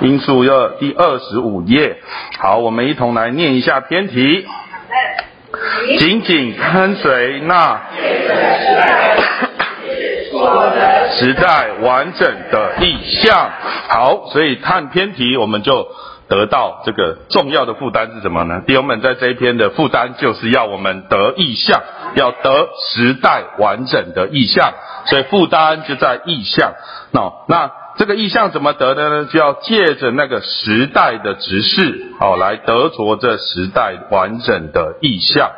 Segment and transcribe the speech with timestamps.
[0.00, 1.96] 因数二第二十五页。
[2.38, 4.46] 好，我们一同来念一下篇题。
[5.98, 7.80] 紧紧跟随那
[11.18, 13.50] 时代完整的意象。
[13.88, 15.88] 好，所以看篇题，我们就
[16.28, 18.62] 得到这个重要的负担是什么呢？
[18.66, 21.80] 弟兄们在这一篇的负担就是要我们得意象，
[22.14, 24.74] 要得时代完整的意象，
[25.06, 26.74] 所以负担就在意象。
[27.10, 27.70] 那那。
[27.98, 29.28] 这个意象怎么得的呢？
[29.30, 35.50] 就要借着那个时代的执事，哦，来得着这时代完整的意象。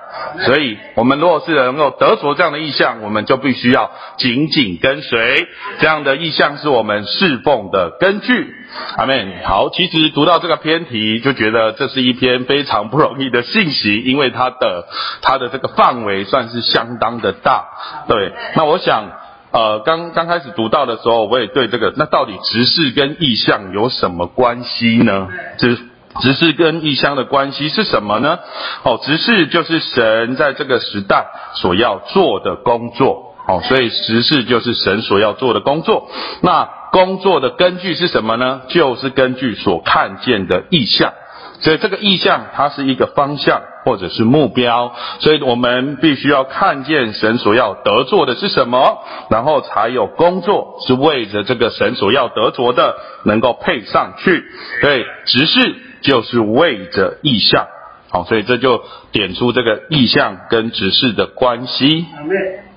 [0.46, 5.48] 所以，我们如果是能够得着这样的意象，我们就必须要紧紧跟随
[5.80, 8.54] 这样的意象，是我们侍奉的根据。
[8.96, 9.34] 阿们。
[9.44, 14.86] 好，其实读到这个篇题，就觉得这是一篇非常不容易的信息，因为它的
[15.20, 17.66] 它的这个范围算是相当的大。
[18.08, 19.10] 对，那我想。
[19.52, 25.28] 呃，刚刚开始读到的时候，我也对这个，那到底执事跟意象有什么关系呢？
[25.58, 25.76] 执
[26.20, 28.38] 执事跟意象的关系是什么呢？
[28.84, 36.08] 哦，执事就是神在这个时代所要做的工作，哦，所以执事就是神所要做的工作。
[36.42, 38.62] 那工作的根据是什么呢？
[38.68, 41.12] 就是根据所看见的意象。
[41.60, 48.98] 所以这个意向，它是一个方向或者是目标，所以我们必须要看见神所要得做的是什么，
[49.30, 54.44] 然后才有工作是为着这个神所要得着的能够配上去。
[54.80, 57.66] 所以执事就是为着意向，
[58.10, 62.06] 好，所以这就点出这个意向跟执事的关系。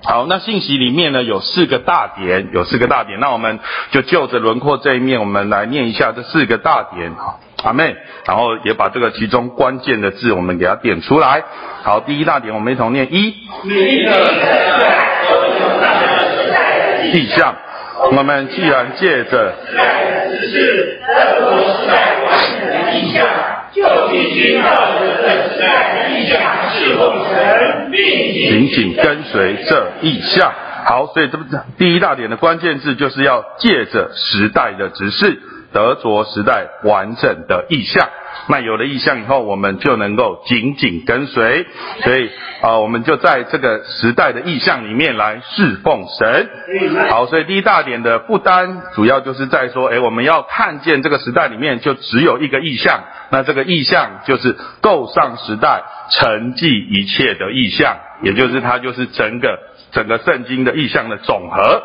[0.06, 3.58] 好，那信息里面呢，有四个大点，有四个大点，那我们
[3.90, 7.12] 就就着轮廓这一面，我们来念一下这四个大点。
[7.62, 11.42] 阿妹，然后也把这个其中关键的字，我们给它点出来。
[11.82, 13.34] 好，第一大点，我们一同念一。
[17.12, 17.54] 意象，
[18.12, 23.26] 我们既然借着时代的指示，德国时代完成的意象，
[23.72, 26.38] 就必须靠着这时代的意象
[26.72, 27.98] 去构成，并
[28.32, 30.52] 且紧紧跟随这意象。
[30.84, 31.44] 好，所以这不
[31.78, 35.40] 第一大点的关键字，就是要借着时代的指示，
[35.72, 38.08] 德国时代完整的意象。
[38.46, 41.66] 那有了意象以后，我们就能够紧紧跟随，
[42.02, 42.26] 所以
[42.60, 46.50] 啊、呃，我们就在这个时代的意象里面来侍奉神。
[47.08, 59.58] 好，所以第一大点的不单，主要就是在说，诶，我们要看见这个时代里面就只有一个意象，那这个意象就是够上时代承继一切的意象，也就是它就是整个
[59.90, 61.82] 整个圣经的意象的总和。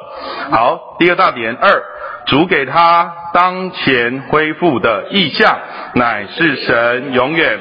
[0.52, 1.82] 好，第二大点二。
[2.30, 5.58] 主给他当前恢复的意象，
[5.96, 7.58] 乃是神永远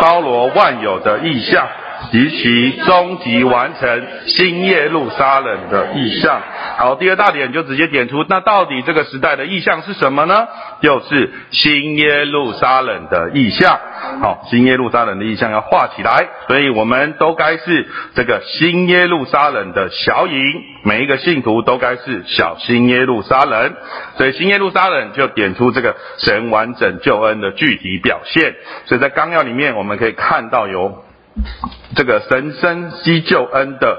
[0.00, 1.66] 包罗万有的意象。
[2.10, 6.40] 及其终极完成新耶路撒冷的意象。
[6.78, 10.46] 好，第二大点就直接点出，那到底这个时代的意象是什么呢？
[10.82, 13.78] 就是新耶路撒冷的意象。
[14.20, 20.42] 好，新耶路撒冷的意象要画起来，所以我们都该是这个新耶路撒冷的小影，
[20.82, 23.74] 每一个信徒都该是小新耶路撒冷。
[24.16, 28.54] 所以新耶路撒冷就点出这个神完整救恩的具体表现。
[28.84, 31.05] 所以在纲要里面，我们可以看到有。
[31.94, 33.98] 这个神生西救恩的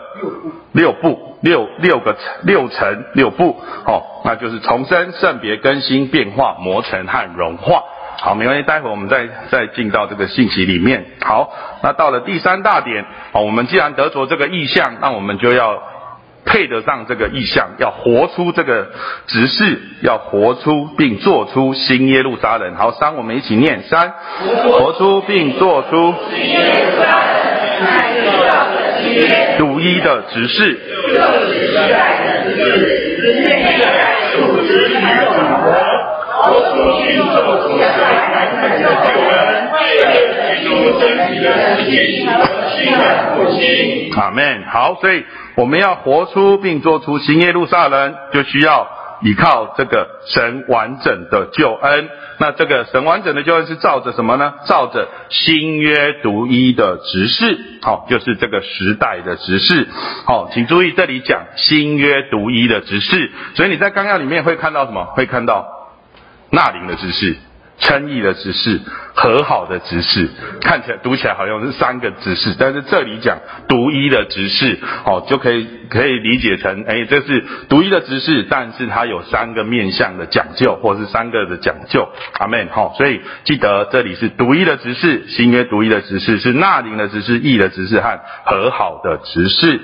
[0.74, 7.82] 六步，六六个六层六步，哦，那就是重生、圣别、更新、变化、磨成和融化。
[8.20, 11.06] 好，没关系，待会我们再再进到这个信息里面。
[11.22, 11.52] 好，
[11.84, 15.82] 那到了第三大点，哦，我们既然得着这个意向，那我们就要。
[16.48, 18.88] 配得上这个意象，要活出这个
[19.28, 22.74] 指示，要活出并做出新耶路撒冷。
[22.76, 24.14] 好，三，我们一起念三，
[24.64, 27.18] 活出并做出新耶路撒
[28.64, 30.80] 冷，独一的指示，
[44.16, 44.64] 阿门。
[44.70, 45.24] 好，所以
[45.56, 48.88] 我们要活出并做出新耶路撒冷，就需要
[49.22, 52.10] 依靠这个神完整的救恩。
[52.40, 54.54] 那这个神完整的救恩是照着什么呢？
[54.66, 59.88] 照着新约独一的执事，好，就是这个时代的执事。
[60.26, 65.06] 好，请注意这里讲新约独一的执事，所以你在纲要里面会看到什么？
[65.06, 65.66] 会看到
[66.58, 67.36] 纳灵的执事。
[67.80, 68.82] 称义的执事，
[69.14, 70.28] 和好的执事，
[70.62, 73.38] 看起来读起来好像是三个执事，但是这里讲
[73.70, 82.10] 独一的执事，哦，就可以可以理解成，哎，这是独一的执事，但是它有三个面向的讲究，或是三个的讲究，
[82.40, 89.82] 阿门，好，所以记得这里是独一的执事，新约独一的执事是纳灵的执事，义的执事和和好的执事，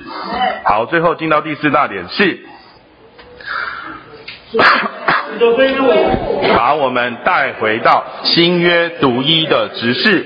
[0.65, 2.39] 好，最后进到第四大点是。
[6.55, 10.25] 把我们带回到新约独一的执事。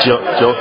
[0.00, 0.54] 九九，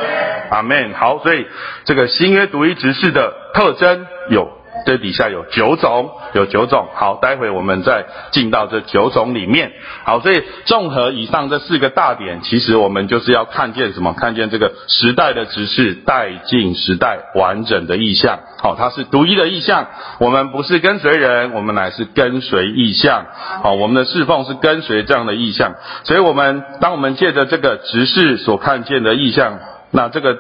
[0.50, 0.94] 阿门。
[0.94, 1.46] 好，所以
[1.84, 4.50] 这个新约独一执事的特征有。
[4.86, 6.88] 这底下有九种，有九种。
[6.94, 9.72] 好，待会我们再进到这九种里面。
[10.04, 14.14] 好，所以综合以上这四个大点，其实我们就是要看见什么？
[14.14, 18.40] 看见这个时代的执事带进时代完整的意象。
[18.60, 19.88] 好，它是独一的意象。
[20.20, 23.26] 我们不是跟随人，我们乃是跟随意象。
[23.64, 25.74] 好，我们的侍奉是跟随这样的意象。
[26.04, 29.60] 所以，我们当我们借着这个执事所看见的意象，
[29.92, 30.38] 那这个。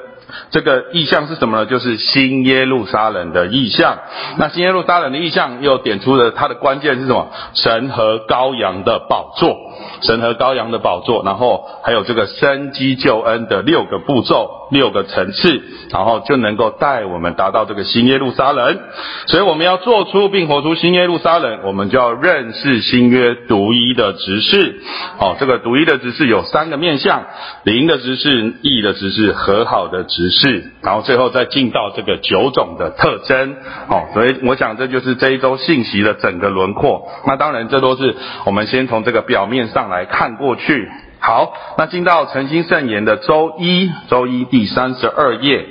[0.51, 1.65] 这个意象是什么呢？
[1.65, 3.97] 就是新耶路撒冷的意象。
[4.37, 7.29] 那新耶路撒冷的意象又点出了它的关键是什么？
[7.53, 9.55] 神和羔羊的宝座，
[10.01, 18.79] 神和羔羊的宝座，然后还有这个生机救恩的六个步骤、六个层次，然后就能够带我们达到这个新耶路撒冷。
[19.27, 24.81] 所以我们要做出并活出新耶路撒冷，我们就要认识新约独一的执事。
[25.19, 27.23] 哦，这个独一的执事有三个面向：
[27.63, 30.71] 灵的执事、义的执事、和好的执事。
[30.81, 33.57] 然后最后再进到这个九种的特征，
[33.87, 37.05] 好，所以我想这就是这一周信息的整个轮廓。
[37.27, 38.15] 那当然，这都是
[38.45, 40.89] 我们先从这个表面上来看过去。
[41.19, 45.65] 好，那进到诚心圣言的周一，周一第三十二页。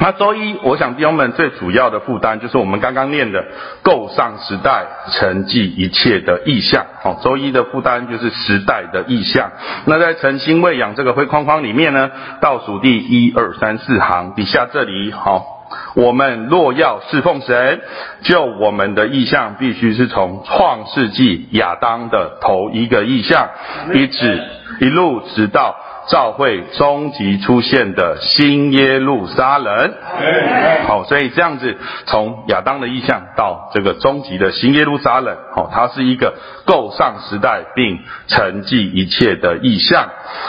[0.00, 3.44] 那周一，我想弟兄们最主要的负担就是我们刚刚念的
[3.82, 6.86] “构上时代，承继一切的意象”。
[7.02, 9.50] 好，周一的负担就是时代的意象。
[9.86, 12.10] 那在诚心喂养这个灰框框里面呢，
[12.40, 15.66] 倒数第一二三四行底下这里，好，
[15.96, 17.80] 我们若要侍奉神，
[18.22, 23.48] 就我们的意象必须是从创世纪亚当的头一个意象，
[23.92, 24.44] 一直
[24.80, 25.74] 一路直到。
[26.08, 29.92] 召会终极出现的新耶路撒冷，
[30.86, 31.76] 好，所以这样子
[32.06, 36.34] 从亚当的意象到这个终极的新耶路撒冷，好，它是一个
[36.64, 40.08] 构上时代并承继一切的意象。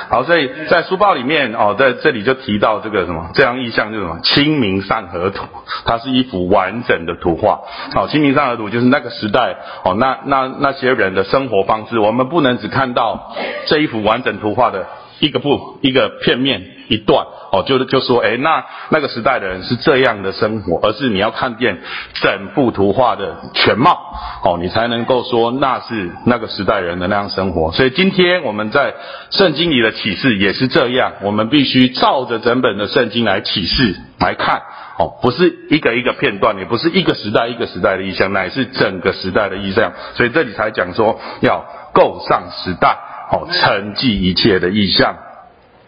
[0.10, 5.46] 好，所以在书报里面哦，在这里就提到这个什么，这样意象就是什么清明上河图，
[5.86, 7.60] 它是一幅完整的图画。
[7.94, 13.36] 好，清明上河图就是那个时代哦，那那那些人的生活方式，我们不能只看到
[13.66, 14.86] 这一幅完整图画的。
[15.20, 21.78] 一个不，一个片面，一段，哦，就就说，诶，那那个时代的人是这样的生活，而是你要看见
[22.14, 23.98] 整幅图画的全貌，
[24.44, 27.72] 哦，你才能够说那是那个时代人的那样生活。
[27.72, 28.94] 所以今天我们在
[29.32, 34.62] 圣经里的启示也是这样，我们必须照着整本的圣经来启示来看，
[34.98, 39.92] 哦，不是一个一个片段，也不是一个时代一个时代的意象，乃是整个时代的意象。
[40.16, 42.98] 所以这里才讲说要够上时代。
[43.32, 45.16] 哦，承继一切的意象。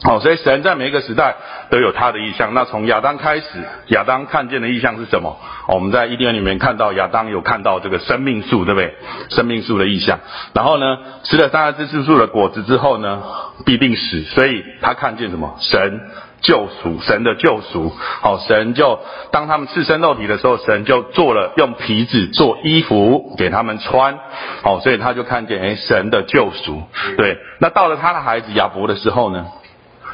[0.04, 1.36] 好，所以神在每一个时代
[1.70, 2.56] 都有他的意象。
[2.56, 3.46] 那从亚当开始，
[3.88, 5.38] 亚当看见的意象是什么？
[5.68, 8.96] 我们在伊甸园里面看到亚当有看到这个生命树，对不对？
[9.30, 10.20] 生命树的意象。
[10.54, 13.22] 然后呢，吃了善恶知识树的果子之后呢，
[13.64, 14.24] 必定死。
[14.24, 15.56] 所以他看见什么？
[15.60, 16.02] 神。
[16.42, 17.92] 救赎，神的救赎，
[18.22, 19.00] 好，神就
[19.32, 24.18] 当他们赤身露体的时候，神就做了用皮子做衣服给他们穿，
[24.64, 26.82] 好，所以他就看见诶、欸，神的救赎，
[27.18, 27.38] 对。
[27.60, 29.46] 那到了他的孩子亚伯的时候呢，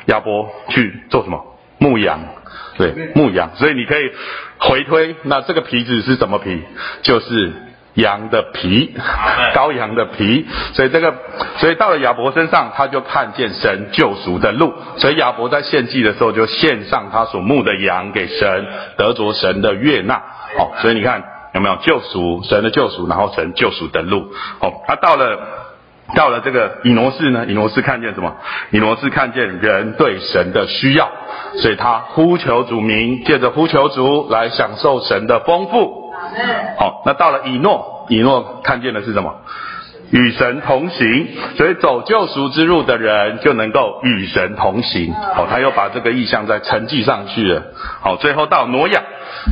[0.05, 1.43] 亚伯去做什么？
[1.79, 2.19] 牧羊，
[2.77, 3.51] 对，牧羊。
[3.55, 4.11] 所以你可以
[4.57, 6.61] 回推，那这个皮子是什么皮？
[7.01, 7.53] 就是。
[7.97, 8.93] 羊的皮，
[9.55, 11.15] 羔羊的皮，所以这个，
[11.57, 14.71] 所以到了亚伯身上，他就看见神救赎的路。
[14.97, 18.65] 所以亚伯在献祭的时候，就献上他所牧的羊给神，
[18.97, 20.21] 得着神的悦纳。
[20.59, 21.23] 哦，所以你看
[21.55, 22.43] 有没有救赎？
[22.43, 24.31] 神的救赎，然后神救赎的路。
[24.59, 25.39] 哦，他到了
[26.15, 27.45] 到了这个以挪士呢？
[27.47, 28.35] 以挪士看见什么？
[28.69, 31.09] 以挪士看见人对神的需要，
[31.55, 36.06] 所以他呼求主名，借着呼求主来享受神的丰富。
[36.77, 39.35] 好，那到了以诺，以诺看见的是什么？
[40.11, 45.13] 与神同行，所以走救赎之路的人就能够与神同行。
[45.13, 47.63] 好，他又把这个意象再承继上去了。
[48.01, 49.01] 好，最后到挪亚，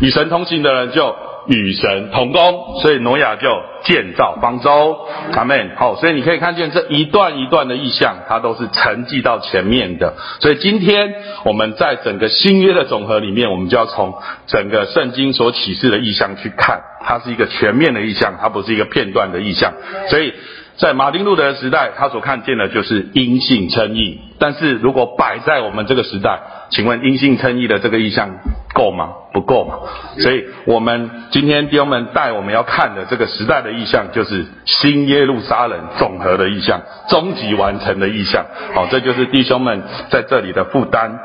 [0.01, 1.15] 与神同行的人就。
[1.47, 3.49] 与神同工，所以挪亚就
[3.83, 5.07] 建造方舟。
[5.33, 5.71] 阿门。
[5.75, 10.13] 好，所以你可以看见这一段一段的意象，它都是沉寂到前面的。
[10.39, 14.15] 所以今天我们在整个新约的总和里面，我们就要从
[14.47, 19.73] 整个圣经所启示的意象去看，它是一个全面的意象，它不是一个片段的意象。
[20.09, 20.33] 所以
[20.77, 24.19] 在马丁路德的时代，他所看见的就是因信称义。
[24.37, 26.39] 但是如果摆在我们这个时代，
[26.69, 28.29] 请问因信称义的这个意象
[28.73, 29.09] 够吗？
[29.31, 29.75] 不够嘛。
[30.19, 38.45] 所以我们今天弟兄们带我们要看的这个时代的意象，就是新耶路撒冷总和的意象，终极完成的意象。
[38.73, 41.17] 好，这就是弟兄们在这里的负担。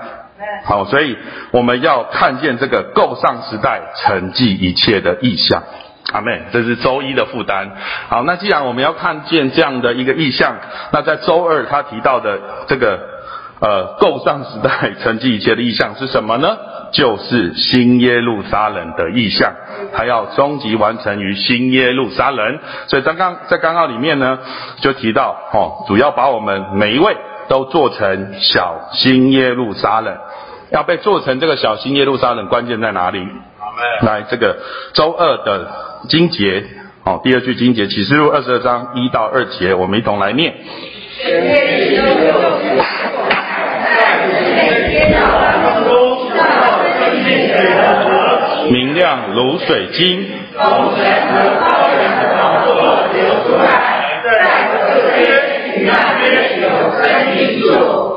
[0.65, 1.17] 好，所以
[1.51, 5.63] 我们要看见这个够上时代承继一切的意象。
[6.13, 7.71] 阿妹，这是周一的负担。
[8.09, 10.57] 好，那既然我们要看见这样的一个意象，
[10.93, 12.99] 那在周二他提到的这个
[13.61, 16.57] 呃，构上时代承继一切的意象是什么呢？
[16.93, 19.53] 就是新耶路撒冷的意象，
[19.95, 22.59] 他要终极完成于新耶路撒冷。
[22.89, 24.39] 所以刚刚在刚刚里面呢，
[24.81, 27.17] 就提到哦，主要把我们每一位
[27.49, 30.17] 都做成小新耶路撒冷，
[30.73, 33.29] 要被做成这个小新耶路撒冷，关键在哪里？
[34.03, 34.57] 来，这个
[34.93, 35.69] 周二的
[36.09, 36.65] 经节，
[37.05, 40.55] 哦，第二句经节启示录二十二章一到二节，我们一同来念。
[48.71, 50.63] 明亮如水晶，从
[50.97, 52.69] 神和高人的宝座
[53.13, 54.29] 流出来，在
[54.79, 55.19] 这边
[55.87, 56.25] 那边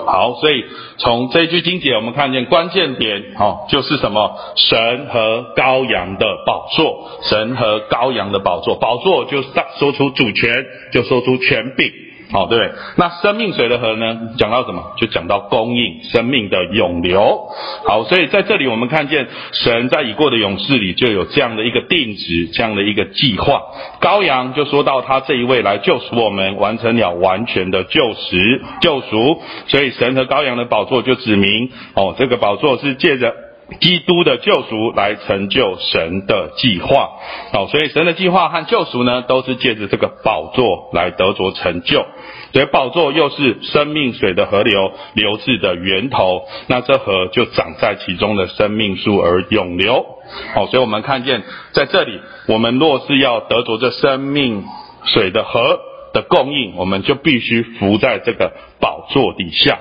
[0.05, 0.63] 好，所以
[0.97, 4.37] 从这一句经节，我们看见关键点，哦，就是什么？
[4.55, 9.47] 神和羔羊的宝座，神和羔羊的宝座，宝座就是
[9.79, 11.91] 说出主权，就说出权柄。
[12.33, 14.19] 好，对，那生命水的河呢？
[14.39, 14.93] 讲到什么？
[14.97, 17.47] 就讲到供应生命的涌流。
[17.85, 23.61] 好，所以在这里我们看见神在已过的勇士里就有这样的一个定旨，这样的一个计划。
[24.01, 28.35] 羔羊就说到他这一位来救赎我们，完成了完全的救赎
[28.81, 29.39] 救赎。
[29.67, 33.31] 所以神和羔羊的宝座就指明，哦，这个宝座是借着
[33.79, 37.09] 基督的救赎来成就神的计划。
[37.51, 42.05] 好，所以神的计划和救赎呢，都是借着这个宝座来得着成就。
[42.53, 50.05] 所以宝座又是生命水的河流流至的源头，那这河就长在其中的生命树而永流。
[50.53, 54.63] 好，所以我们看见在这里，我们若是要得着这生命
[55.05, 55.79] 水的河
[56.13, 59.79] 的供应，我们就必须伏在这个宝座底下。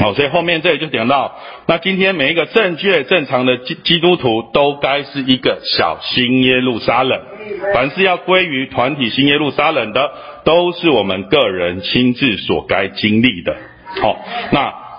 [0.00, 7.20] 好，所以后面这里就讲到，那今天每一个正确正常的基基督徒都该是一个小新耶路撒冷。
[7.74, 10.12] 凡是要归于团体新耶路撒冷的，
[10.44, 13.56] 都是我们个人亲自所该经历的。
[14.02, 14.16] 好，
[14.52, 14.89] 那。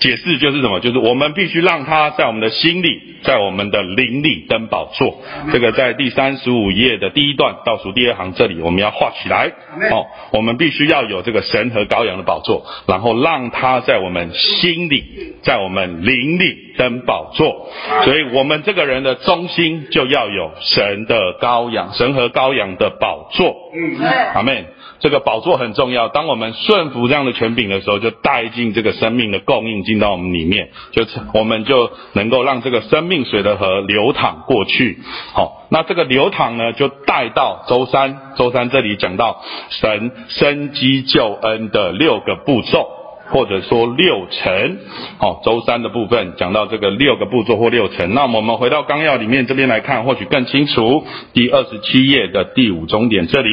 [0.00, 0.80] 解释就是什么？
[0.80, 5.20] 就是我们必须让他在我们的心里，在我们的灵里登宝座。
[5.52, 9.52] 这个在第三十五页的第一段倒数第二行这里，我们要画起来。
[9.90, 17.68] 哦，我们必须要有这个神和羔羊的宝座，然后让他在我们心里，在我们灵里登宝座。
[18.04, 23.54] 所以，我们这个人的中心就要有神的羔羊，神和羔羊的宝座。
[23.74, 24.00] 嗯
[24.34, 24.64] 阿门。
[25.00, 26.08] 这个宝座很重要。
[26.08, 34.98] 当我们顺服这样的权柄的时候，就带进这个生命的供应进到我们里面，就我们就能够让这个生命水的河流淌过去。
[35.32, 38.34] 好，那这个流淌呢，就带到周三。
[38.36, 42.86] 周三这里讲到神生机救恩的六个步骤，
[43.30, 44.78] 或者说六层。
[45.18, 48.12] 好，周三的部分讲到这个六个步骤或六层。
[48.12, 51.06] 那我们回到纲要里面这边来看，或许更清楚。
[51.32, 53.48] 第二十七页的第五中点这里。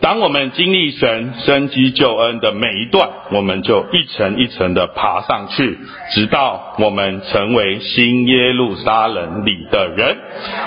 [0.00, 5.76] 当我们经历神生机救恩的每一段，我们就一层一层的爬上去，
[6.12, 10.16] 直到我们成为新耶路撒冷里的人。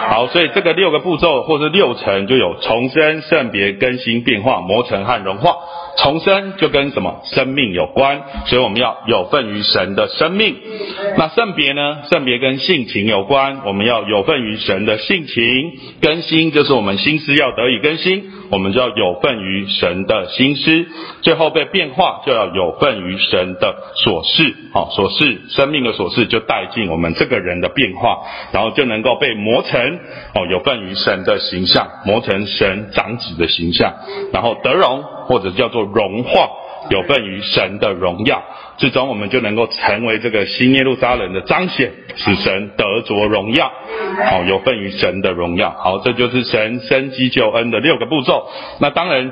[0.09, 5.55] 好，所以这个六个步骤或是六层，就有重生、圣别、更新、变化、磨成和融化。
[5.97, 10.55] 重生就跟什么生命有关，所以我们要有份于神的生命。
[11.17, 12.03] 那圣别呢？
[12.09, 15.73] 圣别跟性情有关，我们要有份于神的性情。
[16.01, 20.85] 更新就是我们心思要得以更新，我们就要有份于神的心思。
[21.21, 24.55] 最后被变化，就要有份于神的所事。
[24.73, 28.19] 好，所事生命的所事就带进我们这个人的变化，
[28.51, 29.99] 然后就能够被磨成
[30.33, 33.93] 哦，有份于神的形象，磨成神长子的形象，
[34.33, 35.03] 然后得荣。
[35.31, 36.49] 或者叫做融化，
[36.89, 38.43] 有份于神的荣耀
[38.75, 43.71] 最终，我们就能够成为这个新耶路撒冷的彰显，使神得着荣耀。
[44.25, 45.69] 好，有份于神的荣耀。
[45.69, 48.45] 好，这就是神生机救恩的六个步骤。
[48.79, 49.31] 那当然，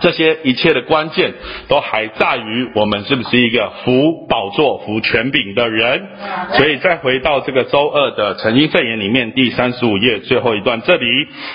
[0.00, 1.34] 这些一切的关键
[1.68, 6.08] 都还在于我们是不是一个服宝座、服权柄的人。
[6.54, 11.06] 所以再回到这个周二的承经证言里面，第三十五页最后一段这里，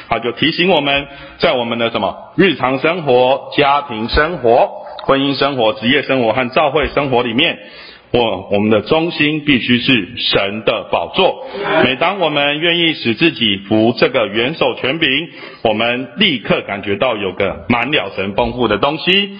[0.07, 1.07] 他就提醒我们
[1.39, 4.69] 在我们的什么日常生活、家庭生活、
[5.05, 7.57] 婚姻生活、职业生活和教会生活里面。
[8.17, 11.45] 我我们的中心必须是神的宝座。
[11.83, 15.29] 每当我们愿意使自己服这个元首权柄，
[15.61, 19.37] 我们立刻感觉到有个满了神丰富的东西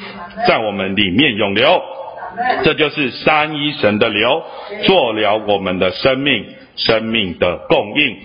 [0.48, 1.82] 在我们里面涌流。
[2.64, 4.44] 这就是三一神的流，
[4.84, 8.18] 做了我们的生命生命的供应。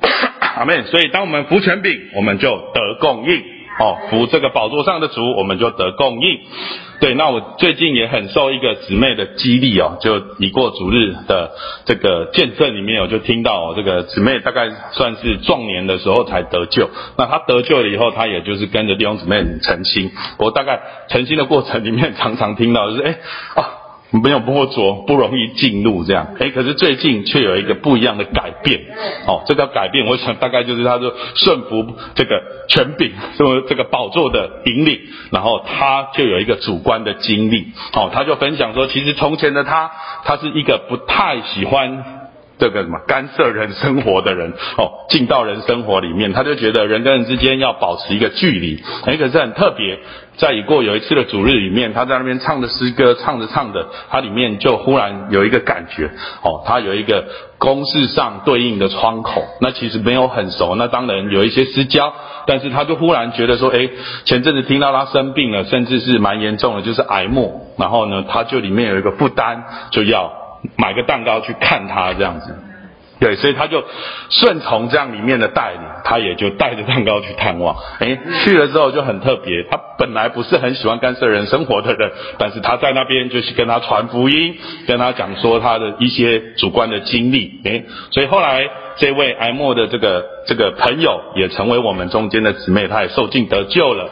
[0.56, 0.84] 阿门。
[0.84, 3.55] 所以当我们服权柄，我们就得供应。
[3.78, 6.38] 哦，扶这个宝座上的主，我们就得供应。
[6.98, 11.50] 对，那我最近也很受一个姊妹的激励哦，就已过主日的
[11.84, 16.88] 这个见证里面，我就听到哦，这个姊妹大概算是壮年的时候才得救。
[17.18, 20.10] 那她得救了以后，她也就是跟着弟兄姊妹诚心。
[20.38, 20.80] 我大概
[21.10, 23.18] 诚心的过程里面，常常听到就是哎
[23.56, 23.75] 啊。
[24.10, 26.34] 没有摸着，不容易进入这样。
[26.38, 28.80] 哎，可是最近却有一个不一样的改变。
[29.26, 37.72] 哦，这叫改变，我想大概就是他说顺服这个权柄，顺服这个宝座的引领，然后他就有一个主观的经历。
[37.92, 39.90] 哦，他就分享说，其实从前的他，
[40.24, 42.15] 他是一个不太喜欢。
[42.58, 48.82] 这个什么干涉人生活的人哦，进到人生活里面，他就觉得人跟人之间要保持一个距离。
[49.04, 49.98] 哎，可是很特别，
[50.36, 56.10] 在已过有一次的主日里面，他在那边唱的诗歌，唱着唱着，他里面就忽然有一个感觉
[56.42, 57.24] 哦，他有一个
[57.58, 59.44] 公事上对应的窗口。
[59.60, 62.14] 那其实没有很熟，那当然有一些私交，
[62.46, 63.88] 但是他就忽然觉得说，哎，
[64.24, 70.45] 前阵子听到他生病了，甚至是蛮严重的，就是癌末，然后呢，他就里面有一个负担，就要。
[70.76, 72.54] 买个蛋糕去看他这样子，
[73.20, 73.84] 对，所以他就
[74.28, 77.76] 顺从这样里面的带领，他也就带着蛋糕去探望。
[78.00, 84.56] 诶，去了之后就很特别，他本来不是很喜欢干涉人生活的人，但是他在那边就是跟他传福音，
[84.86, 87.60] 跟他讲说他的一些主观的经历。
[87.64, 88.68] 诶，所以后来。
[88.98, 94.10] 这位癌莫的这个这个朋友也成为我们中间的姊妹，她也受尽得救了。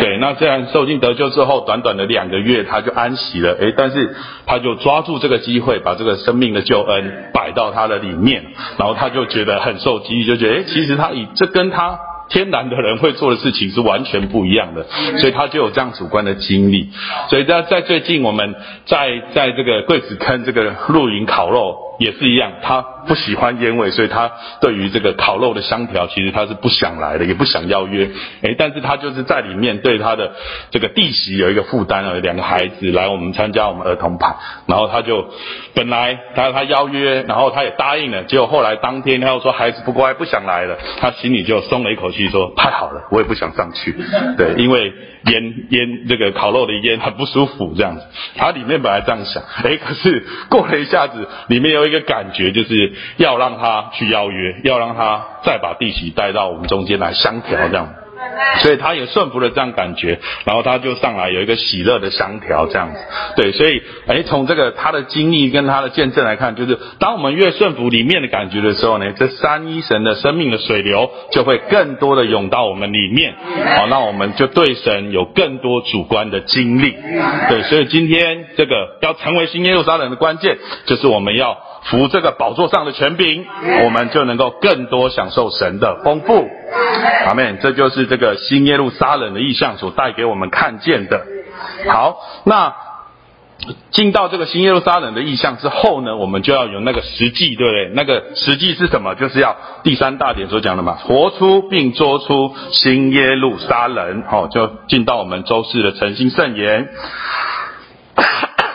[0.00, 3.52] 对，那这样受尽得救之后，短短的两个月，她就安息了。
[3.54, 4.14] 诶，但是
[4.46, 8.44] 她就抓住这个机会，把这个生命的救恩摆到她的里面，
[8.78, 11.98] 然后她就觉得很受激励，就觉得诶，其实她以这跟她。
[12.28, 14.84] 天然的人会做的事情是完全不一样的，
[15.20, 16.88] 所以他就有这样主观的经历。
[17.30, 28.10] 所以在在最近我们在在这个桂子坑这个露营烤肉也是一样，他不喜欢烟味，所以他对于这个烤肉的香条其实他是不想来的，也不想邀约。
[28.42, 30.32] 诶，但是他就是在里面对他的
[30.70, 34.36] 这个弟媳有一个负担，有两个孩子来我们参加我们儿童派，
[34.66, 35.26] 然后他就
[35.74, 42.26] 本来他他邀约，然后他也答应了，结果后来当天他又说孩子不乖，不想来了，他心里就松了一口气。
[42.26, 43.94] 说太好了，我也不想上去，
[44.36, 44.92] 对，因为
[45.26, 48.02] 烟烟这个烤肉的烟很不舒服，这样子。
[48.34, 57.94] 他里面本来这样想，哎，可是过了一下子，里面有一个感觉，就是要让他去邀约，要让他再把弟媳带到我们中间来相调，这样。
[58.58, 63.00] 所以他也顺服了这样感觉，然后他就上来有一个喜乐的香调这样子，
[63.36, 73.34] 对，所以哎从这个他的经历跟他的见证来看，就是当我们越顺服里面的感觉的时候呢，这三一神的生命的水流就会更多的涌到我们里面，
[73.76, 76.94] 好，那我们就对神有更多主观的经历，
[77.48, 81.58] 对，所以今天这个要成为新耶路撒冷的关键，就是我们要。
[81.86, 83.46] 服这个宝座上的权柄，
[83.84, 86.44] 我们就能够更多享受神的丰富。
[87.28, 87.58] 阿门。
[87.62, 91.26] 这就是这个这个新耶路撒冷的意象所带给我们看见的。
[91.86, 92.74] 好，那
[93.90, 97.90] 进到这个新耶路撒冷的意象之后呢，我们就要有那个实际，对不对？
[97.94, 99.14] 那个实际是什么？
[99.14, 104.22] 就是要第三大点所讲的嘛，活出并做出新耶路撒冷。
[104.26, 106.88] 好，就进到我们周四的诚心圣言。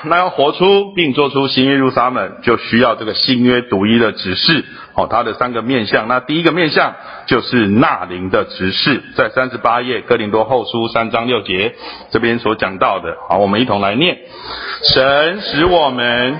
[0.04, 6.08] 那要活出并做出新耶路撒冷，就需要这个新约独一的指示，哦，它的三个面向。
[6.08, 6.96] 那第一个面向
[7.28, 11.76] 就是纳灵的指示，在三十八页哥林多后书三章六节
[12.12, 13.16] 这边所讲到的。
[13.30, 14.18] 好，我们一同来念：
[14.84, 16.36] 神使我们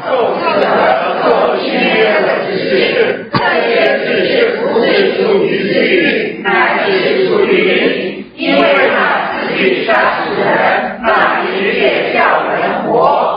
[1.24, 8.62] 做新约的执事，这些执事不是属于私欲，乃是属于灵，因为
[8.94, 13.31] 那自己杀死人，那灵也叫人活。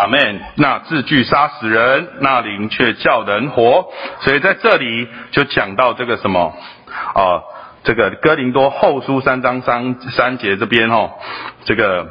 [0.00, 0.40] 阿门。
[0.56, 3.86] 那字句杀死人，那灵却叫人活。
[4.20, 6.54] 所以在这里就讲到这个什么
[7.14, 7.42] 啊、
[7.84, 11.10] 这个哥林多后书三章三三节这边哦，
[11.64, 12.06] 这个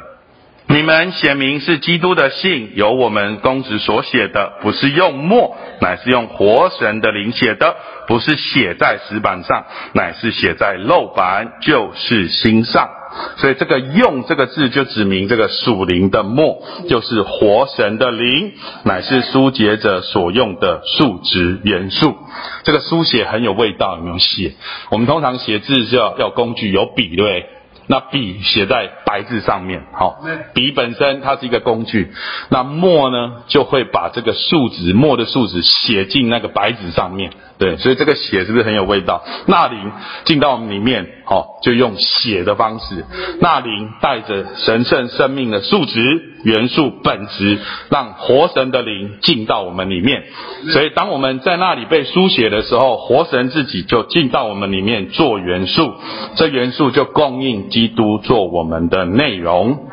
[0.66, 7.74] 你们写明是基督的信，由我们公职所写的，不是用墨，乃是用活神的灵写的；
[8.06, 12.88] 不是写在石板上，乃是写在肉板，就是心上。
[13.36, 18.52] 所以这个“用”这个字就指明这个属灵的墨，就是活神的灵，
[18.84, 22.16] 乃是书写者所用的数值元素。
[22.64, 24.54] 这个书写很有味道，有没有写？
[24.90, 27.46] 我们通常写字是要要工具，有笔，对不对？
[27.86, 30.20] 那笔写在白字上面，好，
[30.54, 32.12] 笔本身它是一个工具，
[32.48, 39.24] 那墨呢就会把这个数值，墨的数值写进那个白纸上面，对，所以这个写是不是很有味道？
[39.46, 39.90] 那灵
[40.24, 43.04] 进到我们里面，哦，就用血的方式，
[43.40, 46.00] 那灵带着神圣生命的数值、
[46.42, 50.24] 元素、本质，让活神的灵进到我们里面。
[50.72, 55.94] 所以，当我们在那里被书写的时候，活神自己就进到我们里面做元素，
[56.34, 59.86] 这元素就供应基督做我们的内容。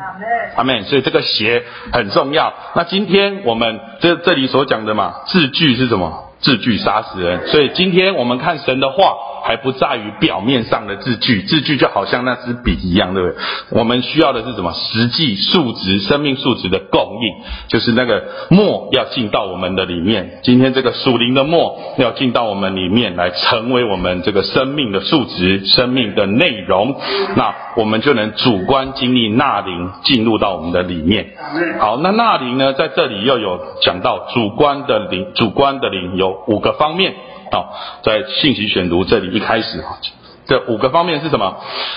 [0.56, 0.82] 阿门。
[0.86, 2.52] 所以这个血很重要。
[2.74, 6.24] 那今天我们这这里所讲的嘛，字句是什么？
[6.40, 7.46] 字句杀死人。
[7.46, 9.14] 所以今天我们看神的话。
[9.44, 13.38] 还不在于表面上的字句，字句就好像那支笔一样，对不对？
[13.70, 14.72] 我们需要的是什么？
[14.72, 17.34] 实际数值、生命数值的供应，
[17.68, 20.40] 就是那个墨要进到我们的里面。
[20.42, 26.94] 今天这个属灵的墨要进到我们里面来，成为我们这个生命的数值、生命的内容，
[27.36, 31.34] 那我们就能主观经历纳灵进入到我们的里面。
[31.78, 37.14] 好，那纳灵呢，在这里又有讲到主观的灵，主观的灵有五个方面。
[37.50, 37.64] 好、哦，
[38.02, 39.98] 在信息选读这里一开始哈，
[40.46, 41.56] 这五个方面是什么？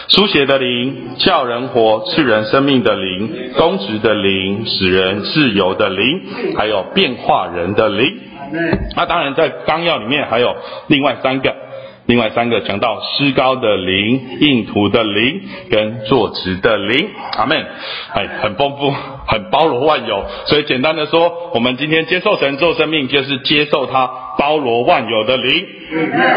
[0.09, 6.21] 书写的灵，叫人活、赐人生命的灵，公职的灵，使人自由的灵，
[6.57, 8.19] 还有变化人的灵。
[8.95, 10.55] 那当然，在纲要里面还有
[10.87, 11.55] 另外三个。
[12.07, 17.65] 另外三个讲到施高的灵、印图的灵跟坐职的灵，阿门。
[18.13, 18.91] 哎，很丰富，
[19.27, 20.25] 很包罗万有。
[20.45, 25.65] 所以简单的说，我们今天接受神做生命，就是接受他包罗万有的灵，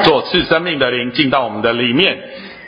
[0.05, 2.19] 做赐生命的灵进到我们的里面。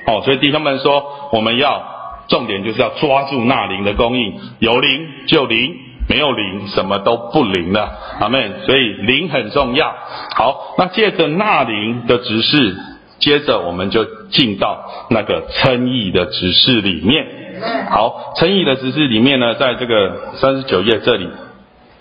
[0.07, 1.83] 哦，所以弟兄们说，我们要
[2.29, 5.77] 重点就是要抓住那灵的供应，有灵就灵，
[6.09, 7.91] 没有灵什么都不灵了，
[8.21, 8.67] 阿门。
[8.67, 9.95] 所以灵很重要。
[10.35, 12.77] 好，那借着那灵的指示。
[13.19, 17.27] 接着我们就进到那个称义的指示里面。
[17.91, 21.27] 好，称义的指示里面呢，在这个三十九页这里，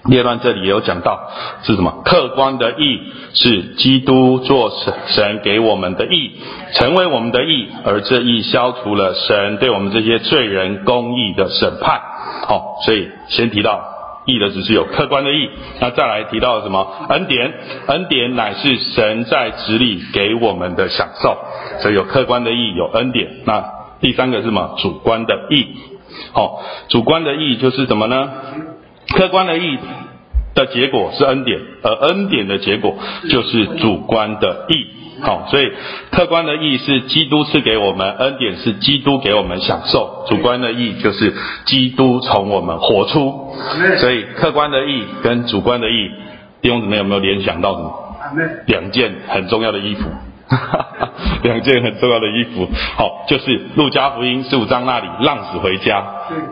[0.10, 1.32] 列段这里也有讲到
[1.64, 2.02] 是什么？
[2.04, 3.00] 客观的义
[3.34, 6.34] 是基督做神神给我们的义，
[6.74, 12.02] 成为我们的义，而这义消除了神对我们这些罪人公义的审判。
[12.46, 13.95] 好，所以先提到。
[14.26, 17.08] 义的只是有客观的义，那再来提到什么？
[17.10, 17.54] 恩典，
[17.88, 21.38] 恩典乃是神在子里给我们的享受，
[21.82, 23.28] 所以有客观的义，有恩典。
[23.46, 23.64] 那
[24.02, 24.76] 第三个是什么？
[24.80, 25.68] 主观的义。
[26.34, 28.32] 好，主观的义就是什么呢？
[29.16, 29.78] 客观的义
[30.56, 32.96] 的结果是恩典，而恩典的结果
[33.30, 34.95] 就是主观的义。
[35.22, 35.72] 好，所以
[36.12, 41.34] 客观的义是基督赐给我们恩典，是基督给我们享受；主观的义就是
[41.66, 43.56] 基督从我们活出。
[43.98, 46.12] 所以客观的义跟主观的义，
[46.62, 48.02] 弟兄姊妹有没有联想到什么？
[48.68, 50.10] 两件很重要的衣服，
[51.44, 52.68] 两件很重要的衣服。
[52.98, 56.04] 好，就是路加福音十五章那里，浪子回家，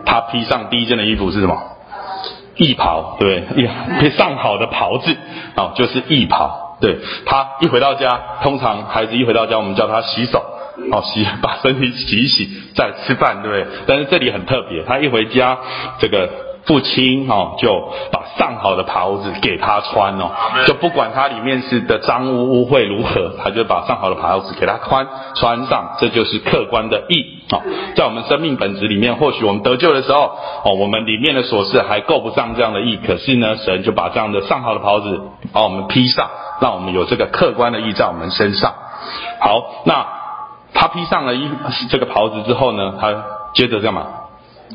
[0.06, 1.56] 他披上第一件的衣服是什么？
[2.56, 3.68] 义袍，对不对？
[4.00, 5.16] 披上好的袍子，
[5.56, 6.63] 好，就是义袍。
[6.80, 10.44] 对，他一回到家，通常孩子一回到家，我们叫他洗手，
[10.92, 13.66] 哦，洗 把身体洗一洗，再吃饭，对不对？
[13.86, 15.58] 但是这里很特别，他一回家，
[15.98, 16.28] 这个
[16.66, 20.30] 父亲哦就把上好的袍子给他穿哦，
[20.66, 27.62] 就不管他里面是的脏污污秽如何，他就把上好的袍子给他穿穿上，这就是客观的义哦。
[27.94, 35.20] 在我们生命本质里面，或许我们得救的时候哦，我们里面的琐事还够不上这样的义，可是呢，神就把这样的上好的袍子
[35.52, 36.28] 把我们披上。
[36.60, 38.72] 让我们有这个客观的义在我们身上。
[39.40, 40.06] 好，那
[40.72, 41.50] 他披上了衣
[41.90, 43.12] 这个袍子之后呢，他
[43.54, 44.06] 接着干嘛？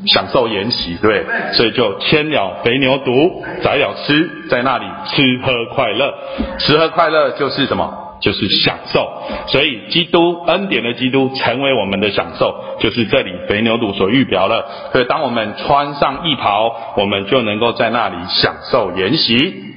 [0.05, 6.13] 享受筵席，对，所以就牵了肥牛犊，宰了吃，在那里吃喝快乐。
[6.59, 8.05] 吃喝快乐就是什么？
[8.21, 9.23] 就是享受。
[9.47, 14.65] 所以基督恩典的基督成为我们的享受，就是这里肥牛犊所预表了。
[14.91, 19.68] 所以当我们穿上义袍，我们就能够在那里享受筵席。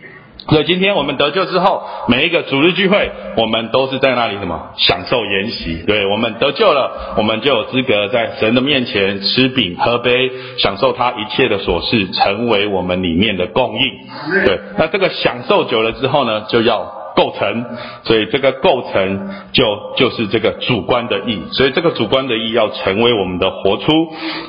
[0.49, 5.85] 所以今天我们得救之后，每一个主日聚会，我们都是在那里什么享受筵席。
[5.87, 14.45] 对，我们得救了，我们就有资格在神的面前吃饼喝杯，享受他一切的琐事，成为我们里面的供应。
[14.45, 17.02] 对，那这个享受久了之后呢，就要。
[17.15, 17.65] 构成，
[18.05, 19.65] 所以这个构成就
[19.97, 23.93] 就是这个主观的义，所以这个主观的义要成为我们的活出。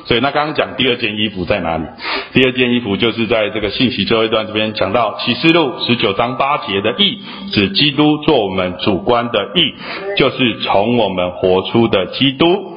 [0.06, 1.84] 所以那刚刚讲第二件衣服在哪里？
[2.32, 7.20] 第二件衣服就是在这个信息最后一段这边讲到启示录十九章八节的义，
[7.52, 9.74] 指基督做我们主观的义，
[10.16, 12.72] 就是从我们活出的基督。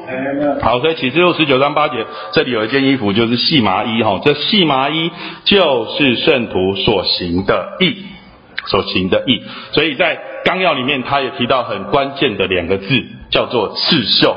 [0.61, 5.11] 好，所以启示录十九章八节这里有一件衣服就是细麻衣哈，这细麻衣
[5.43, 8.16] 就是圣徒所行的义。
[8.67, 14.35] 所行的义，所以在纲要里面，他也提到很关键的两个字，叫做刺绣。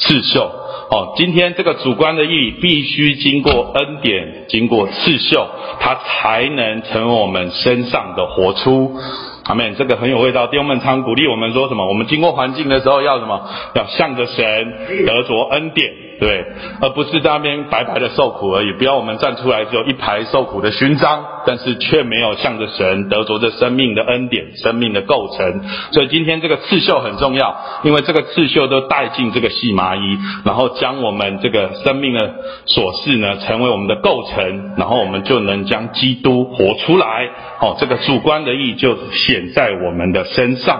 [0.00, 0.44] 刺绣
[0.90, 5.48] 哦，今天这个主观的义必须经过恩典，经过刺绣，
[5.80, 8.96] 它才能成为我们身上的活出。
[9.44, 10.46] 阿妹，这个很有味道。
[10.46, 11.88] 弟兄们常鼓励我们说什么？
[11.88, 13.50] 我们经过环境的时候要什么？
[13.74, 16.44] 要向着神得着恩典，对，
[16.80, 18.72] 而不是在那边白白的受苦而已。
[18.72, 25.62] 不要我们站出来只有一排受苦的勋章，但是却没有向着神得着这生命的恩典、生命的构成。
[25.92, 32.34] 所以今天这个刺绣很重要，因为这个刺绣都带进这个细麻衣，然后将我们这个生命的
[32.66, 37.28] 琐事呢，成为我们的构成，然后我们就能将基督活出来。
[37.60, 40.76] 哦，这个主观的意义就显在我们的身上。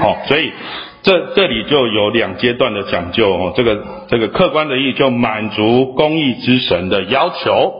[0.00, 0.52] 哦，所以
[1.04, 3.30] 这这里就有两阶段的讲究。
[3.30, 7.74] 哦，这个这个客观的义就满足公义之神的要求，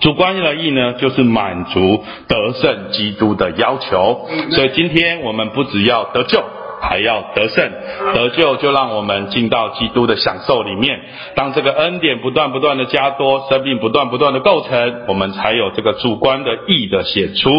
[0.00, 4.26] 主观的义呢，就是满足得胜基督的要求。
[4.50, 6.42] 所以今天我们不只要得救。
[6.80, 7.70] 还要得胜
[8.14, 11.00] 得救，就让我们进到基督的享受里面。
[11.34, 17.50] 当这个恩典不断不断的加多，生命不断不断的构成，我们才有这个主观的义的显出。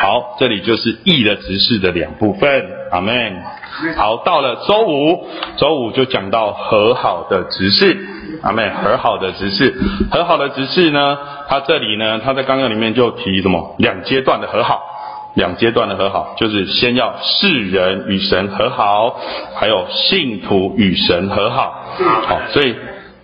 [0.00, 2.66] 好，这里就是义的执事的两部分。
[2.90, 3.42] 阿门。
[3.96, 7.96] 好，到了周五，周五就讲到和好的执事。
[8.42, 8.68] 阿门。
[8.74, 9.74] 和好的执事，
[10.10, 13.76] 和好的执事呢，他这里呢，他在纲要里面就提什么？
[13.78, 14.82] 两阶段的和好。
[15.34, 19.20] 两阶段的和好，就是先要世人与神和好，
[19.54, 21.84] 还有信徒与神和好。
[22.26, 22.74] 好，所以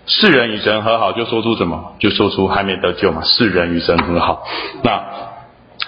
[0.07, 1.95] 世人与神和好，就说出什么？
[1.99, 3.23] 就说出还没得救嘛。
[3.25, 4.45] 世人与神和好，
[4.85, 5.03] 那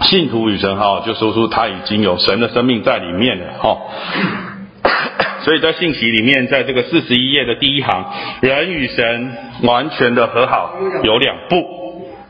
[0.07, 3.53] 信徒与神和好，就说出他已经有神的生命在里面了。
[3.61, 3.79] 哈，
[5.43, 8.05] 所以在信息里面，在这个四十一页的第一行，
[8.41, 10.73] 人与神完全的和好
[11.05, 11.88] 有两步。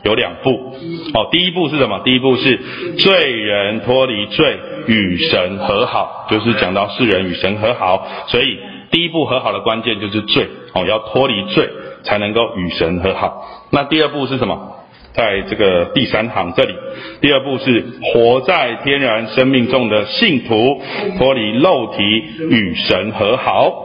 [0.08, 0.74] 有两步，
[1.12, 2.00] 哦，第一步是什么？
[2.02, 2.56] 第一步是
[2.96, 8.08] 罪人脱离罪，与神和好，就是讲到世人与神和好。
[8.28, 8.58] 所以
[8.90, 11.68] 第一步和好的关键就是罪，哦，要脱离罪
[12.04, 13.44] 才能够与神和好。
[13.70, 14.76] 那第二步是什么？
[15.12, 16.72] 在这个第三行这里，
[17.20, 20.80] 第二步是活在天然生命中的信徒
[21.18, 22.02] 脱离肉体
[22.48, 23.84] 与神和好。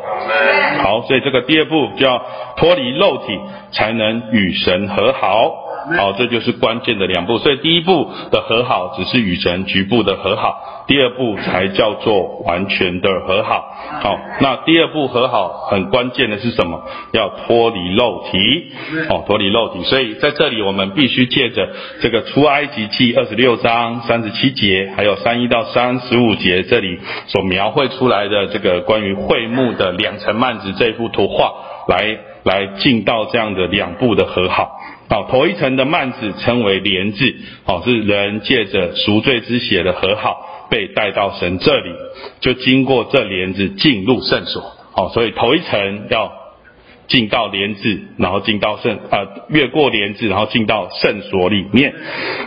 [0.83, 2.23] 好，所以这个第二步就要
[2.55, 3.39] 脱离肉体
[3.71, 5.55] 才能与神和好。
[5.98, 7.38] 好，这就是关键的两步。
[7.38, 13.65] 所以第一步的和好只是与神局部的和好，第二步才叫做完全的和好。
[14.02, 16.82] 好，那第二步和好很关键的是什么？
[17.12, 18.72] 要脱离肉体。
[19.10, 19.84] 哦，脱离肉体。
[19.84, 21.69] 所以在这里我们必须借着
[22.02, 31.52] 这个出埃及记二十六章三十七节，还有三一到三十五节这里所描绘出来的这个关于会幕的两层幔子这幅图画，
[31.88, 34.72] 来来进到这样的两步的和好。
[35.10, 37.36] 好，头一层的幔子称为联制，
[37.66, 41.92] 好，是人借着赎罪之血的和好，被带到神这里，
[42.39, 44.63] 就经过这帘子进入圣所。
[44.94, 46.32] 好，所以头一层要
[47.08, 51.94] 进到帘子，然后进到圣，呃，越过帘子，然后进到圣所里面。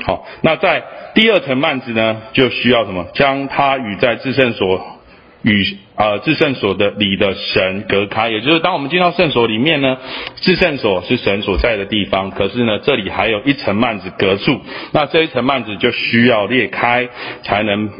[0.05, 0.83] 好，那在
[1.15, 3.07] 第二层幔子呢，就需要什么？
[3.15, 4.96] 将它与在至圣所。
[5.43, 9.99] 与呃至圣所的里的神隔开，也就是当我们进到圣所里面呢，
[10.37, 14.61] 至圣所是神所在的地方，可是呢，这里还有一层幔子隔住，
[14.93, 17.09] 那这一层幔子就需要裂开，
[17.43, 17.91] 才能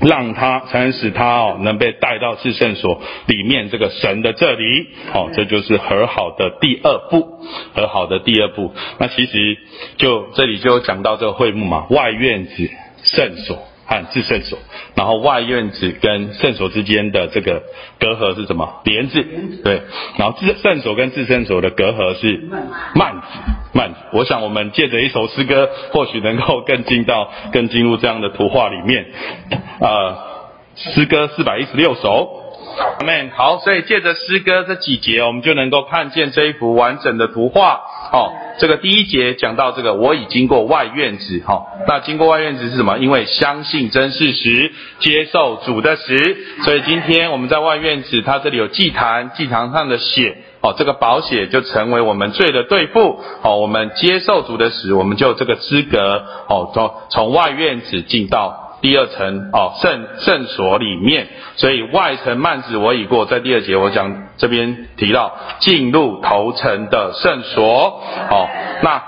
[0.00, 7.40] 让它，才能使它哦，能被带到至圣所里面这个神的这里，哦，这就是和好的第二步，
[7.74, 8.74] 和好的第二步。
[8.98, 9.56] 那其实
[9.96, 12.70] 就这里就讲到这个会幕嘛，外院子
[13.02, 13.58] 圣所。
[13.86, 14.58] 和至圣所，
[14.96, 17.62] 然后外院子跟圣所之间的这个
[18.00, 18.80] 隔阂是什么？
[18.84, 19.24] 帘子，
[19.62, 19.82] 对。
[20.16, 22.48] 然后至圣所跟至圣所的隔阂是
[22.94, 23.26] 幔子，
[23.72, 23.94] 幔子。
[24.12, 29.06] 我想我们借着一首诗歌，或许能够更进到、更进入这样的图画里面。
[29.80, 30.16] 呃，
[30.74, 32.42] 诗歌四百一十六首。
[32.98, 37.80] 阿们，好，所以借着诗歌这几节，我们就能够看见这一幅完整的图画。
[38.12, 41.42] 哦，这个第一节讲到这个，我已经过外院子。
[41.46, 42.98] 哈、哦，那经过外院子是什么？
[42.98, 46.36] 因为相信真事实，接受主的实。
[46.64, 53.20] 所以今天我们在外院子，它这里有祭坛，祭坛上的血，哦，这个宝血就成为我们罪的对付。
[53.42, 56.24] 哦，我们接受主的实，我们就这个资格。
[56.48, 58.65] 哦，从从外院子进到。
[58.80, 68.48] 第二层哦，圣圣所里面，所以外层幔子我已过，在第二节我讲这边提到进入头层的圣所哦，
[68.82, 69.02] 那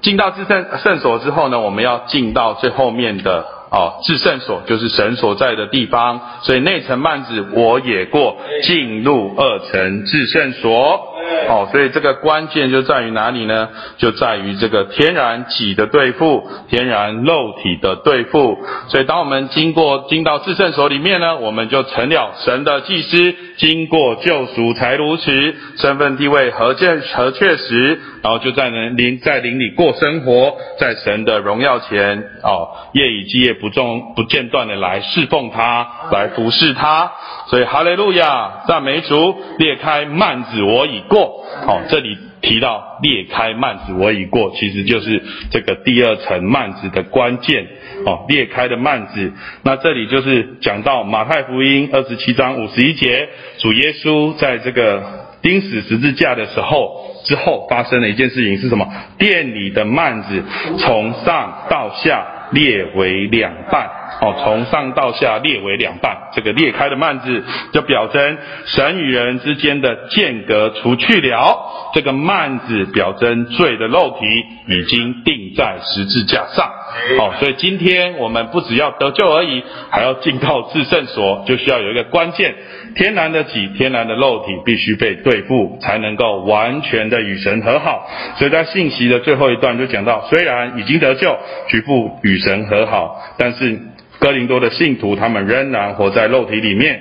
[0.00, 3.53] 进到至圣圣所之后呢，我们要进到最后面的。
[3.74, 11.10] 哦，至圣所就是神所在的地方，所以内层幔子我也过，进入二层至圣所。
[11.48, 13.70] 哦，所以这个关键就在于哪里呢？
[13.96, 18.58] 就在于这个天然己的对付，天然肉体的对付。
[18.88, 33.54] 所以当我们经过进到至圣所里面呢，我们就成了神的祭司，经过救赎才如此，身份地位何见何确实，然后就在能灵在灵里过生活，在神的荣耀前，哦，夜以继夜。
[33.63, 37.12] 不中不间断的来侍奉他，来服侍他。
[37.48, 41.44] 所以哈利路亚，赞美主，裂开幔子我已过。
[41.66, 47.66] 好，这里提到裂开幔子我已过，其实就是这个第二层幔子的关键。
[48.06, 49.32] 哦，裂开的幔子。
[49.62, 55.02] 那这里就是讲到马太福音二十七章五十一节，主耶稣在这个
[55.42, 57.12] 钉死十字架的时候。
[57.24, 58.86] 之后发生了一件事情是什么？
[59.16, 60.42] 店里的幔子
[60.78, 62.22] 从上到下
[62.54, 63.90] 列为两半，
[64.24, 66.16] 哦，从上到下裂为两半。
[66.32, 74.26] 这个裂开的幔子就表征神与人之间的间隔除去了，这个幔子表征罪的肉体
[74.74, 76.70] 已经钉在十字架上。
[77.18, 82.54] 好，所以今天我们不只要得救而已，还要进到至圣所，就需要有一个关键：
[82.94, 88.08] 天然的己、天然的肉体必须被对付，才能够完全的与神和好。
[88.36, 91.36] 所以在信息的最后一段就讲到，虽然已经得救，
[91.68, 93.76] 局部与神和好，但是
[94.24, 96.98] 哥林多的信徒他们仍然活在肉体里面，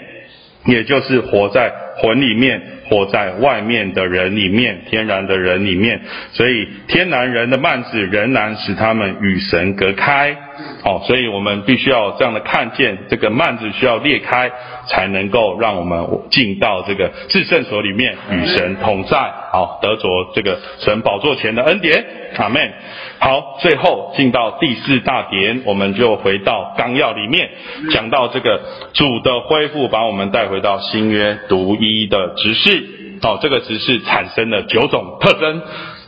[0.65, 2.61] 也就是活在魂里面。
[2.89, 6.01] 活在外面的人里面，天然的人里面，
[6.33, 10.35] 所以天然人的慢子仍然使他们与神隔开。
[10.85, 14.51] 哦，所以我们必须要这样的看见，这个幔子需要裂开，
[14.85, 19.17] 才能够让我们进到这个至圣所里面与神同在。
[19.51, 22.05] 好，得着这个神宝座前的恩典。
[22.35, 22.73] 阿门。
[23.19, 27.49] 好，最后进到第四大点，我们就回到纲要里面，
[27.91, 28.59] 讲到这个
[28.91, 32.83] 主的恢复，把我们带回到新约独一的执事。
[33.21, 35.61] 哦，这个执事产生了九种特征。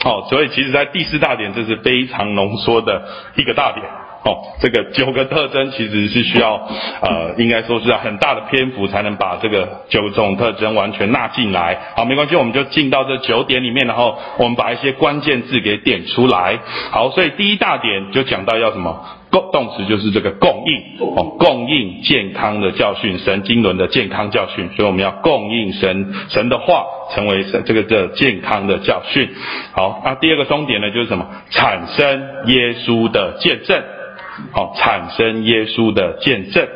[0.03, 3.03] 哦，所以其实在第四大点，这是非常浓缩的
[3.37, 3.85] 一个大点。
[4.25, 6.55] 哦，这个九个特征其实是需要，
[7.01, 11.77] 呃，应该说是要很大的篇幅才能把这个九种特征完全纳进来。
[11.95, 16.57] 好，没关系，我们就进到这九点里面，然后我们把一些关键字给点出来。
[16.89, 18.99] 好，所以第一大点就讲到要什么？
[19.31, 24.69] 动动词就是这个供应哦，供应健康的教训，神经纶的健康教训。
[24.75, 29.29] 所以我们要供应神神的话，成为神这个这健康的教训。
[29.73, 31.27] 好，那第二个重点呢，就是什么？
[31.51, 33.83] 产生耶稣的见证。
[34.51, 36.67] 好，产生耶稣的见证。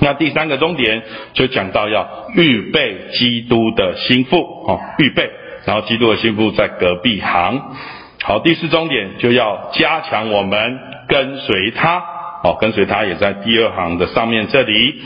[0.00, 5.30] 那第三个终点就讲到要预备基督的心腹，哦，预备，
[5.64, 7.60] 然后基督的心腹在隔壁行。
[8.22, 12.02] 好，第四终点就要加强我们跟随他，
[12.42, 15.02] 哦，跟随他也在第二行的上面这里。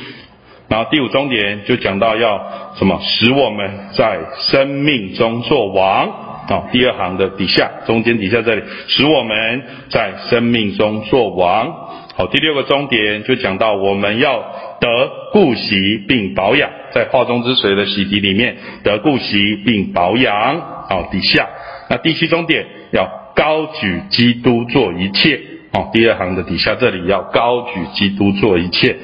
[0.69, 4.19] 然后第五终点就讲到要什么，使我们在
[4.51, 6.28] 生命中作王。
[6.49, 11.71] 好，第二行的底下，中间底下这里，使我们在生命中作王。
[12.15, 14.39] 好，第六个终点就讲到我们要
[14.81, 14.89] 得
[15.31, 20.59] 顾惜并保养，在化中之水的洗涤里面得顾惜并保养。
[20.89, 21.47] 好，底下
[21.91, 23.07] 那第七终点要
[23.37, 25.39] 高举基督做一切。
[25.71, 28.97] 好，第二行的底下这里要高举基督做一切。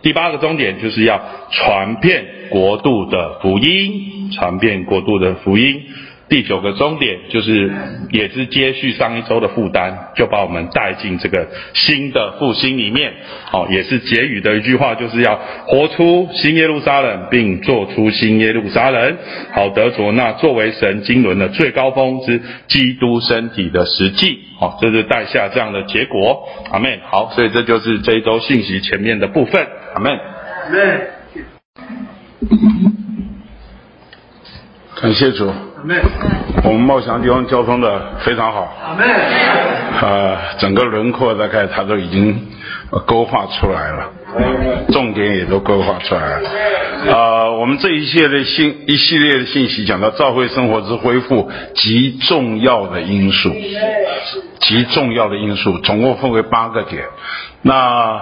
[0.00, 5.82] 第八个终点就是要传遍国度的福音，传遍国度的福音。
[6.28, 7.70] 第九个终点就是，
[8.10, 13.12] 也是接续上一周的负担，就把我们带进这个新的复兴里面。
[13.44, 19.16] 好，也是结语的一句话，就是要活出新耶路撒冷，并做出新耶路撒冷，
[19.52, 24.40] 好得着那作为神经纶的最高峰之基督身体的实际。
[24.58, 26.48] 好，这是带下这样的结果。
[26.72, 26.98] 阿门。
[27.04, 29.64] 好，所以这就是这一周信息前面的部分。
[29.94, 30.12] 阿门。
[30.12, 31.00] 阿门。
[35.00, 35.52] 感谢主。
[36.64, 38.74] 我们茂祥地方交通的非常好。
[40.00, 42.48] 呃，整个轮廓大概它都已经
[43.06, 44.10] 勾画出来了，
[44.90, 46.50] 重点也都勾画出来了。
[47.06, 53.50] 呃，我们这一系列信一系列的信息讲到教会生活之恢复极重要的因素，
[54.60, 57.04] 极重要的因素，总共分为八个点。
[57.62, 58.20] 那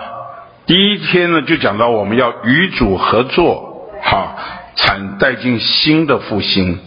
[0.66, 4.36] 第一天呢，就讲到我们要与主合作，好。
[4.76, 6.78] 产带进新的复兴，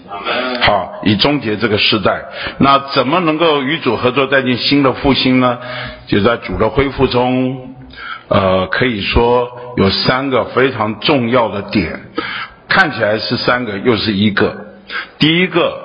[0.62, 2.26] 好，以终结这个时代。
[2.60, 5.58] 那怎么能够与主合作带进新的复兴呢？
[6.08, 7.76] 就在主的恢复中，
[8.28, 9.48] 呃，可以说
[9.78, 12.12] 有三个非常重要的点，
[12.68, 14.66] 看起来是三个，又是一个。
[15.18, 15.78] 第一个，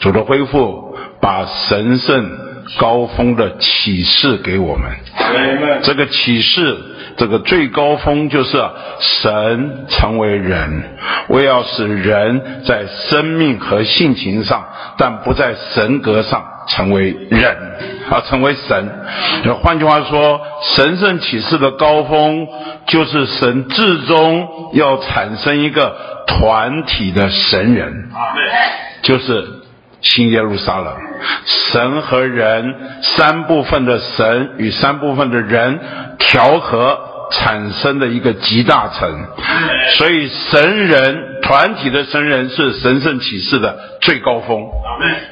[0.00, 2.30] 主的恢复把神圣
[2.78, 4.90] 高峰的启示给我们，
[5.82, 6.76] 这个启示。
[7.16, 8.56] 这个最高峰就是
[9.00, 10.84] 神成为人，
[11.30, 14.64] 为要使人在生命和性情上，
[14.96, 17.56] 但不在神格上成为人，
[18.08, 18.88] 啊成为神。
[19.60, 20.40] 换句话说，
[20.76, 22.46] 神圣启示的高峰
[22.86, 25.96] 就是神至终要产生一个
[26.28, 28.10] 团体的神人，
[29.02, 29.44] 就是
[30.00, 30.96] 新耶路撒冷，
[31.46, 35.78] 神和人三部分的神与三部分的人。
[36.18, 36.98] 调和
[37.30, 39.26] 产生的一个集大成。
[39.96, 44.60] 所以神人团体的神人是神圣启示的最高峰。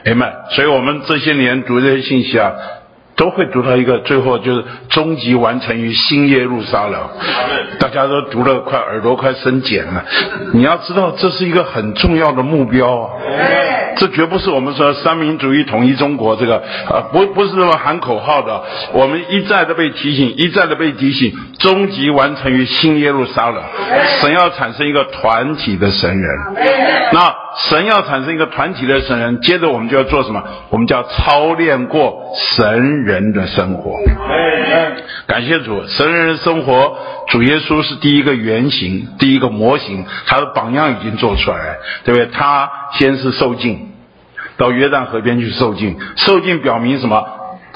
[0.06, 0.32] 阿们。
[0.52, 2.52] 所以我们这些年读这些信息啊。
[3.16, 7.00] 都会读到一个，最后就是终极完成于新耶路撒冷。
[7.80, 10.04] 大家都读了，快耳朵快生茧了。
[10.52, 13.10] 你要知道，这是一个很重要的目标啊。
[13.98, 16.56] 这绝不是我们说三民主义统一中国这个
[16.90, 18.62] 啊，不不是那么喊口号的。
[18.92, 23.62] 我们一再的被提醒，一再的被提醒，终极完成于新耶路撒冷。
[24.20, 26.30] 神要产生一个团体的神人。
[27.12, 27.34] 那
[27.68, 30.42] 神要产生一个团体的神人，接着我们就要做什么？
[30.70, 33.96] 我们就要操练过神人的生活。
[35.26, 36.96] 感谢主，神人的生活，
[37.28, 42.26] 主耶稣是第一个原型，第一个模型，他的榜样已经做出来，对不对？
[42.32, 43.92] 他先是受尽，
[44.56, 47.24] 到约旦河边去受尽，受尽表明什么？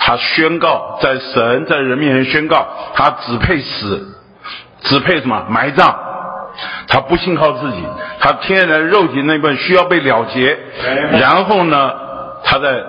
[0.00, 4.16] 他宣告在神在人面前宣告，他只配死，
[4.82, 5.44] 只配什么？
[5.48, 5.94] 埋葬。
[6.88, 7.78] 他不信靠自己，
[8.18, 10.58] 他天然肉体那部分需要被了结，
[11.12, 11.92] 然后呢，
[12.42, 12.82] 他在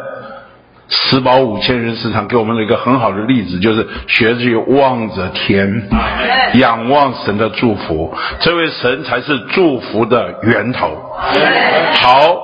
[0.89, 5.88] 死保五千人身上给我们了一个很好的例子，就是学着望着天，
[6.55, 10.89] 仰望神的祝福，这位神才是祝福的源头。
[12.01, 12.36] 好，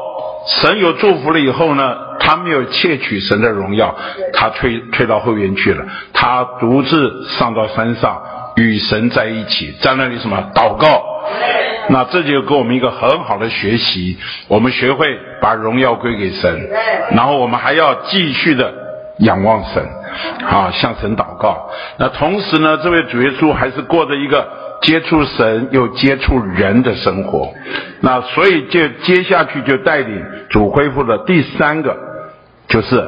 [0.47, 3.95] 神有祝福了以后呢，他没有窃取神的荣耀，
[4.33, 8.21] 他退退到后边去了，他独自上到山上。
[8.57, 11.03] 与神在一起，在那里什么祷告？
[11.89, 14.17] 那这就给我们一个很好的学习，
[14.47, 16.67] 我们学会把荣耀归给神，
[17.11, 18.73] 然后我们还要继续的
[19.19, 19.85] 仰望神，
[20.43, 21.69] 啊，向神祷告。
[21.99, 24.47] 那同时呢，这位主耶稣还是过着一个
[24.81, 27.53] 接触神又接触人的生活。
[28.01, 31.95] 那所以就接下去就带领主恢复的第三个，
[32.67, 33.03] 就是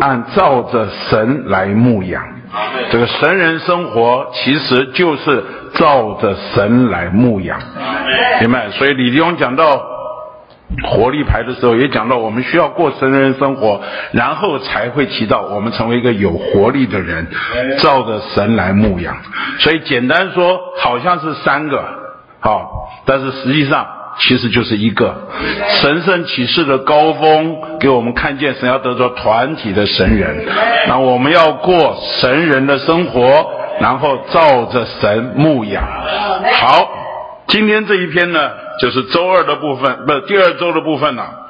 [0.00, 2.22] 按照着神来牧养。
[2.90, 7.60] 这个神人生活其实就是照着神来牧养，
[8.40, 8.68] 明白？
[8.70, 9.80] 所以李弟兄讲到
[10.84, 13.80] 活力牌的时候，也讲到我们需要过神人生活，
[14.12, 17.26] 然后才会提到我们成为一个有活力的人，
[17.78, 19.16] 照着神来牧养。
[19.58, 21.84] 所以简单说，好像是三个，
[22.40, 23.86] 好，但是实际上。
[24.18, 25.28] 其实就是一个
[25.80, 30.44] 神圣启示的高峰，给我们看见神要得着团体的神人，
[30.88, 33.46] 那我们要过神人的生活，
[33.80, 35.82] 然后照着神牧养。
[36.52, 36.88] 好，
[37.46, 38.50] 今天这一篇呢，
[38.80, 41.48] 就是周二的部分，不是第二周的部分了。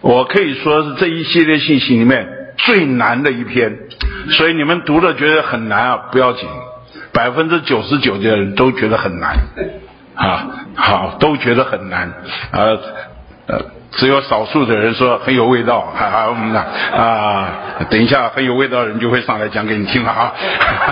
[0.00, 3.78] 我可以说是这一系列信息里面最难的一篇，
[4.30, 6.48] 所以你们读了觉得很难啊，不要紧，
[7.12, 9.36] 百分之九十九的人都觉得很难。
[10.14, 12.10] 啊，好，都觉得很难，
[12.50, 12.78] 呃，
[13.48, 13.60] 呃，
[13.92, 16.64] 只有少数的人说很有味道，哈哈，我们呢，
[16.94, 17.48] 啊，
[17.88, 20.32] 等一下很有味道的人就会上来讲给你听了啊。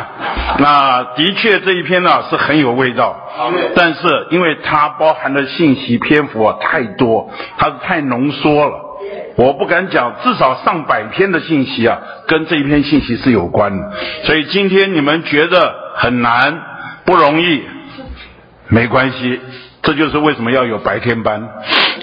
[0.58, 3.16] 那的确这一篇呢是很有味道，
[3.74, 8.74] 但是因为它包含的信息篇幅啊太多，它是太浓缩了，
[9.36, 13.92] 我不敢讲，至少上百篇的信息啊跟这一篇信息是有关的，
[14.24, 16.58] 所以今天你们觉得很难，
[17.04, 17.62] 不容易。
[18.68, 19.40] 没关系，
[19.82, 21.48] 这就是为什么要有白天班。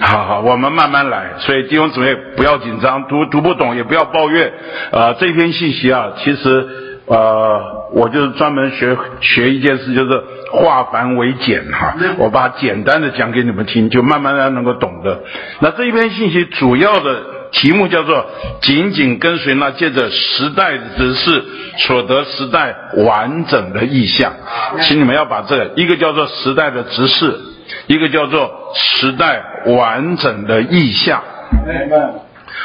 [0.00, 1.34] 好好，我们慢慢来。
[1.38, 4.52] 所以弟兄姊妹不要紧张，读读不懂也不要抱怨。
[4.90, 6.66] 呃，这篇信息啊，其实
[7.06, 10.22] 呃，我就是专门学学一件事，就是
[10.52, 11.94] 化繁为简哈。
[12.18, 15.22] 我把简单的讲给你们听，就慢慢的能够懂的。
[15.60, 17.22] 那这一篇信息主要的。
[17.52, 18.24] 题目叫做
[18.64, 21.44] “紧紧跟随那借着时代的指示
[21.80, 22.74] 所得时代
[23.04, 24.32] 完整的意象”，
[24.80, 27.38] 请你们要把这个一个叫做时代的指示，
[27.86, 31.22] 一个叫做时代完整的意象。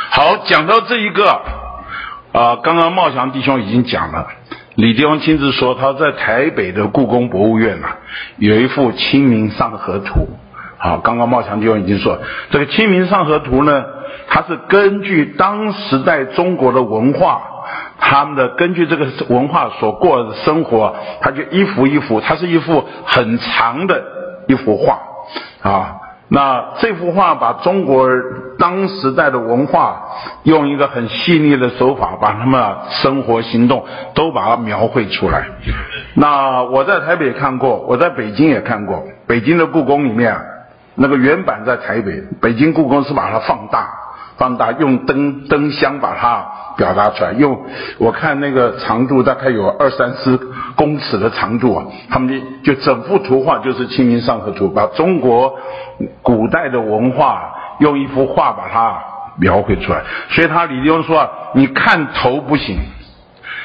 [0.10, 1.42] 好，讲到这一个啊、
[2.34, 4.28] 呃，刚刚茂祥弟兄已经讲了，
[4.76, 7.98] 李弟兄亲自说他在台北的故宫博物院啊，
[8.38, 10.14] 有一幅《清明上河图》。
[10.78, 12.20] 好，刚刚茂祥弟兄已经说，
[12.52, 13.86] 这个《清明上河图》呢。
[14.30, 17.42] 它是根据当时代中国的文化，
[17.98, 24.04] 他们的根据这个文化所过的生活，它就一幅一幅，它是一幅很长的
[24.48, 25.00] 一幅画
[25.62, 26.02] 啊。
[26.30, 28.10] 那这幅画把中国
[28.60, 30.02] 当时代的文化，
[30.44, 35.46] 用一个很细腻的手法，把他们生活行动都把它描绘出来。
[36.16, 40.38] 那我在台北看过，我在北京也看过，北京的故宫里面，
[40.96, 43.88] 那个原版在台北，北京故宫是把它放大。
[44.38, 47.66] 放大用灯灯箱把它表达出来，用
[47.98, 50.40] 我看那个长度大概有二三十
[50.76, 52.30] 公尺的长度啊，他们
[52.64, 55.56] 就就整幅图画就是《清明上河图》，把中国
[56.22, 59.00] 古代的文化用一幅画把它
[59.40, 60.04] 描绘出来。
[60.30, 62.78] 所以他李弟兄说，你看头不行，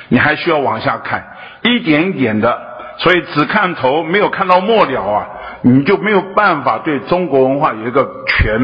[0.09, 1.23] 你还需要往下看，
[1.63, 2.59] 一点一点的，
[2.97, 5.27] 所以只看头没有看到末了啊，
[5.61, 8.59] 你就没有办法对中国文化有一个全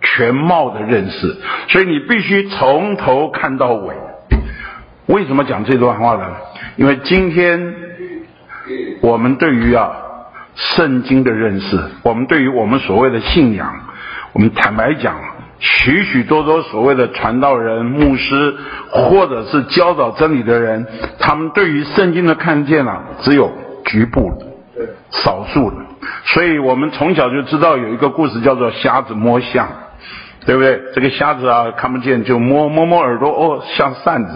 [0.00, 1.36] 全貌的认识。
[1.68, 3.94] 所以你必须从头看到尾。
[5.06, 6.24] 为什么讲这段话呢？
[6.76, 7.74] 因为今天
[9.00, 9.90] 我们对于啊
[10.54, 13.80] 圣经的认识，我们对于我们所谓的信仰，
[14.32, 15.16] 我们坦白讲。
[15.60, 18.54] 许许多多所谓的传道人、牧师，
[18.92, 20.86] 或者是教导真理的人，
[21.18, 23.50] 他们对于圣经的看见啊，只有
[23.84, 25.76] 局部的、少数的。
[26.26, 29.68] 所以我们从小就知道有一个故事叫做瞎子摸象，
[30.48, 30.80] 对不对？
[30.94, 34.32] 这个瞎子啊看不见，就摸摸摸耳朵，哦，像扇子；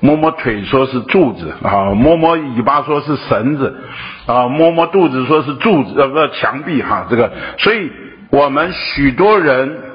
[0.00, 3.76] 摸摸腿，说是柱子啊；摸摸尾巴，说是绳子
[4.24, 7.06] 啊；摸摸肚子，说是柱子，呃，不墙壁哈。
[7.10, 7.92] 这个，所以
[8.30, 9.92] 我们许多人。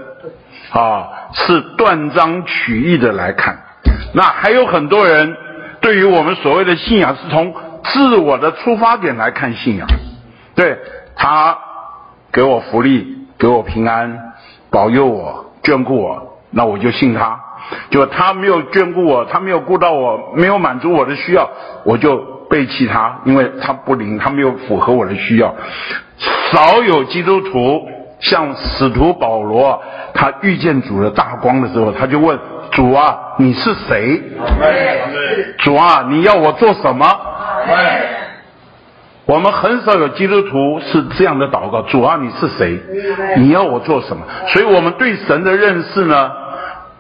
[0.70, 3.58] 啊，是断章取义的来看，
[4.14, 5.38] 那还有很多人
[5.80, 9.88] 对于我们所谓的信仰是从自我的出发点来看信仰，
[10.56, 10.78] 对，
[11.16, 11.58] 他
[12.34, 14.34] 给我福利，给我平安，
[14.70, 17.38] 保佑我，眷顾我，那我就信他。
[17.90, 21.50] 就他没有眷顾我，他没有顾到我，没有满足我的需要，
[21.84, 22.18] 我就
[22.50, 25.54] 背弃他，因为他不灵，他没有符合我的需要。
[26.52, 27.90] 少有基督徒。
[28.20, 29.80] 像使徒保罗，
[30.12, 32.36] 他遇见主的大光的时候，他就问
[32.72, 34.20] 主啊，你是谁？
[35.60, 37.06] 主啊，你要我做什么？
[39.28, 42.82] 我们很少有基督徒是这样的祷告：主啊，你是谁？
[43.38, 44.24] 你要我做什么？
[44.48, 46.32] 所以我们对神的认识呢？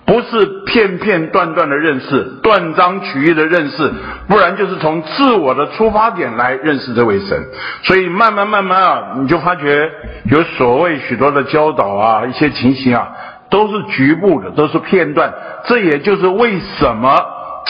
[0.06, 3.92] 不是片片段段的认识，断章取义的认识，
[4.30, 7.44] 不然就是从自我的出发点来认识这位神。
[7.84, 9.90] 所以慢慢慢慢啊，你就发觉
[10.32, 13.10] 有所谓许多的教导啊，一些情形啊，
[13.50, 15.34] 都是局部的，都是片段。
[15.66, 17.10] 这也就是为什么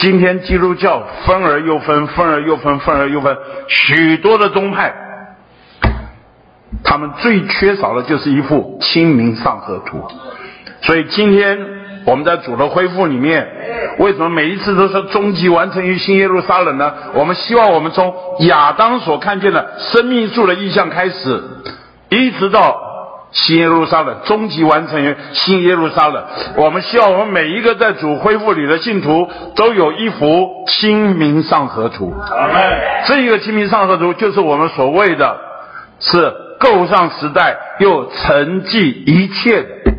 [0.00, 3.36] 今天基督教分而又分，分而又分，分而又分，
[3.68, 4.94] 许多的宗派，
[6.84, 10.02] 他们最缺少的就是一幅清明上河图。
[10.82, 11.78] 所以今天。
[12.06, 13.46] 我们在主的恢复里面，
[13.98, 16.90] 为什么每一次都是终极完成于新耶路撒冷呢？
[17.12, 18.14] 我们希望我们从
[18.46, 21.42] 亚当所看见的生命树的意象开始，
[22.08, 22.87] 一直到
[23.30, 26.24] 新耶路撒冷终极完成于新耶路撒冷。
[26.56, 32.14] 我们希望我们每一个在主恢复里的信徒都有一幅清明上河图。
[33.06, 35.36] 这一个清明上河图就是我们所谓的，
[36.00, 39.92] 是构上时代又承继一切的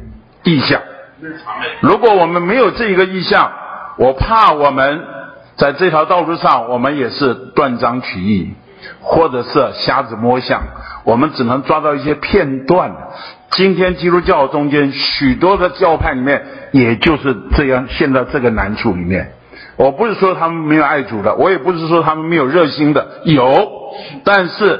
[0.44, 0.82] 意象。
[1.82, 3.52] 如果我们没有这一个意向，
[3.98, 5.04] 我怕我们
[5.56, 8.54] 在这条道路上，我们也是断章取义，
[9.02, 10.62] 或者是瞎子摸象，
[11.04, 12.92] 我们只能抓到一些片段。
[13.52, 19.34] 今天基督教中间许多的教派里面，也就是这样陷在这个难处里面。
[19.76, 23.70] 我不是说他们没有爱主的，我也不是说他们没有热心的，有，
[24.24, 24.80] 但是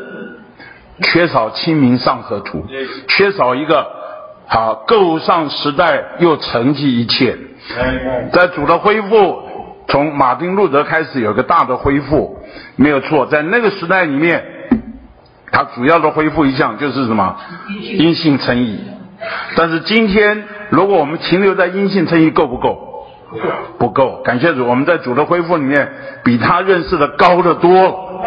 [1.02, 2.66] 缺少清明上河图，
[3.08, 4.00] 缺少一个。
[4.52, 7.38] 好，够上时代又承继一切，
[8.34, 9.44] 在主的恢复，
[9.88, 12.40] 从马丁路德开始有个大的恢复，
[12.80, 13.26] 没有错。
[13.26, 14.42] 在那个时代里面，
[15.52, 17.36] 他主要的恢复一项就是什么？
[17.84, 18.80] 阴性成义。
[19.58, 23.06] 但是今天，如果我们停留在阴性成义，够不够？
[23.78, 24.22] 不够。
[24.24, 25.92] 感谢主，我们在主的恢复里面，
[26.24, 28.22] 比他认识的高得多。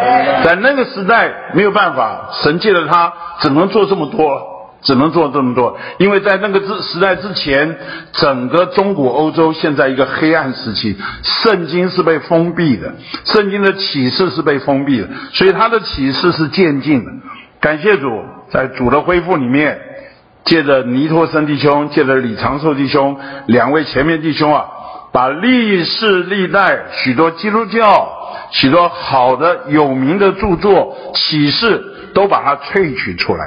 [0.45, 4.52] 在那个时代没有办法，神借了他，只能做这么多。
[4.83, 7.79] 只能做这么多，因为在那个之时代之前，
[8.13, 12.93] 整个中古欧洲现在一个黑暗时期，圣经是被封闭的，
[13.25, 17.13] 圣经的启示是被封闭的，所以他的启示是渐进的。
[17.61, 19.79] 感谢主，在主的恢复里面，
[20.45, 23.17] 借着尼托森弟兄，借着李长寿弟兄
[23.47, 24.65] 两位前面弟兄啊，
[25.13, 28.09] 把历世历代许多基督教
[28.51, 33.45] 许多好的有名的著作启示都把它萃取出来。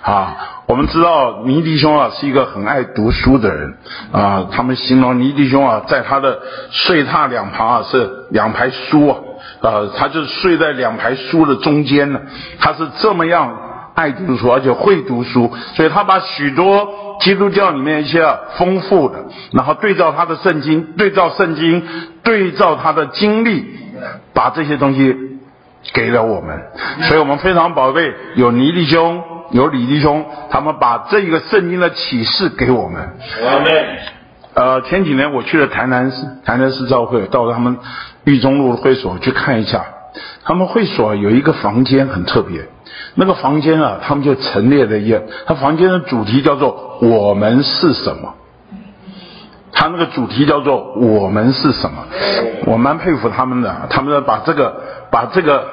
[0.00, 3.74] 啊，我们知道尼迪兄啊是一个很爱读书的人
[4.12, 4.46] 啊。
[4.50, 6.40] 他们形容尼迪兄啊，在他的
[6.70, 9.18] 睡榻两旁啊是两排书啊，
[9.60, 12.20] 呃，他就睡在两排书的中间呢。
[12.60, 13.58] 他是这么样
[13.94, 16.88] 爱读书，而且会读书，所以他把许多
[17.20, 18.24] 基督教里面一些
[18.56, 21.82] 丰富的，然后对照他的圣经，对照圣经，
[22.22, 23.66] 对照他的经历，
[24.32, 25.14] 把这些东西
[25.92, 26.62] 给了我们。
[27.08, 29.22] 所以我们非常宝贝有尼迪兄。
[29.52, 33.16] 有李弟兄，他们把这个圣经的启示给我们。
[34.54, 37.78] 呃，前几年我去了台南市，台南市教会，到了他们
[38.24, 39.84] 裕中路会所去看一下。
[40.44, 42.68] 他们会所有一个房间很特别，
[43.14, 48.34] 那个房间啊，他们就陈列了一，他房间的主题叫做“我们是什么”。
[49.72, 52.04] 他那个主题叫做“我们是什么”，
[52.66, 55.64] 我蛮佩服他们的，他们把这个把这个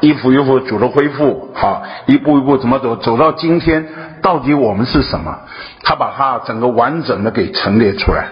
[0.00, 3.86] 一步一步主的恢复，好，一步一步怎么走，走到今天，
[4.20, 5.38] 到底我们是什么？
[5.82, 8.28] 他把它整个完整的给陈列出来。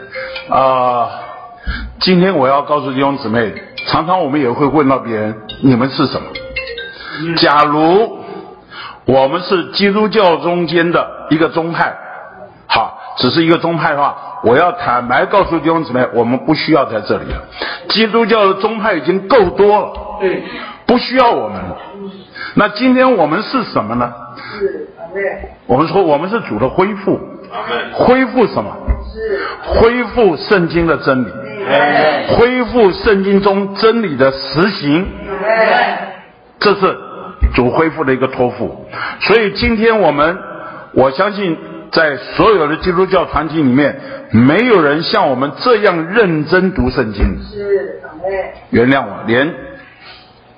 [0.49, 1.11] 啊、呃，
[2.01, 3.55] 今天我要告诉弟兄姊妹，
[3.87, 6.27] 常常我们也会问到别人：你们是什么？
[7.37, 8.19] 假如
[9.05, 11.95] 我们是基督教中间的一个宗派，
[12.67, 14.17] 好，只是一个宗派的话。
[14.45, 17.45] 我要坦白告诉弟兄姊妹，我们不需要在这里了。
[17.91, 20.43] 基督教的宗派已经够多了，对，
[20.93, 21.79] 不需要我们了。
[22.55, 24.13] 那今天我们是什么呢？
[24.37, 24.89] 是，
[25.67, 27.19] 我们说我们是主的恢复，
[27.95, 28.77] 恢复什么？
[29.11, 31.31] 是恢复圣经的真理，
[32.37, 35.07] 恢复圣经中真理的实行。
[36.59, 36.95] 这是
[37.55, 38.85] 主恢复的一个托付。
[39.21, 40.37] 所以今天我们，
[40.93, 41.57] 我相信。
[41.93, 43.95] 在所有的基督教团体里面，
[44.31, 47.39] 没有人像我们这样认真读圣经。
[47.45, 48.01] 是，
[48.71, 49.55] 原谅我，连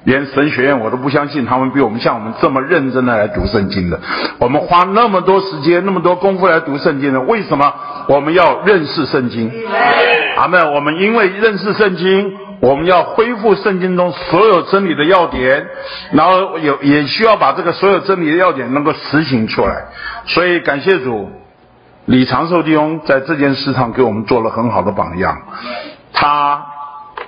[0.04, 3.98] 连神学院我都不相信他们比我们像我们这么认真的来读圣经的。
[4.38, 7.72] 我们花那么多时间、那么多功夫来读圣经的，为什么
[8.08, 9.50] 我们要认识圣经？
[10.36, 10.72] 阿门。
[10.74, 15.66] 我们因为认识圣经，我们要恢复圣经中所有真理的要点，
[16.12, 19.86] 然后有也需要把这个所有真理的要点能够实行出来。
[20.26, 21.30] 所以感谢主，
[22.04, 25.38] 李长寿弟兄在这件事上给我们做了很好的榜样。
[26.12, 26.66] 他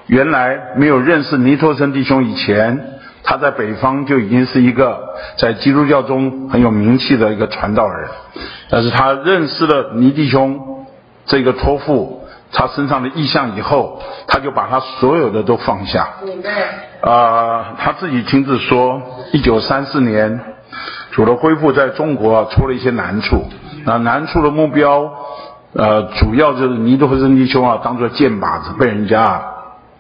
[0.06, 8.08] 原来没有认识尼托森弟兄以前，他在北方就已经是一个在基督教中很有名气的一个传道人。
[8.70, 10.86] 但是他认识了尼弟兄
[11.24, 16.08] 这个托付他身上的意向以后，他就把他所有的都放下。
[17.02, 19.02] 啊、呃，他自己亲自说，
[19.32, 20.40] 一九三四年。
[21.12, 23.42] 主的恢复在中国啊，出了一些难处。
[23.86, 25.10] 那难处的目标，
[25.72, 29.42] 呃，主要就是尼托森弟兄啊，当做箭靶子，被人家啊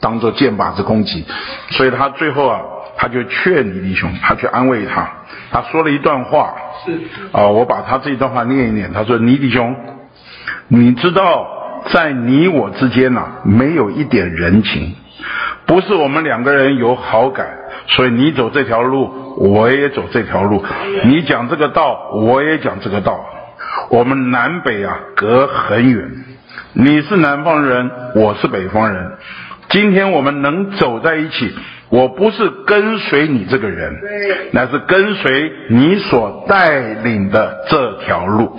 [0.00, 1.24] 当做箭靶子攻击。
[1.70, 2.60] 所以他最后啊，
[2.96, 5.08] 他就劝尼弟兄，他去安慰他。
[5.50, 6.92] 他说了一段话，是
[7.32, 8.92] 啊，我把他这一段话念一念。
[8.92, 9.74] 他说：“尼弟兄，
[10.68, 11.46] 你知道，
[11.90, 14.94] 在你我之间呐、啊，没有一点人情，
[15.66, 17.46] 不是我们两个人有好感。”
[17.88, 20.60] 所以你走这条路，我也走这条路；
[21.04, 23.24] 你讲这个道，我也讲这个道。
[23.90, 26.10] 我们南北啊隔很远，
[26.72, 29.12] 你是南方人，我是北方人。
[29.68, 31.52] 今天我们能走在一起，
[31.88, 33.92] 我不是跟随你这个人，
[34.52, 38.56] 乃是跟随你所带领的这条路。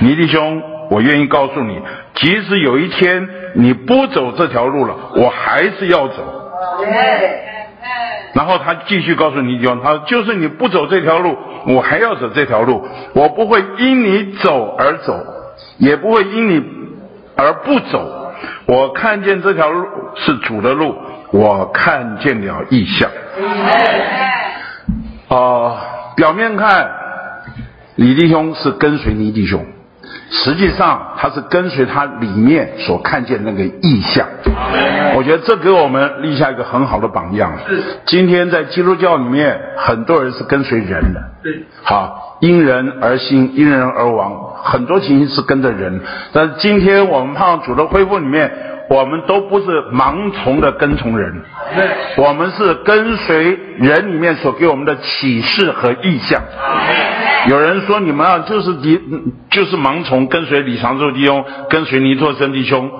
[0.00, 1.78] 尼弟兄，我愿意告诉你，
[2.14, 6.52] 即使有一天你不走这条路了，我还是要走。
[8.34, 11.36] 然后他继续告诉尼弟兄，他说：“就是你不走这条路，
[11.68, 12.86] 我还要走这条路。
[13.14, 15.18] 我不会因你走而走，
[15.78, 16.62] 也不会因你
[17.34, 18.25] 而不走。
[18.66, 19.86] 我看见这条路
[20.16, 20.96] 是主的路，
[21.30, 23.08] 我看见了异象。
[25.28, 25.78] 啊、呃，
[26.16, 26.90] 表面看，
[27.94, 29.64] 李弟兄是跟随倪弟兄。”
[30.30, 34.26] 实际上，他是跟随他里面所看见那个意象。
[35.14, 37.52] 我觉得这给我们立下一个很好的榜样。
[38.06, 41.22] 今天在基督教里面，很多人是跟随人的。
[41.82, 46.00] 好，因人而兴，因人而亡，很多情形是跟着人。
[46.32, 48.50] 但是今天我们盼望主的恢复里面，
[48.88, 51.42] 我们都不是盲从的跟从人，
[52.16, 56.40] 我们是跟随人里面所给我们的启示和意向。
[57.48, 58.98] 有人说你们啊，就是你，
[59.50, 62.90] 就是盲从跟随李长寿弟兄，跟随尼托生弟兄。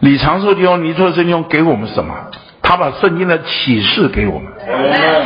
[0.00, 2.14] 李长寿弟兄、尼托生弟兄给我们什么？
[2.62, 4.52] 他把圣经的启示给我们，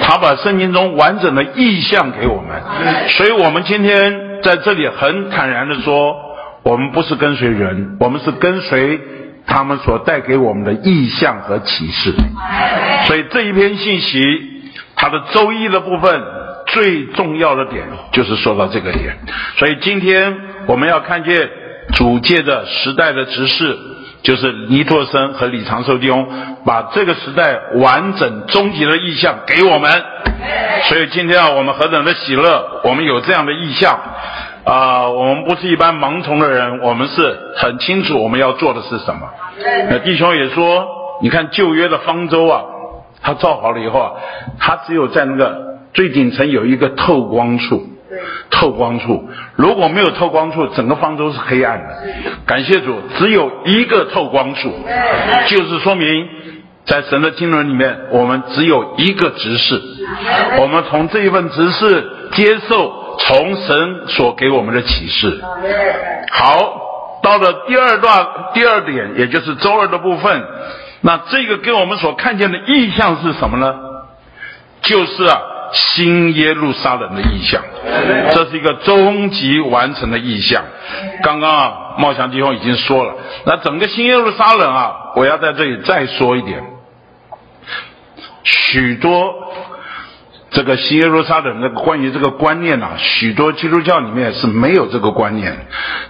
[0.02, 2.62] 他把圣经中完整的意象给我们。
[3.08, 6.16] 所以我们今天在这里很坦然的说，
[6.62, 9.00] 我们不是跟随人，我们是跟随
[9.46, 12.14] 他们所带给我们的意象和启示。
[13.06, 16.22] 所以这一篇信息，它的周一的部分。
[16.68, 19.16] 最重要的点就是说到这个点，
[19.56, 20.36] 所以今天
[20.66, 21.48] 我们要看见
[21.94, 23.78] 主界的时代的执事，
[24.24, 26.28] 就是尼托生和李长寿弟兄，
[26.66, 29.90] 把这个时代完整终极的意象给我们。
[30.88, 33.98] 所以今天啊，我们何等的喜乐，我们有这样的意象
[34.66, 35.12] 啊、呃！
[35.12, 39.22] 我们不是一般盲从的人，我们是很清楚我们要做的是什么。
[39.88, 40.86] 那弟兄也说，
[41.22, 42.62] 你看旧约的方舟啊，
[43.22, 44.12] 它造好了以后啊，
[44.58, 45.64] 它只有在那个。
[45.94, 47.82] 最顶层有一个透光处，
[48.50, 51.88] 透光处如果没有透光处，整个方舟是黑暗的。
[52.44, 54.74] 感谢主，只有一个透光处，
[55.48, 56.28] 就是说明
[56.84, 59.80] 在神的经纶里面，我们只有一个执事。
[60.60, 65.40] 我们从这一份执事接受从神所给我们的启示。
[66.30, 66.82] 好。
[67.22, 70.44] 到了第二段第二点，也就是周二的部分，
[71.00, 73.74] 那这个给我们所看见的意象是什么呢？
[74.82, 75.40] 就是啊，
[75.72, 77.60] 新耶路撒冷的意象，
[78.30, 80.62] 这是一个终极完成的意象。
[81.24, 83.14] 刚刚啊，茂祥弟兄已经说了，
[83.44, 86.62] 那整个新耶路撒冷啊，我要在这里再说一点，
[88.44, 89.34] 许多。
[90.48, 95.66] 这个新耶路撒冷的关于这个观念啊，许多基督教里面是没有这个观念，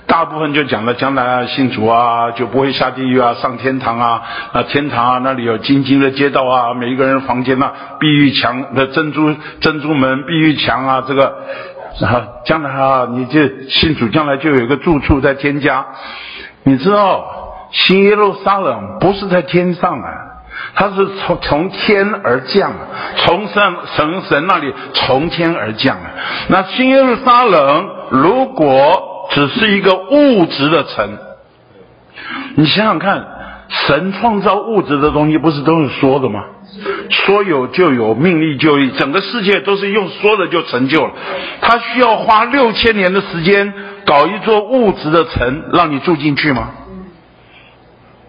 [0.07, 4.23] 大部分就讲了将来啊，信主啊就不会下地狱啊，上天堂啊，
[4.53, 11.35] 啊天堂啊那里有金金的街道啊，每一个人房间呐、碧玉墙的珍珠珍珠门，碧玉墙啊，这个
[11.99, 15.87] 然啊将来啊，你就信主将来就有一个住处在天家，
[16.63, 17.25] 你知道
[17.73, 20.36] 新耶路撒冷不是在天上啊。
[20.75, 22.73] 他是从从天而降，
[23.17, 23.63] 从神
[23.97, 25.97] 神神那里从天而降。
[26.49, 31.19] 那新耶路撒冷如果只是一个物质的城，
[32.57, 33.25] 你想想看，
[33.69, 36.45] 神创造物质的东西不是都是说的吗？
[37.11, 41.13] 说有就有，命立就立，整个世界都是用说的就成就了。
[41.61, 43.73] 他需要花六千年的时间
[44.05, 46.71] 搞一座物质的城，让你住进去吗？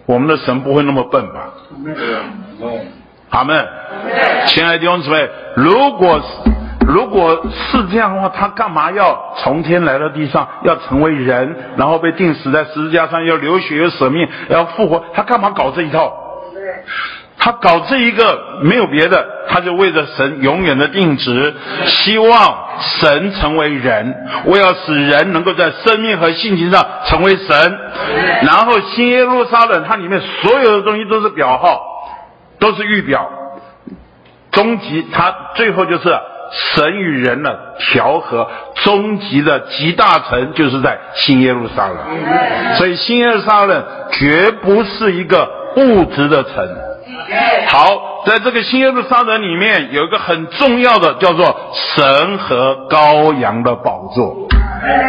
[0.08, 1.50] 我们的神不会那么笨吧？
[3.28, 3.68] 阿门。
[4.46, 6.18] 亲爱的弟兄姊妹，如果
[6.86, 15.04] 如果是这样的话，他干嘛要从天来到地上，要成为人，然后被钉死在十字架上，要流血，要舍命，要复活？
[15.12, 16.10] 他干嘛搞这一套？
[17.40, 21.54] 他搞这一个没有别的，他就为着神永远的定旨，
[21.86, 24.14] 希望神成为人，
[24.44, 27.78] 我要使人能够在生命和性情上成为神。
[28.42, 31.80] 然后新耶路撒冷，它里面所有的东西都是表号，
[32.58, 33.30] 都是预表。
[34.50, 36.18] 终极，它最后就是
[36.74, 38.50] 神与人的调和，
[38.82, 41.98] 终极的集大成就是在新耶路撒冷。
[42.78, 46.87] 所以新耶路撒冷绝不是一个物质的城。
[47.68, 54.46] 好，在这个新耶路撒冷里面有一个很重要的，叫做神和羔羊的宝座。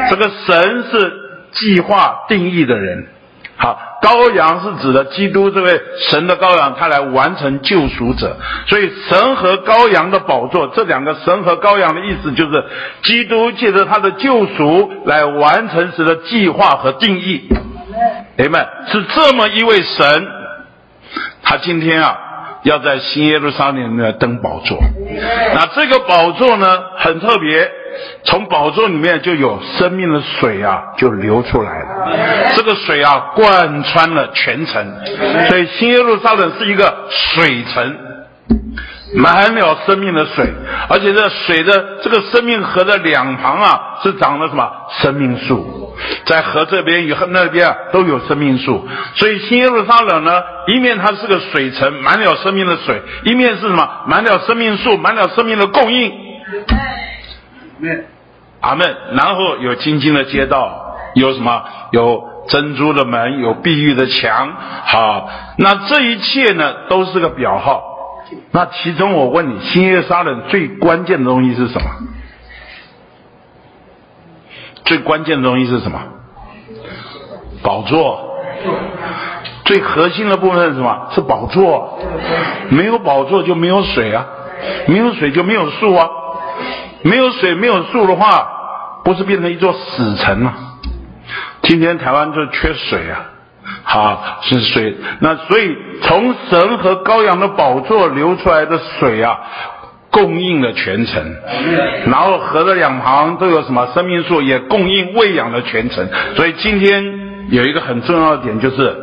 [0.10, 1.14] 这个神是
[1.52, 3.06] 计划定义的人，
[3.58, 8.38] 好，羔羊是指的基督这位神的羔羊，他来完成救赎者。
[8.68, 12.64] 所以神和羔羊的宝座，这两个神和羔羊的意思就是，
[13.04, 17.50] 基督借着他的救赎来完成时的计划和定义。
[18.38, 20.28] 阿们，是这么一位神。
[21.42, 22.18] 他今天啊，
[22.64, 24.78] 要在新耶路撒冷里面登宝座。
[25.56, 26.66] 那这个宝座呢，
[26.98, 27.72] 很特别，
[28.24, 32.54] 从宝座里面就有生命的水啊，就流出来了。
[32.56, 34.96] 这个水啊，贯穿了全城，
[35.48, 37.98] 所以新耶路撒冷是一个水城，
[39.16, 40.46] 满了生命的水，
[40.88, 45.96] 而且这水的这个生命河的两旁啊，是长了什么生命树。
[46.26, 53.90] 在河这边与河那边啊，都有生命树，所以新耶路撒冷呢，一面它是个水城，满了生命的水；一面是什么？
[54.06, 56.14] 满了生命树，满了生命的供应。
[58.62, 58.96] 阿门。
[59.14, 61.64] 然后有金金的街道，有什么？
[61.92, 64.54] 有珍珠的门，有碧玉的墙。
[64.86, 67.89] 好，那这一切呢，都是个表号。
[68.52, 71.90] 那其中我问你，新耶路撒冷最关键的东西是什么？
[74.86, 76.00] 最关键的东西是什么？
[77.62, 78.26] 宝座。
[79.66, 81.10] 最核心的部分是什么？
[81.14, 82.00] 是宝座。
[82.70, 84.26] 没有宝座就没有水啊，
[84.88, 86.10] 没有水就没有树啊，
[87.04, 88.48] 没有水没有树的话，
[89.04, 90.54] 不是变成一座死城吗？
[91.62, 93.26] 今天台湾就缺水啊，
[93.90, 94.96] 好，是水。
[95.20, 99.38] 那所以从神和羔羊的宝座流出来的水啊。
[100.12, 101.24] 供应了全城，
[102.08, 106.10] 然后河的两旁都有什么生命树，也供应喂养了全城。
[106.36, 107.04] 所以今天
[107.52, 108.98] 有一个很重要的点，就是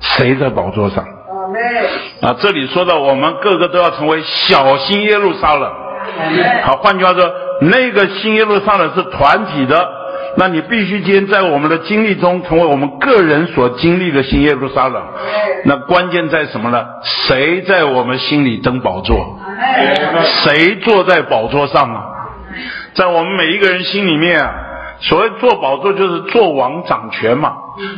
[0.00, 1.04] 谁在宝座上？
[2.22, 5.68] 啊，这里说到我们个个都要成为小新耶路撒冷。
[6.62, 7.28] 好，换句话说，
[7.62, 9.99] 那个新耶路撒冷是团体的。
[10.36, 15.02] 那你必须今天在我们的经历中，成为我们个人所经历的新耶路撒冷。
[15.64, 16.84] 那关键在什么呢？
[17.04, 19.38] 谁在我们心里登宝座？
[20.24, 22.04] 谁坐在宝座上啊？
[22.94, 24.52] 在我们每一个人心里面啊，
[25.00, 27.54] 所谓坐宝座就是做王掌权嘛。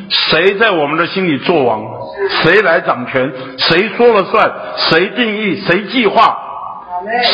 [0.09, 1.83] 谁在我们的心里做王？
[2.43, 3.33] 谁来掌权？
[3.59, 4.53] 谁说了算？
[4.77, 5.61] 谁定义？
[5.61, 6.37] 谁计划？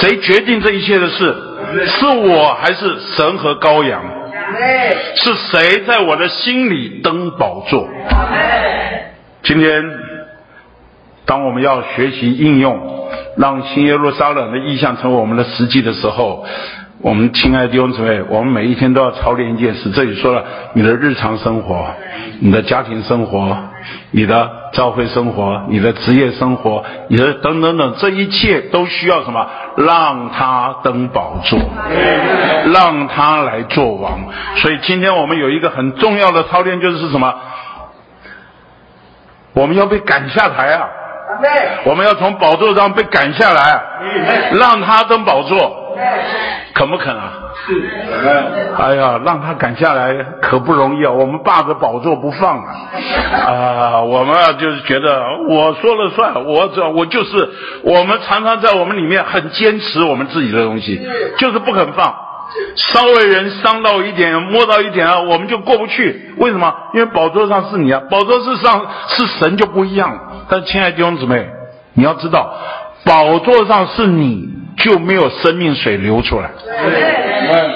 [0.01, 1.36] 谁决定这一切的事？
[1.86, 4.03] 是我还是神和羔羊？
[5.14, 7.88] 是谁在我的心里登宝座？
[9.42, 9.82] 今天，
[11.24, 16.44] 当我们要学习应用，让新耶路撒冷的意象成为我们的实际的时候，
[17.01, 19.90] 我们亲爱的弟兄姊妹，我们每一天都要操练一件事。
[19.90, 20.44] 这里说了，
[20.74, 21.86] 你的日常生活、
[22.40, 23.57] 你的家庭生活、
[24.11, 29.47] 你的教会生活、你的职业生活、你的等等等，这一切都需要什么？
[29.76, 31.59] 让他登宝座，
[32.72, 34.20] 让他来做王。
[34.57, 37.34] 所以今天我们有一个很重要的操练，就是什么？
[39.55, 40.89] 我们要被赶下台啊！
[41.84, 43.80] 我们要从宝座上被赶下来，
[44.53, 45.88] 让他登宝座。
[46.74, 47.32] 肯不肯啊？
[47.66, 48.72] 是。
[48.78, 51.11] 哎呀，让他赶下来可不容易啊！
[51.11, 52.72] 我们霸着宝座不放啊！
[53.46, 57.49] 啊，我们啊就是觉得我说了算，我这我就是
[57.82, 61.01] 我们常常在我们里面很坚持我们自己的东西，
[61.38, 62.14] 就是不肯放。
[62.76, 66.32] 稍微人伤到一点，摸到一点啊，我们就过不去。
[66.38, 66.72] 为什么？
[66.94, 70.18] 因为宝座上是你啊，宝座是上是神就不一样。
[70.49, 71.46] 但亲爱的弟兄姊妹，
[71.94, 72.55] 你要知道，
[73.05, 74.57] 宝座上是你。
[74.78, 76.50] 就没有生命水流出来。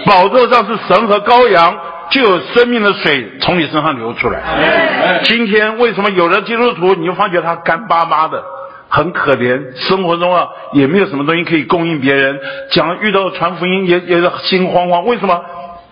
[0.07, 1.77] 宝座上是神和羔羊，
[2.11, 5.21] 就有生命的水从你身上流出来。
[5.25, 8.43] 今天为什么有的基督徒你就发觉他干巴巴的，
[8.89, 12.39] 很可怜，生活中啊也没有什么东西可以供应别人，
[12.71, 15.05] 讲遇到传福音也也是心慌慌。
[15.07, 15.41] 为什么？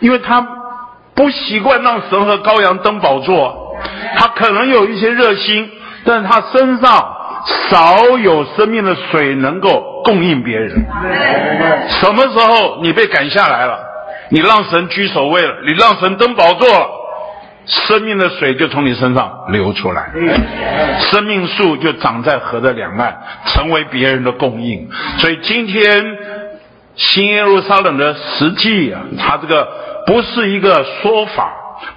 [0.01, 0.47] 因为他
[1.15, 3.77] 不习惯让神和羔羊登宝座，
[4.17, 5.71] 他可能有一些热心，
[6.05, 7.17] 但是他身上。
[7.71, 10.71] 少有生命的水能够供应别人。
[12.01, 13.79] 什么时候你被赶下来了？
[14.33, 16.87] 你让神居首位了，你让神登宝座了，
[17.67, 20.11] 生命的水就从你身上流出来，
[21.11, 23.17] 生命树就长在河的两岸，
[23.47, 24.89] 成为别人的供应。
[25.19, 26.17] 所以今天
[26.95, 29.69] 新耶路撒冷的实际啊，它这个
[30.07, 31.53] 不是一个说法，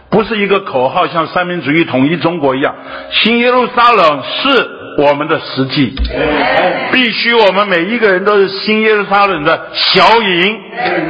[0.09, 2.73] 不是一个口号，像三民主义统一中国一样，
[3.11, 4.82] 新耶路撒冷是。
[4.97, 5.93] 我们的实际，
[6.91, 10.59] 必须我们每一个人都是新耶路撒冷的小营，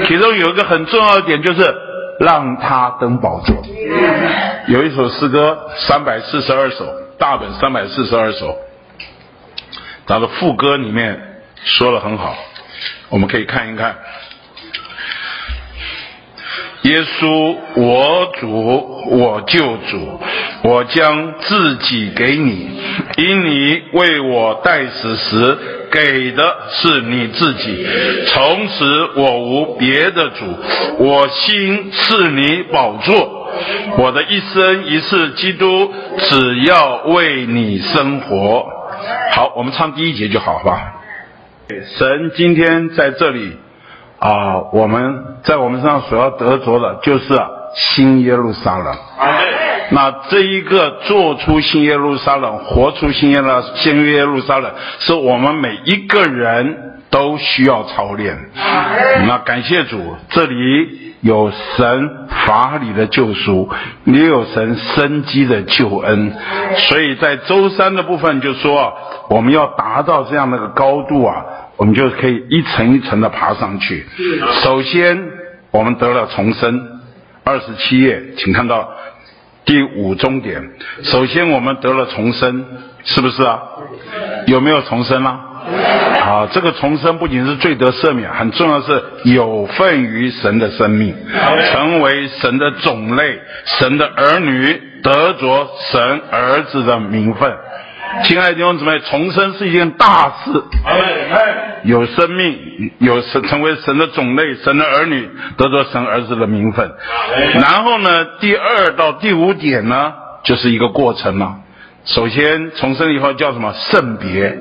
[0.05, 1.75] 其中有一个很重要的点，就是
[2.19, 3.55] 让他登宝座。
[4.67, 5.57] 有一首诗歌，
[5.87, 6.85] 三百四十二首，
[7.17, 8.57] 大本三百四十二首，
[10.07, 11.19] 它的副歌里面
[11.65, 12.35] 说的很好，
[13.09, 13.95] 我们可以看一看。
[16.83, 20.19] 耶稣，我主，我救主，
[20.63, 22.77] 我将自己给你，
[23.17, 25.57] 因你为我代死时
[25.91, 27.87] 给的是你自己。
[28.27, 30.45] 从此我无别的主，
[30.99, 33.49] 我心是你宝座，
[33.97, 38.65] 我的一生一世，基督只要为你生活。
[39.31, 40.93] 好，我们唱第一节就好，好吧？
[41.97, 43.57] 神今天在这里。
[44.19, 47.25] 啊，我们在我们身上所要得着的，就是
[47.75, 48.95] 新耶路撒冷。
[49.93, 56.75] 那这一个做出新耶路撒冷，活出新耶路新耶路撒冷，是我们每一个人
[57.11, 58.37] 都需要操练。
[59.27, 63.69] 那感谢主，这里有神法理的救赎，
[64.05, 66.33] 也有神生机的救恩。
[66.89, 68.93] 所以在周三的部分就说，
[69.29, 71.45] 我们要达到这样的一个高度啊。
[71.75, 74.05] 我们就可以一层一层的爬上去。
[74.61, 75.19] 首先，
[75.71, 76.79] 我们得了重生。
[77.43, 78.89] 二十七页，请看到
[79.65, 80.61] 第五终点。
[81.03, 82.65] 首先，我们得了重生，
[83.03, 83.59] 是不是啊？
[84.47, 85.39] 有没有重生啊？
[86.21, 91.15] 啊，这个重生不仅是罪得赦免，很重要的是有份于神的生命，
[91.71, 97.51] 成为神的种类，神的儿女，得着神儿子的名分。
[98.21, 100.63] 亲爱的弟兄姊妹，重生是一件大事。
[101.83, 106.89] 有生命，有神，成为神的种类，神的儿女，得着神儿子的名分。
[107.55, 111.55] 然后呢，第二到第五点呢，就是一个过程了。
[112.05, 113.73] 首先，重生以后叫什么？
[113.73, 114.57] 圣别。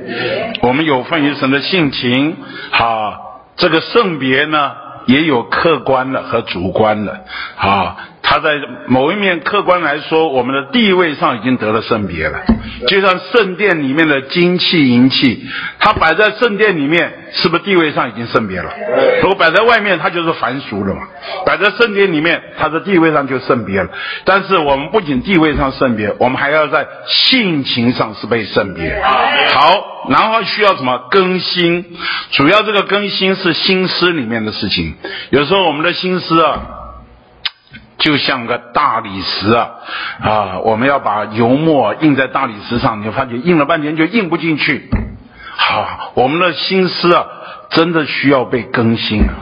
[0.62, 2.36] 我们有份于神的性情。
[2.70, 4.72] 好，这个圣别呢，
[5.06, 7.20] 也有客观的和主观的。
[7.56, 7.96] 好。
[8.32, 8.52] 他在
[8.86, 12.38] 某一面客观来说，我们的地位上已经得了圣别了。
[12.88, 15.46] 就像圣殿里面的金器银器，
[15.78, 18.72] 它摆在圣殿里面，是不是地位上已经圣别了？
[19.20, 21.02] 如果摆在外面，它就是凡俗了嘛。
[21.44, 23.90] 摆在圣殿里面，它的地位上就圣别了。
[24.24, 28.98] 但是我们不仅地位上圣别，我们还要在性情上是被圣别。
[29.52, 31.84] 好，然后需要什么更新？
[32.30, 34.94] 主要这个更新是心思里面的事情。
[35.28, 36.78] 有时候我们的心思啊。
[38.02, 39.70] 就像个大理石啊，
[40.20, 44.90] 啊，我们要把油墨印在大理石上，你发觉印了半天就印不进去。
[45.54, 47.24] 好、啊，我们的心思啊，
[47.70, 49.38] 真的需要被更新啊。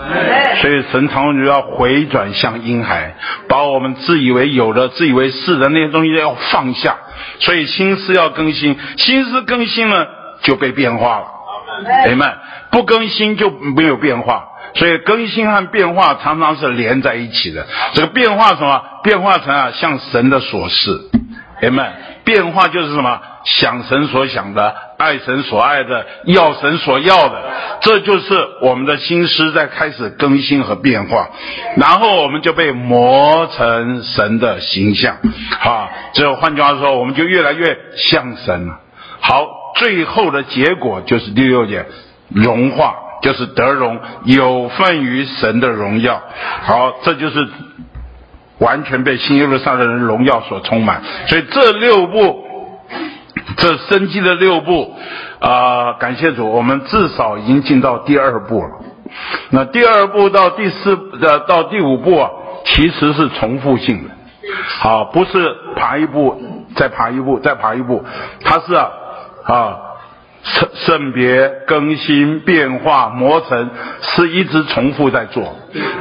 [0.60, 3.14] 所以神常常就要回转向婴孩，
[3.48, 6.98] 把我们自以为有的、自以为是的那些东西要放下。
[7.38, 10.06] 所以心思要更新，心思更新了
[10.42, 11.26] 就被变化了。
[12.06, 12.34] Amen。
[12.70, 14.44] 不更新就没有变化。
[14.74, 17.66] 所以更新和变化常常是连在一起的。
[17.94, 18.82] 这个变化什么？
[19.02, 20.90] 变化成啊，像神的所示。
[21.62, 21.90] Amen。
[22.24, 23.20] 变化就是什么？
[23.44, 27.42] 想神所想的，爱神所爱的，要神所要的。
[27.80, 31.30] 这就是我们的心思在开始更新和变化，
[31.76, 35.16] 然后我们就被磨成神的形象。
[35.58, 38.78] 好，这换句话说，我们就越来越像神了。
[39.20, 39.46] 好，
[39.76, 41.86] 最后的结果就是第六点，
[42.28, 46.20] 融化，就是得荣，有份于神的荣耀。
[46.62, 47.48] 好，这就是。
[48.60, 52.44] 完全被新耶路撒冷的荣耀所充满，所以这六步，
[53.56, 54.94] 这生机的六步，
[55.38, 58.68] 啊、感谢主，我们至少已经进到第二步了。
[59.48, 62.28] 那第二步到第四呃到第五步啊，
[62.66, 64.10] 其实是重复性的，
[64.78, 66.38] 好，不是爬一步
[66.76, 68.04] 再爬一步再爬一步，
[68.44, 68.90] 它是啊
[69.44, 69.78] 啊。
[70.42, 73.70] 圣圣别更新变化磨成，
[74.00, 75.56] 是一直重复在做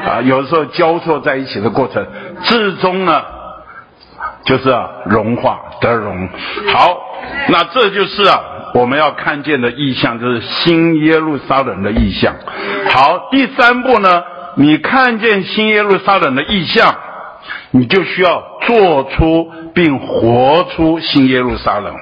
[0.06, 2.06] 啊，有时候交错在一起的过程，
[2.44, 3.22] 至终呢，
[4.46, 6.30] 就是啊融化得融。
[6.74, 6.98] 好，
[7.50, 8.42] 那这就是啊
[8.74, 12.34] 我们要看见的意象，就是新耶路撒冷的意象。
[12.90, 14.24] 好，第三步呢，
[14.56, 16.96] 你看见新耶路撒冷的意象，
[17.72, 19.52] 你就需要做出。
[19.72, 21.94] 并活出新耶路撒冷，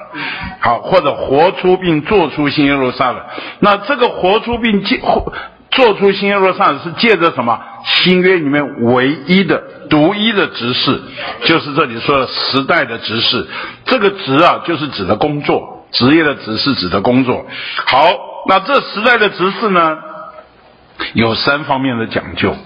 [0.58, 3.22] 好，或者活出并做出新耶路撒冷。
[3.60, 5.00] 那这个活出并借
[5.70, 7.60] 做出新耶路撒冷是借着什么？
[7.84, 11.00] 新约里面唯一的、独一的职事，
[11.44, 13.46] 就是这里说的时代的职事。
[13.84, 17.46] 这个职啊，就是指的工作，职业的职是指的工作。
[17.86, 18.08] 好，
[18.48, 19.98] 那这时代的职事呢，
[21.12, 22.56] 有三方面的讲究。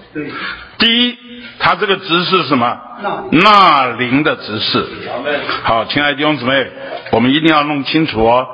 [0.79, 1.22] 第一。
[1.59, 2.77] 他这个职事是什么？
[3.31, 4.85] 纳灵的职事。
[5.63, 6.67] 好，亲爱的弟兄姊妹，
[7.11, 8.47] 我们一定要弄清楚哦。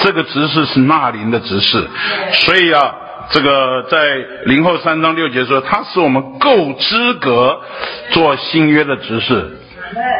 [0.00, 1.88] 这个职事是纳灵的职事，
[2.32, 2.94] 所以啊，
[3.30, 4.16] 这个在
[4.46, 7.60] 零后三章六节说，他是我们够资格
[8.10, 9.58] 做新约的职事。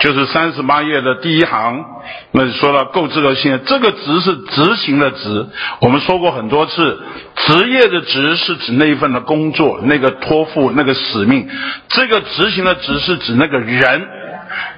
[0.00, 1.84] 就是三十八页的第一行，
[2.32, 5.46] 那说到够资格性，这个职是执行的职。
[5.80, 7.00] 我们说过很多次，
[7.34, 11.48] 职业的职是指那一份的工作，那个托付，那个使命。
[11.88, 14.06] 这个执行的职是指那个人，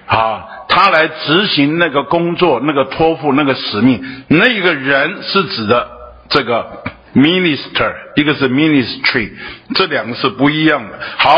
[0.07, 4.03] 啊，他来执行那个工作，那个托付，那个使命。
[4.29, 5.87] 那一个人是指的
[6.31, 6.83] 这个
[7.15, 9.33] minister，一个是 ministry，
[9.75, 10.99] 这两个是不一样的。
[11.19, 11.31] 好，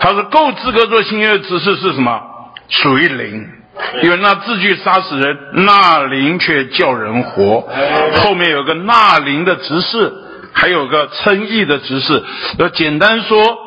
[0.00, 2.26] 他说够资格做新约的职事是什么？
[2.70, 3.46] 属于灵，
[4.02, 7.68] 因为那字句杀死人，那灵却叫人活。
[8.22, 10.12] 后面有个那灵的执事，
[10.52, 12.24] 还有个称义的执事。
[12.58, 13.58] 要简单说，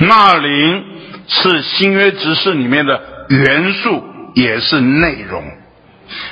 [0.00, 0.84] 那灵
[1.28, 4.02] 是新约执事里面的元素，
[4.34, 5.44] 也是内容。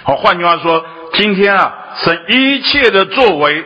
[0.02, 3.64] 好，换句话说，今天啊，是一切的作为。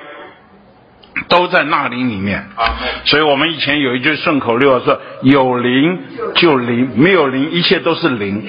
[1.28, 5.98] 都在那灵里面啊，所以我们以前有一句顺口溜说：有灵
[6.34, 8.44] 就灵，没有灵一切都是灵。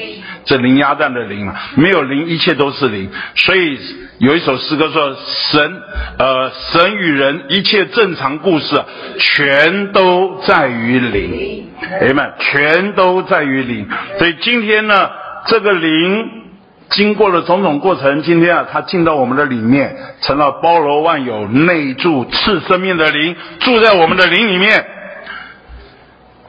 [0.46, 3.10] 这灵鸭蛋的灵嘛，没有灵一切都是灵。
[3.36, 3.78] 所以
[4.20, 5.16] 有一首诗歌说：
[5.52, 5.82] 神，
[6.18, 8.84] 呃，神与人一切正常故事，
[9.20, 11.70] 全都在于灵。
[12.02, 13.88] 哎们，全都在于灵。
[14.18, 15.10] 所以今天呢，
[15.48, 16.49] 这个灵。
[16.90, 24.86] 经过了种种过程，今天啊，他进到我们的里面，成了包罗万有、内住赐生命的灵，住在我们的灵里面。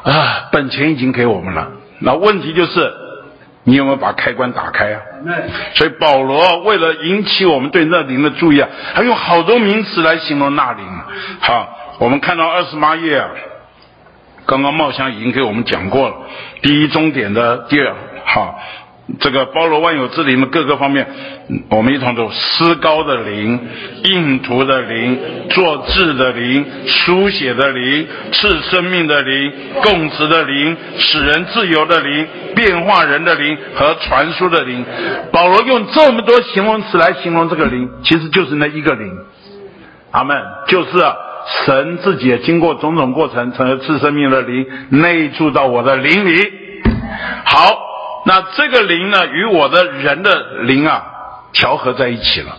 [0.03, 2.91] 啊，本钱已经给我们了，那问题就是，
[3.64, 5.01] 你有没有把开关打开啊？
[5.74, 10.86] 所以保罗为了引起我们对那灵的注意啊，他用好多名词来形容那灵。
[11.41, 13.28] 好，我们看到二十八页啊，
[14.47, 16.14] 刚刚茂香已经给我们讲过了，
[16.62, 18.59] 第一终点的第二，好。
[19.18, 21.06] 这个包罗万有之灵的各个方面，
[21.70, 23.58] 我们一同走思高的灵、
[24.04, 25.18] 印图的灵、
[25.50, 29.52] 做字的灵、书写的灵、赐生命的灵、
[29.82, 34.84] 供职的灵、使人自由的灵、变化人的灵和传输的灵。
[35.32, 39.12] 保罗用这么多形容词来形容这个灵，其实就是那一个灵。
[40.12, 40.36] 阿门，
[40.68, 40.90] 就是，
[41.66, 46.52] 神自己也经过种种过程，成了赐生命的灵，内住到我的灵里。
[47.44, 47.89] 好。
[48.27, 51.05] 那这个灵呢，与我的人的灵啊
[51.53, 52.57] 调和在一起了。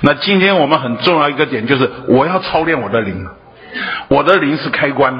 [0.00, 3.26] 那今天我们很重要一个点就是，我要操练我的灵。
[4.08, 5.18] 我的灵是开关，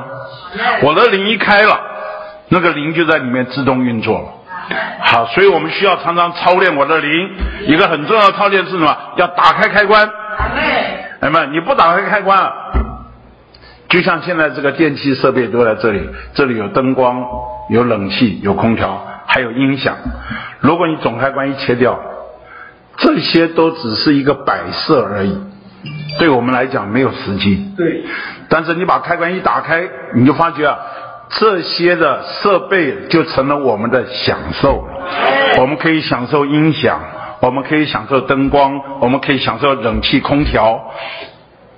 [0.82, 1.80] 我的灵一开了，
[2.48, 4.28] 那个灵就在里面自动运作了。
[5.00, 7.30] 好，所以我们需要常常操练我的灵。
[7.66, 8.94] 一个很重要的操练是什么？
[9.16, 10.06] 要打开开关。
[11.20, 12.52] 哎妈，你不打开开关，
[13.88, 17.24] 就像现在这个电器设备都在这里，这里有灯光，
[17.70, 19.02] 有冷气，有空调。
[19.32, 19.96] 还有音响，
[20.60, 21.98] 如果你总开关一切掉，
[22.98, 25.40] 这些都只是一个摆设而已。
[26.18, 27.72] 对我们来讲没有实际。
[27.74, 28.04] 对。
[28.50, 30.76] 但是你把开关一打开，你就发觉啊，
[31.30, 34.86] 这些的设备就成了我们的享受。
[35.58, 37.00] 我们可以享受音响，
[37.40, 40.92] 我们可以享受灯光，我们可以享受冷气、空调。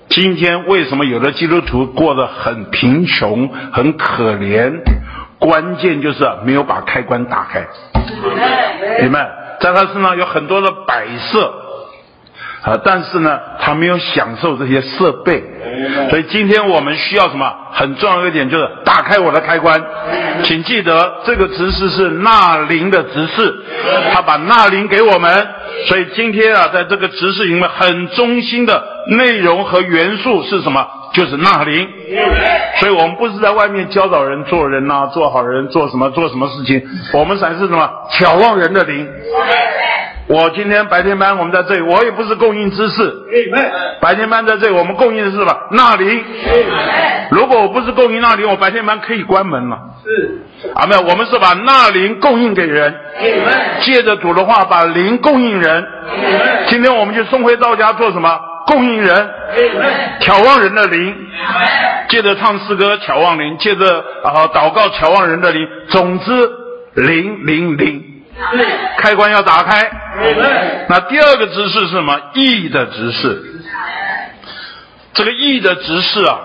[0.09, 4.73] 今天为什么有的基督徒过得很贫穷、很可怜？
[5.45, 7.67] 关键就是没有把开关打开。
[9.03, 9.29] 你们
[9.61, 11.53] 在他身上有很多的摆设，
[12.63, 15.45] 啊，但是呢，他没有享受这些设备。
[16.09, 17.53] 所以今天我们需要什么？
[17.73, 19.85] 很重要一点就是打开我的开关。
[20.45, 23.55] 请记得，这个执事是纳灵的执事，
[24.15, 25.47] 他把纳灵给我们。
[25.89, 30.89] 所以今天啊，在这个执事里面，很中心的内容和元素是什么？
[31.15, 31.89] 就是纳灵。
[32.81, 36.83] 所以我们不是在外面教导人做人呐、啊，做好人，做什么做什么事情，
[37.15, 37.89] 我们才是什么？
[38.11, 39.09] 挑望人的灵。
[40.27, 43.15] 我今天白天班，我们在这里，我也不是供应知识。
[44.01, 45.55] 白天班在这里，我们供应的是什么？
[45.71, 46.25] 纳灵。
[47.31, 49.79] 如果我不是供应纳灵，我白天班可以关门了。
[50.03, 50.41] 是。
[50.75, 52.95] 啊，没有，我们是把纳灵供应给人。
[53.83, 55.87] 借着主的话，把灵供应人。
[56.69, 58.41] 今天我们就送回到家做什么？
[58.67, 59.31] 供应人。
[60.21, 61.15] 眺望人的灵。
[62.09, 65.67] 借着唱诗歌眺望灵，借着啊祷告眺望人的灵。
[65.89, 66.51] 总之，
[66.95, 68.23] 灵灵灵。
[68.99, 69.91] 开关要打开。
[70.89, 72.21] 那第二个姿势是什么？
[72.35, 73.43] 义的姿势。
[75.13, 76.39] 这个义的执事啊，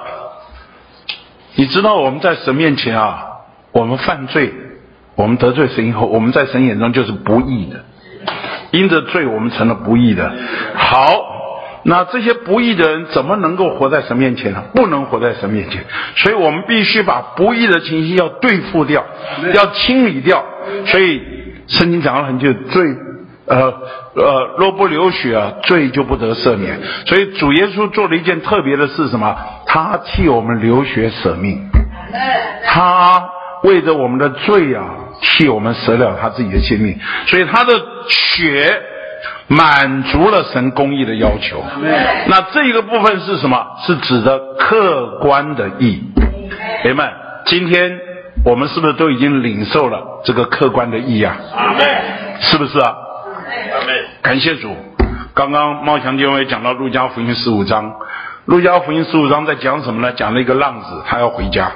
[1.55, 3.25] 你知道我们在神面前啊，
[3.71, 4.53] 我们犯罪，
[5.15, 7.83] 我们得罪神以后，我们在神眼中就是不义的。
[8.69, 10.31] 因着罪，我们成了不义的。
[10.75, 11.07] 好，
[11.83, 14.63] 那这些不义的人怎么能够活在神面前呢？
[14.73, 15.83] 不能活在神面前，
[16.15, 19.05] 所以我们必须把不义的情绪要对付掉，
[19.53, 20.43] 要清理掉。
[20.85, 21.21] 所以。
[21.69, 22.83] 圣经讲了很久，罪，
[23.45, 23.71] 呃
[24.15, 26.79] 呃，若不流血啊，罪就不得赦免。
[27.05, 29.37] 所以主耶稣做了一件特别的事，什么？
[29.67, 31.69] 他替我们流血舍命，
[32.65, 33.23] 他
[33.61, 34.83] 为着我们的罪啊，
[35.21, 36.99] 替我们舍了他自己的性命。
[37.27, 38.81] 所以他的血
[39.49, 41.61] 满足了神公义的要求。
[42.27, 43.67] 那这个部分是什么？
[43.85, 46.01] 是指的客观的义。
[46.81, 47.09] 朋友们，
[47.45, 47.99] 今天。
[48.45, 51.35] 我们是不是都已经领受了这个客观的义啊？
[51.57, 51.85] 阿门。
[52.39, 52.95] 是不是啊？
[53.73, 53.93] 阿门。
[54.21, 54.73] 感谢主。
[55.33, 57.93] 刚刚茂强弟兄也讲到路加福音十五章，
[58.45, 60.13] 路加福音十五章在讲什么呢？
[60.13, 61.69] 讲了一个浪子，他要回家。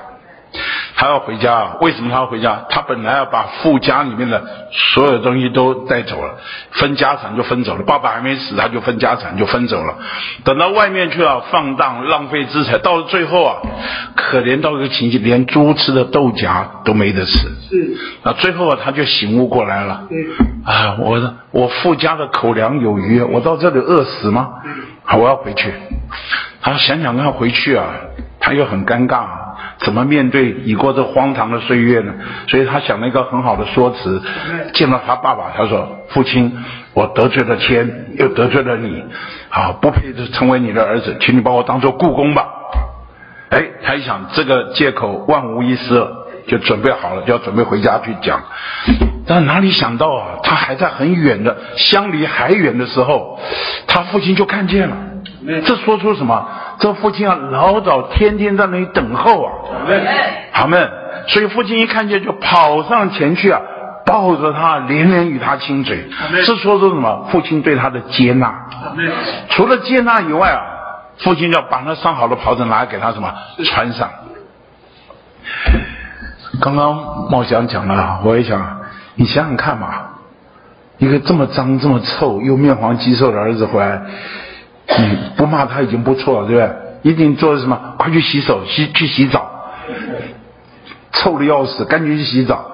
[0.95, 2.65] 他要回家，为什么他要回家？
[2.69, 4.41] 他本来要把父家里面的
[4.71, 6.35] 所有东西都带走了，
[6.71, 7.83] 分家产就分走了。
[7.83, 9.97] 爸爸还没死，他就分家产就分走了。
[10.43, 13.57] 等到外面去了，放荡浪费资财，到了最后啊，
[14.15, 17.31] 可怜到一个情形，连猪吃的豆荚都没得吃。
[17.69, 17.97] 是。
[18.23, 20.07] 那最后啊，他就醒悟过来了。
[20.63, 24.49] 啊，我我父家的口粮有余，我到这里饿死吗？
[25.03, 25.73] 好，我要回去。
[26.61, 27.87] 他想想看，回去啊，
[28.39, 29.42] 他又很尴尬。
[29.83, 32.13] 怎么面对已过这荒唐的岁月呢？
[32.47, 34.21] 所以他想了一个很好的说辞，
[34.73, 36.51] 见到他爸爸，他说：“父亲，
[36.93, 39.03] 我得罪了天，又得罪了你，
[39.49, 42.47] 啊，不配成为你的儿子，请你把我当做故宫吧。”
[43.51, 48.41] 哎，他一想这个借口万无一失了，就准备好了，就要准备回家去讲。
[49.27, 53.39] 但哪里想到啊，他还在很远的相离还远的时候，
[53.85, 54.95] 他父亲就看见了。
[55.65, 56.47] 这说出什么？
[56.83, 59.53] 这父亲啊，老早天天在那里等候啊。
[60.51, 60.91] 好们，
[61.27, 63.61] 所以父亲一看见就跑上前去啊，
[64.05, 66.09] 抱着他，连连与他亲嘴。
[66.45, 67.29] 这说出什么？
[67.31, 68.53] 父亲对他的接纳。
[69.51, 70.59] 除了接纳以外啊，
[71.19, 74.09] 父亲就要把那上好的袍子拿来给他什么穿上。
[76.59, 78.81] 刚刚茂祥讲了，我也想，
[79.15, 79.87] 你想想看嘛，
[80.97, 84.01] 一个这么脏、这么臭又面黄肌瘦的儿子回来。
[84.87, 86.71] 你不骂他已经不错了，对不对？
[87.03, 87.95] 一定做什么？
[87.97, 89.49] 快去洗手，洗去洗澡，
[91.11, 92.65] 臭的要死，赶紧去洗澡。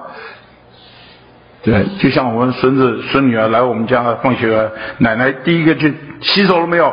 [1.62, 6.92] 对，就像我们孙子孙女儿来我们家放学，奶奶第一个去洗手了没有？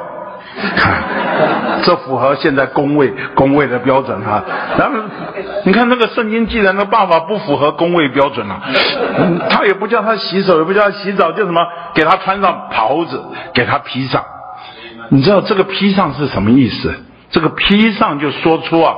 [1.84, 4.44] 这符合现在公卫公卫的标准哈。
[4.78, 4.98] 然后
[5.64, 8.60] 你看那个圣经，既然的爸爸不符合公卫标准了，
[9.50, 11.62] 他也不叫他洗手，也不叫他洗澡，就什么
[11.94, 13.24] 给他穿上袍子，
[13.54, 14.24] 给他披上。
[15.10, 16.94] 你知道这个披上是什么意思？
[17.30, 18.96] 这个披上就说出啊，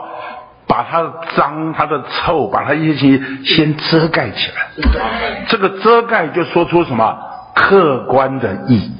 [0.67, 5.45] 把他的脏、他的臭，把他一些先遮盖起来。
[5.47, 7.17] 这个遮盖就说出什么？
[7.55, 8.91] 客观的义。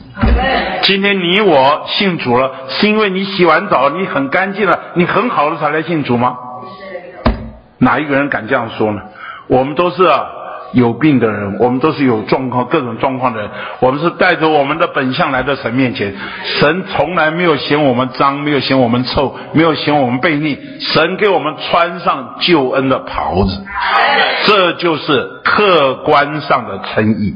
[0.82, 6.36] 今天你我信主了，是因为你洗完澡，你很干净了，你很好了才来信主吗？
[7.78, 9.02] 哪一个人敢这样说呢？
[9.48, 10.26] 我们都是啊，
[10.74, 13.50] 有病的人，我们都是有状况、各种状况的人。
[13.80, 16.16] 我们是带着我们的本相来到神面前。
[16.44, 20.58] 神从来没有嫌我们脏，没有嫌我们臭，没有嫌我们悖逆。
[20.80, 23.66] 神给我们穿上救恩的袍子，
[24.46, 27.36] 这就是客观上的称义。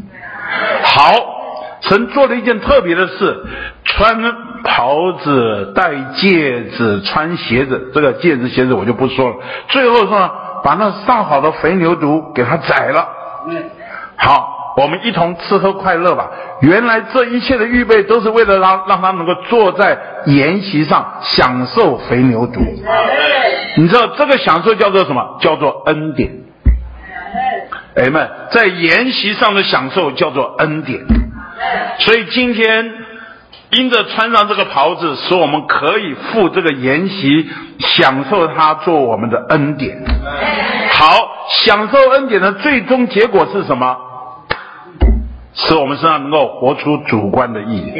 [0.83, 1.13] 好，
[1.81, 3.43] 神做了一件特别的事，
[3.85, 4.21] 穿
[4.63, 7.91] 袍子、戴戒指、穿鞋子。
[7.93, 9.35] 这个戒指、鞋子我就不说了。
[9.69, 10.31] 最后说，
[10.63, 13.07] 把那上好的肥牛犊给他宰了。
[14.15, 16.29] 好，我们一同吃喝快乐吧。
[16.61, 22.59] 原来这一切的预备都是为了让让他能够坐在筵席上享受肥牛犊。
[23.75, 25.37] 你知道这个享受叫做什么？
[25.41, 26.31] 叫做恩典。
[27.95, 31.01] 哎们，在筵席上的享受叫做恩典。
[31.99, 32.93] 所以今天
[33.71, 37.49] 因着穿上这个袍子，使我们可以赴这个筵席，
[37.79, 39.97] 享受他做我们的恩典。
[40.91, 41.32] 好。
[41.49, 43.97] 享受恩典的最终结果是什么？
[45.55, 47.93] 使我们身上能够活出主观的意义。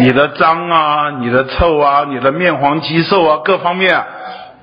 [0.00, 4.04] 你的脏啊，你的臭啊，你的面黄肌瘦啊，各方面啊，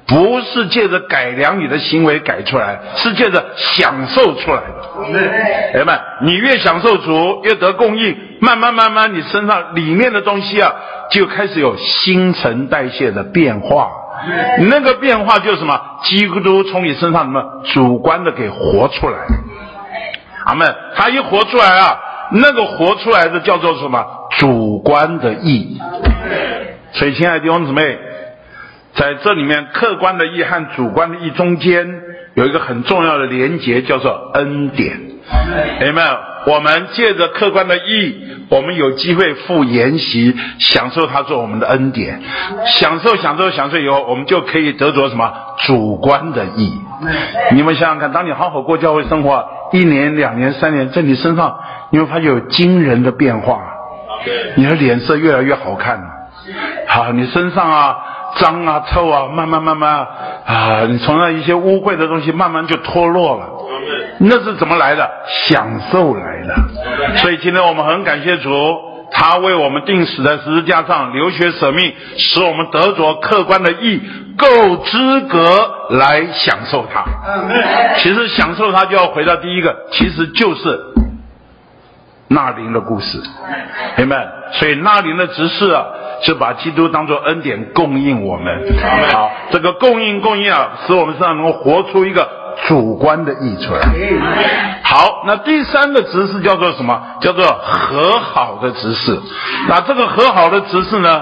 [0.05, 4.73] 不是借着改良你的行为改出来，是借着享受出来的。
[5.71, 10.73] 朋友们，你越享受主，越得供应，慢慢慢慢，你身上里面的东西啊，
[11.11, 13.89] 就开始有新陈代谢的变化。
[14.69, 15.79] 那个变化就是什么？
[16.03, 19.17] 基督从你身上什么主观的给活出来。
[20.45, 20.75] 阿门。
[20.95, 21.99] 他一活出来啊，
[22.31, 24.05] 那个活出来的叫做什么？
[24.37, 25.79] 主观的义。
[26.93, 27.97] 所以，亲爱的弟兄姊妹，
[28.93, 32.01] 在这里面，客观的义和主观的义中间
[32.37, 34.95] 有一个很重要的连结，叫做恩典。
[35.81, 36.03] 阿门。
[36.45, 38.15] 我们借着客观的义，
[38.49, 42.21] 我们有机会赴筵席，享受他做我们的恩典，
[42.79, 45.33] 享受享受享受以后，我们就可以得着什么
[45.65, 46.71] 主观的义。
[47.53, 49.43] 你们想想看，当你好好过教会生活，
[49.73, 51.57] 一年、两年、三年，在你身上，
[51.89, 53.59] 你会发现有惊人的变化，
[54.55, 55.99] 你的脸色越来越好看。
[56.87, 57.97] 好，你身上啊
[58.39, 60.07] 脏啊臭啊，慢慢慢慢
[60.45, 63.49] 啊，你从那一些污秽的东西慢慢就脱落了。
[64.19, 65.09] 那是怎么来的？
[65.47, 67.17] 享受来的。
[67.17, 68.49] 所以今天我们很感谢主，
[69.11, 74.01] 他为我们定死在十字架上，流血舍命，使我们得着客观的义，
[74.37, 77.05] 够资格来享受它。
[77.97, 80.79] 其实享受它就要回到第一个，其实就是
[82.29, 83.21] 纳林的故事，
[83.97, 84.27] 明白？
[84.53, 85.85] 所以纳林的执事啊，
[86.23, 88.65] 是把基督当做恩典供应我们。
[89.11, 92.27] 好，这个供应供应啊，使我们身上能够活出一个。
[92.67, 93.81] 主观的溢出来。
[94.81, 96.99] 好，那第三个执事叫做什么？
[97.21, 99.21] 叫做和好的执事。
[99.69, 101.21] 那这个和好的执事呢，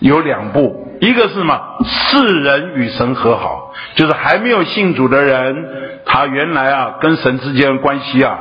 [0.00, 1.56] 有两步，一个是什么？
[1.84, 8.36] 世人与神和好，就是还没有信主的人，他原来啊跟神之间的关系啊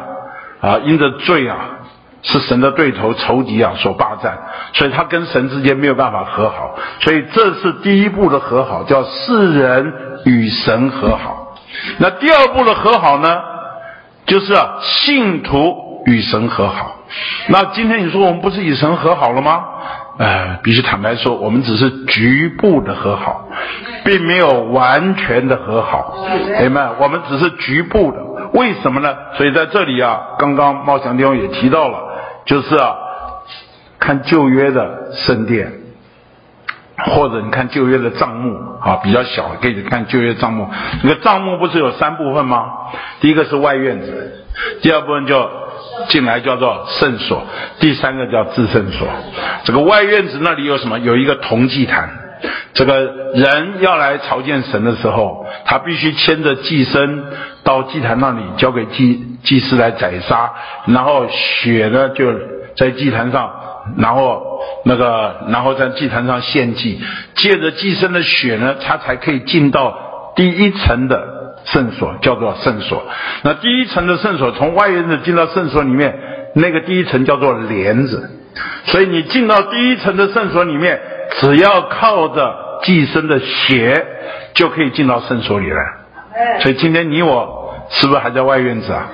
[0.62, 1.58] 啊因着罪啊
[2.22, 4.38] 是神的对头仇敌啊所霸占，
[4.74, 9.94] 所以他跟神之间没有办法和好，所以这是第一步的和好，叫世人
[10.26, 11.56] 与神和好。
[11.98, 13.40] 那第二步的和好呢，
[14.26, 16.96] 就是啊，信徒与神和好。
[17.48, 19.64] 那今天你说我们不是与神和好了吗？
[20.18, 23.48] 呃，必须坦白说，我们只是局部的和好，
[24.04, 26.14] 并没有完全的和好。
[26.60, 26.90] 明白？
[27.00, 28.29] 我们只是局部的。
[28.54, 29.16] 为什么呢？
[29.36, 32.00] 所以在这里啊，刚刚茂祥弟兄也提到了，
[32.46, 32.96] 就是啊，
[34.00, 35.74] 看旧约的圣殿。
[37.02, 40.68] 或者你看旧约的帐幕啊，比较小，可以看旧约帐幕。
[41.02, 42.74] 那个帐幕不是有三部分吗？
[43.22, 44.46] 第一个是外院子，
[44.82, 45.50] 第二部分就
[46.10, 47.42] 进来叫做圣所，
[47.80, 49.08] 第三个叫至圣所。
[49.64, 51.00] 这个外院子那里有什么？
[51.00, 52.10] 有一个铜祭坛。
[52.74, 57.22] 这个人要来朝见神的时候，他必须牵着祭牲
[57.64, 60.52] 到祭坛那里，交给祭祭司来宰杀，
[60.86, 62.34] 然后血呢就
[62.76, 63.52] 在祭坛上。
[63.98, 67.02] 然后那个，然后在祭坛上献祭，
[67.34, 73.04] 借着祭牲的血呢，他才可以进到第一层的圣所，叫做圣所。
[73.42, 76.14] 那第一层的圣所，从外院子进到圣所里面，
[76.54, 78.30] 那个第一层叫做帘子。
[78.86, 81.00] 所以你进到第一层的圣所里面，
[81.40, 84.06] 只要靠着寄生的血，
[84.54, 86.60] 就可以进到圣所里来。
[86.62, 87.58] 所以今天你我。
[87.92, 89.10] 是不是还在外院子啊？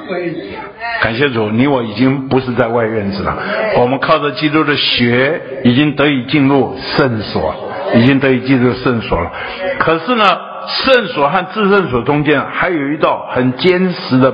[1.02, 3.38] 感谢主，你我已经不是在外院子了。
[3.78, 7.56] 我们靠着基督的血，已经得以进入圣所，
[7.94, 9.32] 已经得以进入圣所了。
[9.80, 10.26] 可是呢，
[10.68, 14.34] 圣所和至圣所中间还有一道很坚实的，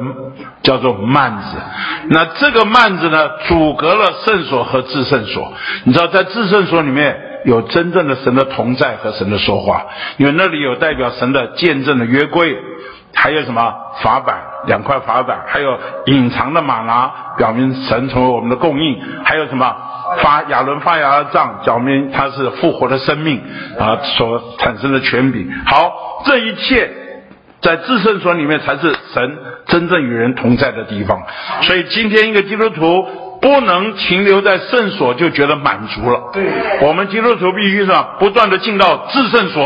[0.64, 1.58] 叫做幔子。
[2.10, 5.54] 那这个幔子呢，阻隔了圣所和至圣所。
[5.84, 7.16] 你知道，在至圣所里面
[7.46, 9.86] 有真正的神的同在和神的说话，
[10.18, 12.58] 因为那里有代表神的见证的约柜。
[13.14, 14.38] 还有什么法板，
[14.68, 19.76] 两块法板，还有隐藏的玛拿，表明神成为我们的供应，还有什么
[20.22, 23.42] 发亚伦发芽的杖，表明它是复活的生命
[23.78, 25.52] 啊所产生的权柄。
[25.66, 26.90] 好，这一切
[27.62, 29.38] 在至圣所里面才是神
[29.68, 31.22] 真正与人同在的地方。
[31.64, 33.06] 所以今天一个基督徒
[33.42, 36.30] 不能停留在圣所就觉得满足了。
[36.32, 36.46] 对，
[36.82, 39.66] 我们基督徒必须是不断的进到至圣所。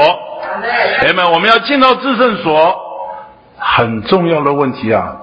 [1.00, 2.82] 朋友们，我们要进到至圣所。
[3.58, 5.18] 很重要的问题啊，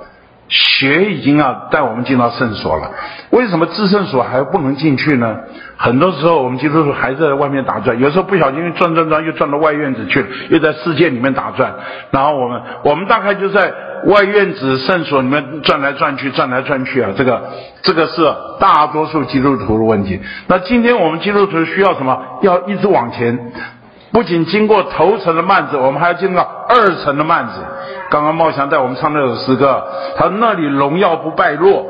[0.48, 2.90] 血已经啊带我们进到圣所了，
[3.30, 5.36] 为什么至圣所还不能进去呢？
[5.76, 11.74] 很多时候我们基督徒还在外面打转，有时候不小心转转转又转到外院子去了，又在世界里面打转，
[12.10, 13.72] 然后我们我们大概就在
[14.06, 17.50] 外院子圣所里面转来转去，转来转去啊，这个
[17.82, 18.22] 这个是
[18.60, 20.20] 大多数基督徒的问题。
[20.48, 22.20] 那今天我们基督徒需要什么？
[22.42, 23.52] 要一直往前。
[24.12, 27.60] 不仅经过头层的幔子，我们还要经过二层的幔子。
[28.10, 29.82] 刚刚茂祥带我们唱那首诗歌，
[30.16, 31.86] 他说那里荣耀不败落。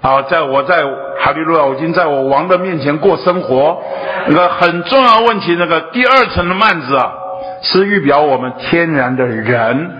[0.00, 0.82] 好，在我在
[1.18, 3.82] 哈利路亚，我已经在我王的面前过生活。
[4.28, 7.12] 那个很重要问题，那个第二层的幔子啊，
[7.62, 9.90] 是预表我们天然的人，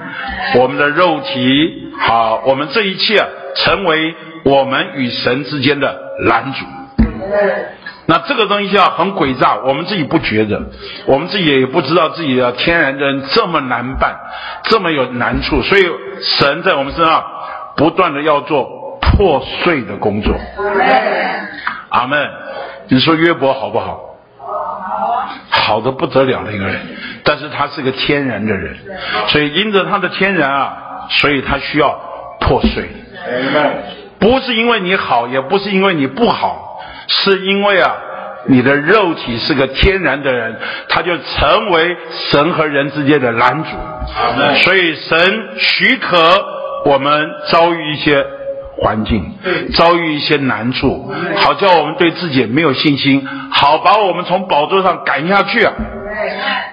[0.58, 1.92] 我们的肉体。
[1.98, 4.14] 好，我们这一切啊，成为
[4.44, 6.64] 我们与神之间的拦阻。
[8.06, 10.62] 那这个东西啊，很诡诈，我们自己不觉得，
[11.06, 14.16] 我们自己也不知道自己的天然的人这么难办，
[14.64, 15.82] 这么有难处，所以
[16.22, 17.24] 神在我们身上
[17.76, 20.34] 不断的要做破碎的工作。
[21.88, 22.28] 阿门。
[22.88, 24.00] 你说约伯好不好？
[25.50, 26.80] 好的不得了的一个人，
[27.24, 28.76] 但是他是个天然的人，
[29.26, 30.76] 所以因着他的天然啊，
[31.10, 31.98] 所以他需要
[32.38, 32.88] 破碎。
[34.20, 36.65] 不是因为你好，也不是因为你不好。
[37.08, 37.94] 是因为啊，
[38.46, 40.56] 你的肉体是个天然的人，
[40.88, 41.96] 他就成为
[42.30, 43.70] 神和人之间的拦阻。
[44.62, 45.18] 所以神
[45.58, 46.16] 许可
[46.84, 48.24] 我们遭遇一些
[48.78, 49.38] 环境，
[49.74, 55.72] 遭遇一些难处，好叫我们对自己没有信心，好把我们从宝座上赶下去啊。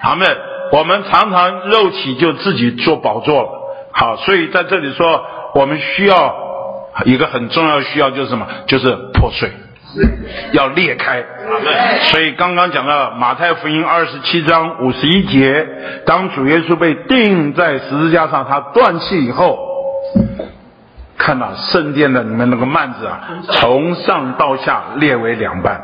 [0.02, 0.28] 阿们，
[0.72, 3.48] 我们常常肉体就自己做宝座了。
[3.92, 5.24] 好，所以在这里说，
[5.54, 6.34] 我们需要
[7.04, 8.46] 一个很重要的需要就是什么？
[8.66, 9.50] 就是破碎。
[10.52, 11.22] 要裂开，
[12.04, 15.66] 所以刚刚讲到马太福音二十七章五十一节，
[16.06, 19.58] 当主耶稣被钉在十字架上，他断气以后，
[21.16, 23.20] 看到圣殿的里面那个幔子啊，
[23.52, 25.80] 从上到下裂为两半，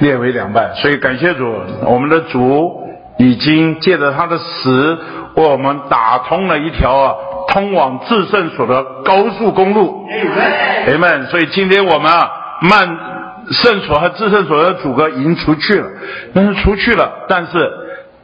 [0.00, 0.74] 裂为两半。
[0.76, 2.82] 所以感谢主，我们的主
[3.18, 4.98] 已经借着他的死，
[5.34, 7.14] 为我们打通了一条啊
[7.48, 10.06] 通往至圣所的高速公路。
[10.86, 11.26] 阿门。
[11.26, 12.30] 所以今天我们啊
[12.62, 13.17] 幔。
[13.50, 15.88] 圣所和至圣所的阻隔已经除去了，
[16.34, 17.70] 但是除去了，但是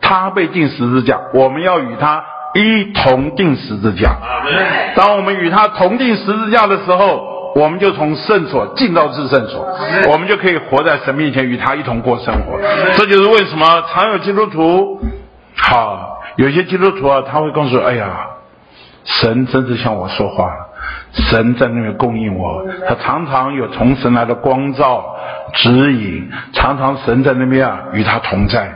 [0.01, 2.25] 他被钉十字架，我们要与他
[2.55, 4.17] 一同钉十字架。
[4.95, 9.67] 当我们与他同钉十字架的时候，我们就从圣所进到至圣所，
[10.13, 12.59] 我们就可以活在神面前与他一同过生活。
[12.95, 15.01] 这就是为什么常有基督徒，
[15.57, 18.27] 好，有些基督徒啊，他会告诉：“哎呀，
[19.05, 20.51] 神真是向我说话。”
[21.15, 25.15] 神在那边供应我，他常常有从神来的光照
[25.53, 28.69] 指引，常常神在那边啊与他同在，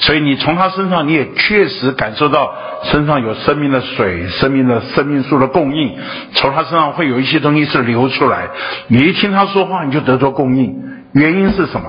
[0.00, 2.52] 所以你从他身上你也确实感受到
[2.82, 5.96] 身上有生命的水、生命的生命树的供应，
[6.32, 8.48] 从他身上会有一些东西是流出来，
[8.88, 10.74] 你一听他说话你就得到供应，
[11.12, 11.88] 原因是什么？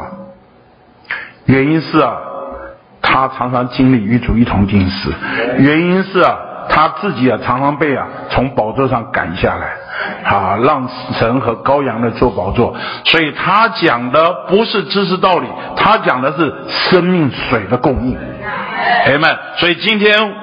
[1.45, 2.15] 原因是啊，
[3.01, 5.11] 他常常经历与主一同钉死，
[5.57, 6.37] 原因是啊。
[6.69, 9.75] 他自己啊，常常被啊从宝座上赶下来，
[10.29, 12.75] 啊，让神和羔羊的做宝座。
[13.05, 18.17] 所以他讲的不是知识道理，他讲的是生命水的供应。
[19.05, 20.33] 朋友们，所以今天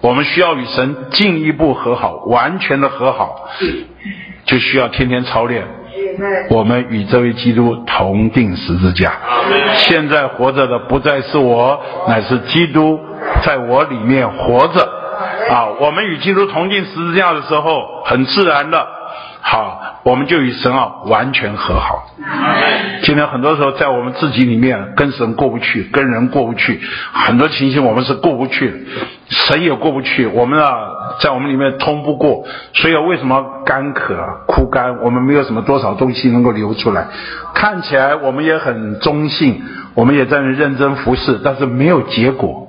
[0.00, 3.48] 我们需要与神进一步和好，完全的和好，
[4.44, 5.64] 就需要天天操练。
[6.50, 9.12] 我们与这位基督同定十字架。
[9.76, 13.00] 现在活着的不再是我，乃是基督
[13.42, 14.88] 在我里面活着。
[15.50, 18.86] 啊，我们与基督同进十字架的时候，很自然的，
[19.40, 22.06] 好，我们就与神啊完全和好。
[23.02, 26.80] 今天很多时候在我们自己里面跟神过不去，跟人过不去，
[27.12, 28.86] 很多情形我们是过不去，
[29.28, 30.72] 神也过不去，我们啊
[31.20, 34.16] 在我们里面通不过，所以为什么干渴
[34.46, 34.98] 枯干？
[35.02, 37.06] 我们没有什么多少东西能够流出来，
[37.54, 39.62] 看起来我们也很忠信，
[39.94, 42.68] 我们也在认真服侍，但是没有结果，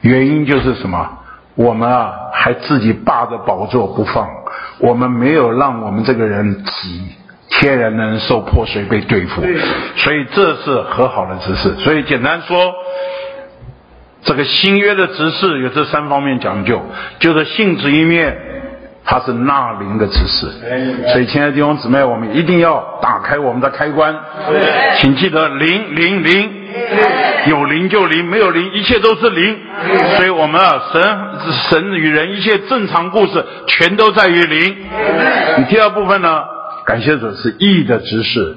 [0.00, 1.18] 原因就是什么？
[1.56, 4.28] 我们啊，还自己霸着宝座不放，
[4.80, 7.06] 我们没有让我们这个人己
[7.48, 9.40] 天然的人受破碎被对付，
[9.96, 11.74] 所以这是和好的指示。
[11.78, 12.74] 所以简单说，
[14.22, 16.82] 这个新约的执事有这三方面讲究，
[17.20, 18.36] 就是性质一面，
[19.04, 20.48] 它是纳灵的执事。
[21.12, 24.12] 所以亲爱的弟兄姊妹，我们一定要打开我们的开关，
[24.98, 26.63] 请记得灵灵灵，
[27.46, 29.58] 有灵就灵，没有灵一切都是灵。
[30.16, 31.02] 所以我们啊，神
[31.70, 34.76] 神与人一切正常故事，全都在于灵。
[35.58, 36.42] 你第二部分呢，
[36.86, 38.56] 感谢主是义的指示。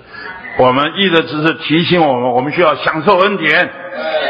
[0.59, 3.69] 我们义的只是提醒我们，我们需要享受恩典。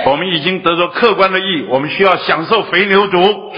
[0.06, 3.52] 我们已经得着客观的义，我们需要享受肥牛犊，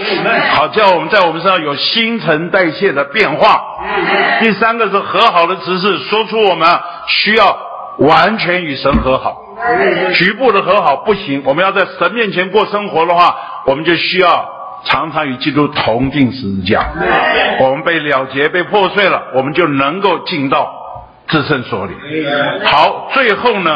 [0.52, 3.60] 好叫我们在我们身上有新陈代谢的变化。
[4.40, 6.68] 第三个是和好的指示，说出我们
[7.06, 7.44] 需要
[8.00, 9.40] 完全与神和好，
[10.14, 11.42] 局部的和好不行。
[11.46, 13.34] 我们要在神面前过生活的话，
[13.66, 14.48] 我们就需要
[14.84, 16.84] 常常与基督同进十字架。
[17.60, 20.78] 我们被了结、被破碎了，我们就能够进到。
[21.28, 21.92] 至圣所里，
[22.64, 23.70] 好，最后呢，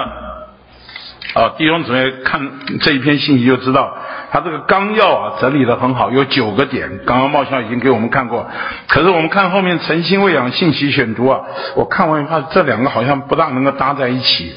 [1.34, 2.40] 啊，弟兄姊妹看
[2.80, 3.96] 这一篇信息就知道，
[4.34, 8.44] 他这个纲要啊整理得很好，有九个点，刚刚茂校已经给我们看过。
[8.88, 11.42] 可是我们看后面诚心喂养信息选读啊，
[11.76, 14.52] 我看完以后这两个好像不大能够搭在一起，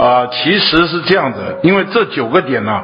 [0.00, 2.80] 啊，其实是这样的，因为这九个点呢、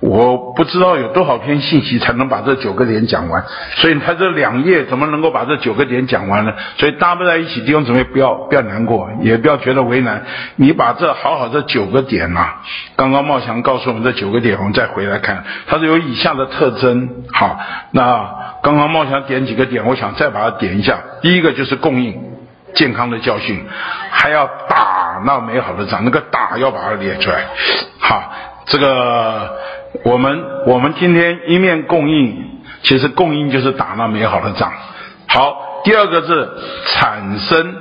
[0.00, 3.44] 我不知道有多少篇信息才能把这九个点讲完，
[3.76, 6.54] 所以他这两页怎么能够把这九个点讲完呢？
[6.78, 10.24] 所以搭不在一起，弟兄姊妹不要不要难过，也不要觉得为难。
[10.56, 12.54] 你把这好好这九个点呐、
[12.96, 17.10] 刚刚茂祥告诉我们这九个点，我们再回来看，它是有以下的特征。
[17.34, 17.60] 好，
[17.92, 20.98] 那刚刚茂祥点几个点，我想再把它点一下。
[21.20, 22.18] 第一个就是供应
[22.72, 23.66] 健康的教训，
[24.10, 27.44] 还要打那美好的仗，那个打要把它列出来。
[27.98, 28.32] 好，
[28.64, 29.58] 这个。
[30.04, 32.36] 我们我们今天一面供应，
[32.82, 34.72] 其实供应就是打那美好的仗。
[35.26, 36.48] 好，第二个是
[36.86, 37.74] 产生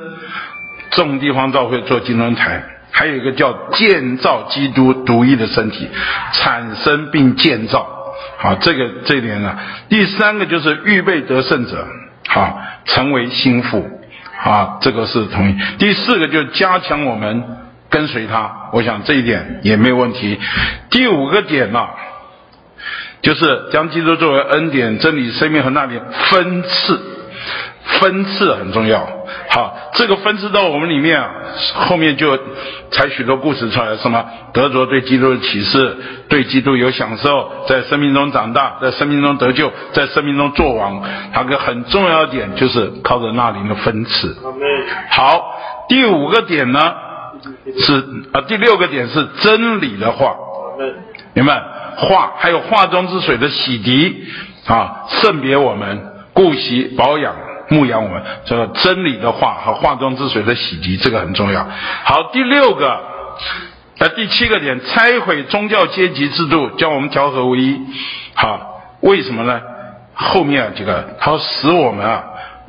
[0.91, 5.87] 众地方教会做金灯台，还有一个叫建造基督独一的身体，
[6.33, 7.87] 产生并建造。
[8.37, 9.57] 好，这个这一点呢，
[9.87, 11.87] 第三个就是预备得胜者，
[12.27, 13.87] 好，成为心腹。
[14.43, 15.55] 啊，这个是同意。
[15.77, 17.43] 第四个就是加强我们。
[17.89, 20.39] 跟随他，我想这一点也没有问题。
[20.91, 21.89] 第五个点呢、啊，
[23.21, 25.99] 就是将基督作为恩典、真理、生命和那里
[26.29, 26.99] 分赐，
[27.99, 29.07] 分赐很重要。
[29.49, 31.31] 好，这个分赐到我们里面啊，
[31.73, 32.37] 后面就
[32.91, 35.97] 采许多故事出来，什么得着对基督的启示，
[36.29, 41.01] 对基督有享受，在生命中长大，在生命中得救，在生命中作王。
[41.33, 44.37] 它个很重要的点就是靠着那里的分赐。
[45.09, 45.59] 好，
[45.89, 46.93] 第五个点呢？
[47.79, 47.93] 是
[48.33, 50.35] 啊，第六个点是真理的话，
[51.33, 51.61] 明白？
[51.97, 54.13] 话还有化妆之水的洗涤
[54.67, 56.01] 啊，圣别我们，
[56.33, 57.35] 顾惜保养
[57.69, 61.67] 牧养我们，这个真理的话和化妆之水的洗涤，这个很重要。
[62.05, 63.01] 好，第六个，
[63.99, 67.81] 呃，第七个点，拆毁宗教阶级制度，将我们调和为一。
[68.33, 69.59] 好，为什么呢？
[70.13, 72.23] 后面啊，这个他使我们啊，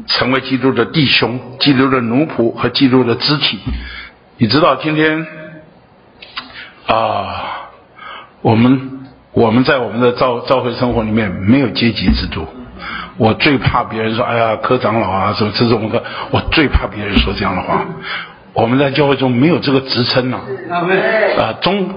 [0.08, 3.60] 成为基督的弟兄、基督的奴仆和基督的肢体。
[4.42, 5.26] 你知道今天
[6.86, 7.68] 啊，
[8.40, 9.02] 我们
[9.32, 12.46] 我们在我们的教教会生活里面没有阶级制度。
[13.18, 16.02] 我最怕别人说：“哎呀，科长老啊，什么这是我们的。”
[16.32, 17.84] 我最怕别人说这样的话。
[18.54, 20.40] 我们在教会中没有这个职称呢。
[21.38, 21.90] 啊，中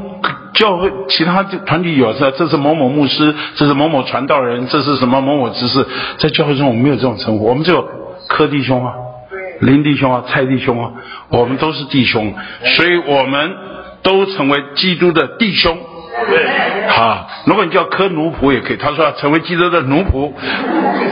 [0.54, 5.88] 教会其他团体有是，这是某某牧师，这是某某传道人，这是什么某某执事。
[6.18, 7.88] 在教会中我们没有这种称呼，我们只有
[8.28, 8.92] 科弟兄啊。
[9.60, 10.92] 林弟兄啊，蔡弟兄啊，
[11.30, 12.34] 我们都是弟兄，
[12.76, 13.56] 所以我们
[14.02, 15.78] 都成为基督的弟兄。
[16.90, 18.78] 好，如果你叫科奴仆也可以。
[18.78, 20.32] 他说要成为基督的奴仆，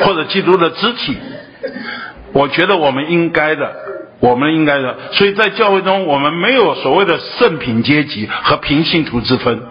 [0.03, 1.17] 或者基督的肢体。
[2.33, 3.73] 我觉得我们应该的，
[4.19, 4.95] 我们应该的。
[5.13, 9.61] 所以在教会中，我们没有所谓的圣品阶级和平信徒之分，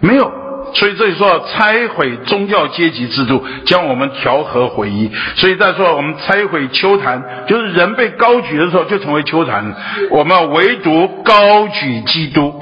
[0.00, 0.41] 没有。
[0.74, 5.10] 所以这里说要拆毁宗教阶级制度，将我们调和回一。
[5.36, 9.74] 所以再说我们拆毁秋坛，就是人被高举的时候就成为秋坛。
[10.10, 12.54] 我们唯独高举基督。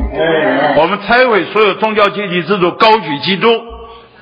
[0.76, 3.48] 我们拆毁所有宗教阶级制度，高举基督，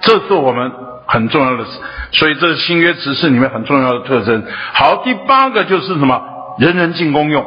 [0.01, 0.71] 这是我们
[1.07, 1.71] 很重要的事。
[2.13, 4.45] 所以这是新约执事里面很重要的特征。
[4.73, 6.21] 好，第八个就是什么？
[6.59, 7.47] 人人进公用，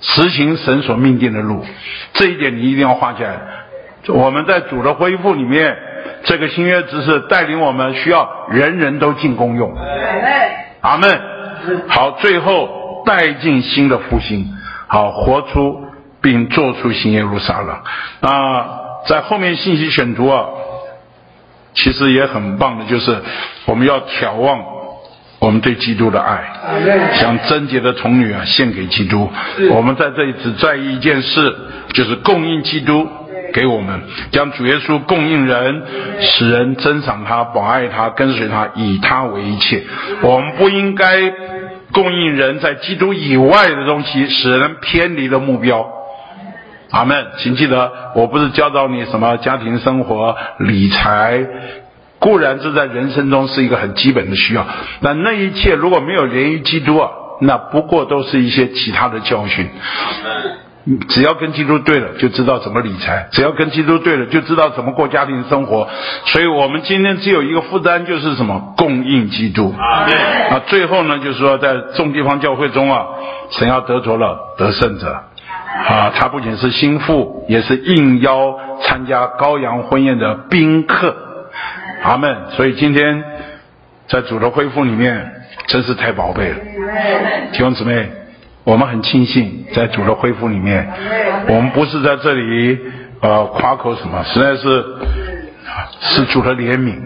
[0.00, 1.64] 实行神所命定的路。
[2.12, 3.40] 这一点你一定要画下来。
[4.10, 5.76] 我们在主的恢复里面，
[6.24, 9.72] 这个新约知识带领我们，需要人人都进功用。
[10.80, 11.20] 阿门。
[11.88, 14.46] 好，最后带进新的复兴，
[14.86, 15.84] 好，活出
[16.22, 17.70] 并做出新耶路撒冷。
[18.20, 18.68] 啊，
[19.06, 20.46] 在后面信息选读啊，
[21.74, 23.18] 其实也很棒的，就是
[23.66, 24.58] 我们要眺望
[25.38, 26.44] 我们对基督的爱，
[27.14, 29.30] 像贞洁的童女啊，献给基督。
[29.72, 31.54] 我们在这里只在意一件事，
[31.92, 33.06] 就是供应基督。
[33.52, 34.00] 给我们，
[34.30, 35.82] 将主耶稣供应人，
[36.20, 39.82] 使人珍赏他、保爱他、跟随他，以他为一切。
[40.22, 41.32] 我们不应该
[41.92, 45.86] 供应人在基督以外的东西，使人偏离了目标。
[46.90, 47.26] 阿门。
[47.38, 51.44] 请记得，我不是教导你什么家庭生活、理财，
[52.18, 54.66] 固然这在人生中是一个很基本的需要，
[55.00, 57.08] 但那一切如果没有连于基督啊，
[57.40, 59.68] 那不过都是一些其他的教训。
[61.08, 65.88] 只要跟基督对了，就知道怎么理财；只要跟基督对了，就知道怎么过家庭生活。
[66.26, 68.74] 所以我们今天只有一个负担，就是什么？
[68.76, 69.74] 供应基督。
[69.78, 73.06] 啊，最后呢，就是说，在众地方教会中啊，
[73.50, 75.22] 神要得着了得胜者。
[75.86, 81.14] 啊，他不仅是心腹，也是应邀参加羔羊婚宴的宾客。
[82.02, 82.36] 阿门。
[82.50, 83.22] 所以今天
[84.08, 85.30] 在主的恢复里面，
[85.66, 86.56] 真是太宝贝了，
[87.52, 88.19] 弟兄姊妹。
[88.64, 90.86] 我们很庆幸在主的恢复里面，
[91.48, 92.78] 我们不是在这里
[93.20, 94.84] 呃夸口什么，实在是
[96.00, 96.96] 是主的怜悯，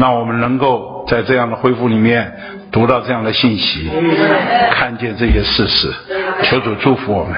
[0.00, 2.32] 那我们能够在这样的恢复里面
[2.72, 3.88] 读到这样的信息，
[4.72, 5.92] 看见这些事实，
[6.42, 7.34] 求主祝福我们。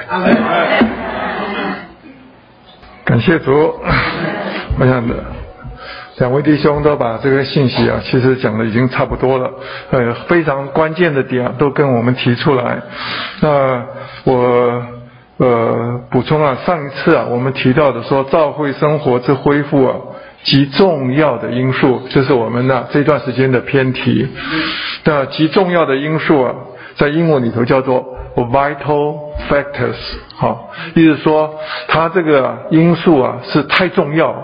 [3.05, 3.79] 感谢主，
[4.79, 5.38] 我想的。
[6.19, 9.49] 两位弟兄都把这个信息啊，其实讲的已经差不多了，
[9.89, 12.81] 呃，非常关键的点，都跟我们提出来。
[13.39, 13.85] 那
[14.25, 14.83] 我
[15.37, 19.95] 呃补充啊，上一次啊，我们提到的说，教会生活之恢复啊，
[20.43, 24.27] 极重要的因素，就是我们呢这段时间的偏题。
[25.05, 26.53] 那极重要的因素啊，
[26.97, 28.05] 在英文里头叫做
[28.35, 29.15] vital
[29.49, 29.95] factors，
[30.35, 31.55] 好，意思说
[31.87, 34.35] 它这个因素啊是太重要，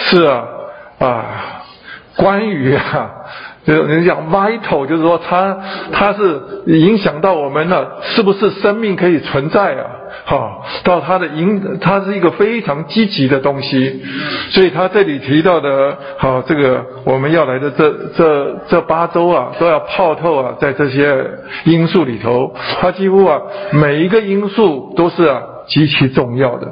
[0.00, 0.44] 是啊。
[1.02, 1.62] 啊，
[2.16, 3.10] 关于啊，
[3.66, 5.58] 就是人讲 vital，就是说它
[5.92, 9.86] 它是影响到我们了，是不是生命可以存在啊？
[10.24, 14.04] 好，到它的影，它是一个非常积极的东西，
[14.50, 21.16] 所以他这里提到的，好，这个我们要来的这这这八周啊，都要泡透啊，在这些
[21.64, 23.40] 因素里头，它几乎啊
[23.72, 26.68] 每一个因素都是啊极其重要的，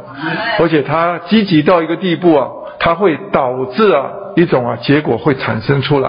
[0.61, 2.47] 而且它积极到一个地步啊，
[2.81, 4.11] 它会导致啊。
[4.37, 6.09] 一种啊，结果会产生出来，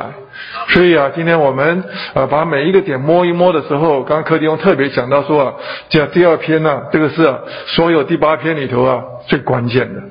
[0.67, 1.83] 所以啊，今天我们
[2.13, 5.53] 啊把每一个点摸一摸的时候，刚刚柯迪翁特别讲到说啊，
[5.89, 10.01] 这第二篇呢、啊，这个是、啊、所有第八篇里头啊最关键的，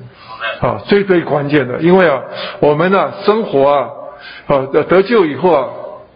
[0.67, 2.19] 啊最最关键的，因为啊
[2.59, 3.87] 我们呢、啊、生活啊
[4.47, 5.65] 啊得救以后啊。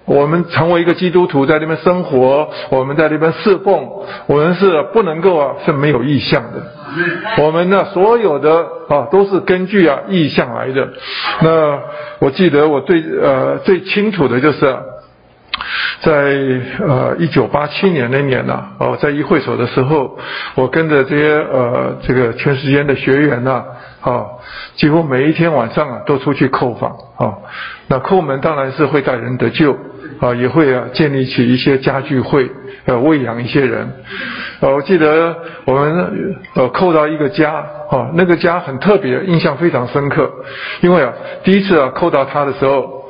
[0.05, 3.89] 我们成为一个基督徒，在那边生活，我们在那边侍奉，
[4.27, 6.63] 我们是不能够啊，是没有意向的。
[7.43, 10.87] 我们呢，所有的啊，都是根据啊意向来的。
[11.41, 11.79] 那
[12.19, 14.77] 我记得我最呃最清楚的就是，
[16.01, 16.11] 在
[16.87, 20.17] 呃一九八七年那年呢，哦，在一会所的时候，
[20.53, 23.63] 我跟着这些呃这个全时间的学员呢，
[24.01, 24.23] 啊，
[24.75, 27.33] 几乎每一天晚上啊都出去叩访啊。
[27.87, 29.75] 那叩门当然是会带人得救。
[30.19, 32.49] 啊，也会啊，建立起一些家聚会，
[32.85, 33.91] 呃，喂养一些人。
[34.61, 35.35] 呃，我记得
[35.65, 37.53] 我们呃扣到一个家，
[37.89, 40.31] 啊，那个家很特别，印象非常深刻。
[40.81, 41.13] 因为啊，
[41.43, 43.05] 第一次啊扣到他的时候，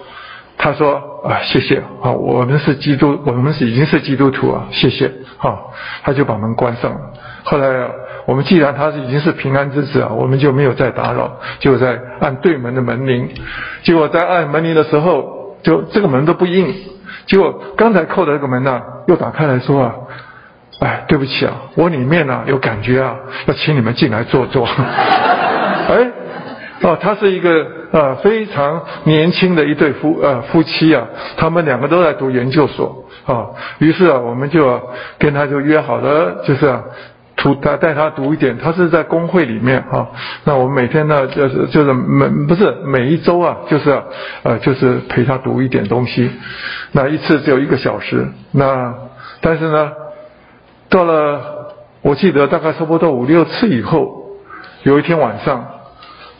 [0.58, 5.12] 他说啊，谢谢啊，我们是基督，我们是已经是基督徒啊，谢谢。
[5.38, 5.60] 啊，
[6.04, 7.00] 他就把门关上了。
[7.44, 7.92] 后来啊，
[8.26, 13.30] 我们既然他是已经是平安之子啊，我们就没有再打扰，就在按对门的门铃。
[13.84, 16.74] 结果在按门铃的时候，就这个门都不应。
[17.26, 19.96] 结果刚才扣的这个门呢、又打开来说啊，
[20.80, 23.16] 哎，对不起啊，我里面呢、有感觉啊，
[23.48, 24.66] 要请你们进来坐坐。
[25.88, 26.12] 哎，
[26.82, 31.06] 哦，他是一个呃非常年轻的一对夫呃夫妻啊，
[31.38, 33.48] 他们两个都在读研究所啊，
[33.80, 34.82] 于是啊，我们就
[35.18, 36.84] 跟他就约好了，就是啊。
[37.38, 40.08] 读他带他读一点，他是在工会里面哈。
[40.46, 44.02] 那我们每天呢，就是就是每不是每一周啊，就是
[44.44, 46.32] 呃就是陪他读一点东西。
[46.94, 48.26] 那一次只有一个小时。
[48.52, 48.96] 那
[49.42, 49.92] 但是呢，
[50.90, 54.24] 到了我记得大概差不多五六次以后，
[54.84, 55.66] 有一天晚上，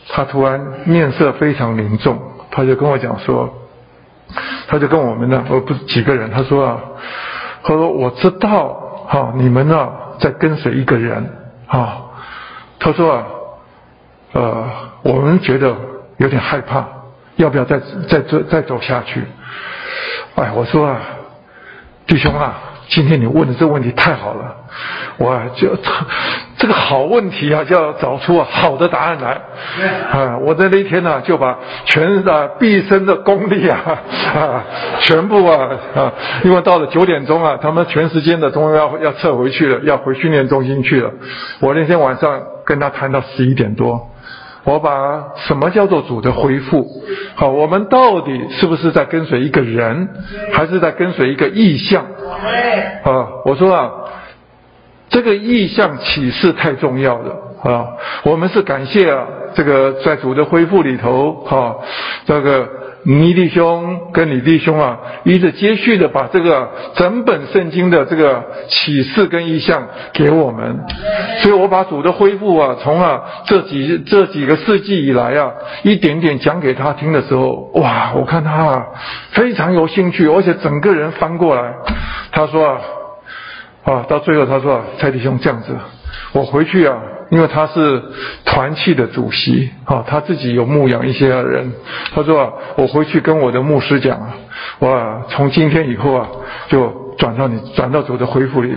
[0.08, 2.18] 他突然面色非常凝重，
[2.50, 3.52] 他就跟我讲说，
[4.66, 6.80] 他就跟我们呢，呃不是几个人，他说啊，
[7.62, 9.88] 他说我知道哈，你们呢。
[10.18, 11.30] 在跟随一个人
[11.66, 12.02] 啊，
[12.78, 13.26] 他说啊，
[14.32, 14.68] 呃，
[15.02, 15.74] 我们觉得
[16.18, 16.84] 有点害怕，
[17.36, 19.22] 要不要再再走再走下去？
[20.36, 21.00] 哎，我说啊，
[22.06, 24.56] 弟兄啊，今天你问的这个问题太好了，
[25.18, 25.68] 我就。
[26.58, 29.38] 这个好问题啊，就要找出好的答案来。
[30.10, 33.78] 啊，我在那天呢，就把全啊毕生的功力啊
[34.34, 34.64] 啊
[35.00, 36.12] 全部啊啊，
[36.44, 41.10] 因为到了九点钟啊，他们全时间的中要要撤回去了，要回训练中心去了。
[41.60, 44.08] 我那天晚上跟他谈到十一点多，
[44.64, 46.86] 我把什么叫做主的恢复？
[47.34, 50.08] 好，我们到底是不是在跟随一个人，
[50.54, 52.02] 还是在跟随一个意象？
[53.04, 53.90] 啊，我说啊，
[55.16, 57.34] 这个意象启示太重要了
[57.64, 57.86] 啊！
[58.22, 59.24] 我们是感谢啊，
[59.54, 61.74] 这个在主的恢复里头，哈，
[62.26, 62.68] 这个。
[63.08, 70.80] 尼弟兄跟李弟兄啊，一直接续的把这个整本圣经的这个启示跟意象给我们，
[71.40, 75.52] 所以我把主的恢复啊，从啊这几这几个世纪以来啊，
[75.84, 78.86] 一点点讲给他听的时候，哇，我看他啊
[79.30, 81.74] 非常有兴趣，而且整个人翻过来，
[82.32, 82.80] 他说啊，
[83.86, 85.74] 啊，到最后他说啊，蔡弟兄这样子，
[86.32, 86.96] 我回去啊。
[87.28, 88.00] 因为他是
[88.44, 91.72] 团契的主席，啊，他自己有牧养一些人。
[92.14, 94.32] 他说啊，我回去跟我的牧师讲啊，
[94.78, 96.28] 我从今天以后啊，
[96.68, 96.88] 就
[97.18, 98.72] 转到你转到主的恢复里。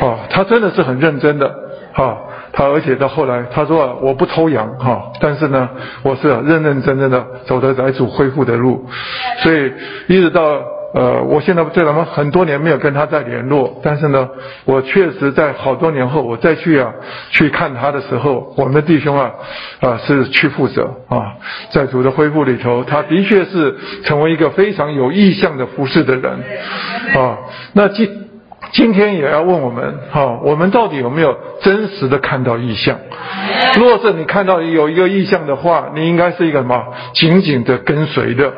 [0.00, 1.46] 哦， 他真的是很认真的，
[1.92, 2.16] 啊，
[2.54, 5.68] 他而且到后来他说啊，我不偷羊，哈，但是呢，
[6.02, 8.86] 我是认认真真的走的来主恢复的路，
[9.42, 9.70] 所以
[10.06, 10.62] 一直到。
[10.94, 14.28] 呃，我现在在咱们很多年没有跟他再联络，但是呢，
[14.64, 16.92] 我确实在好多年后，我再去啊
[17.30, 19.30] 去看他的时候，我们的弟兄啊
[19.80, 21.34] 啊是去负责啊，
[21.70, 26.32] 在主的恢复里头，他的确是成为一个非常有意向的服侍的人
[27.14, 27.36] 啊。
[27.74, 28.27] 那今
[28.72, 32.96] 今天也要问我们哈，我们到底有没有真实的看到意象？
[33.78, 36.82] 若是你看到有一个意象的话，你应该是一个什么？
[37.12, 38.52] 紧紧的跟随的。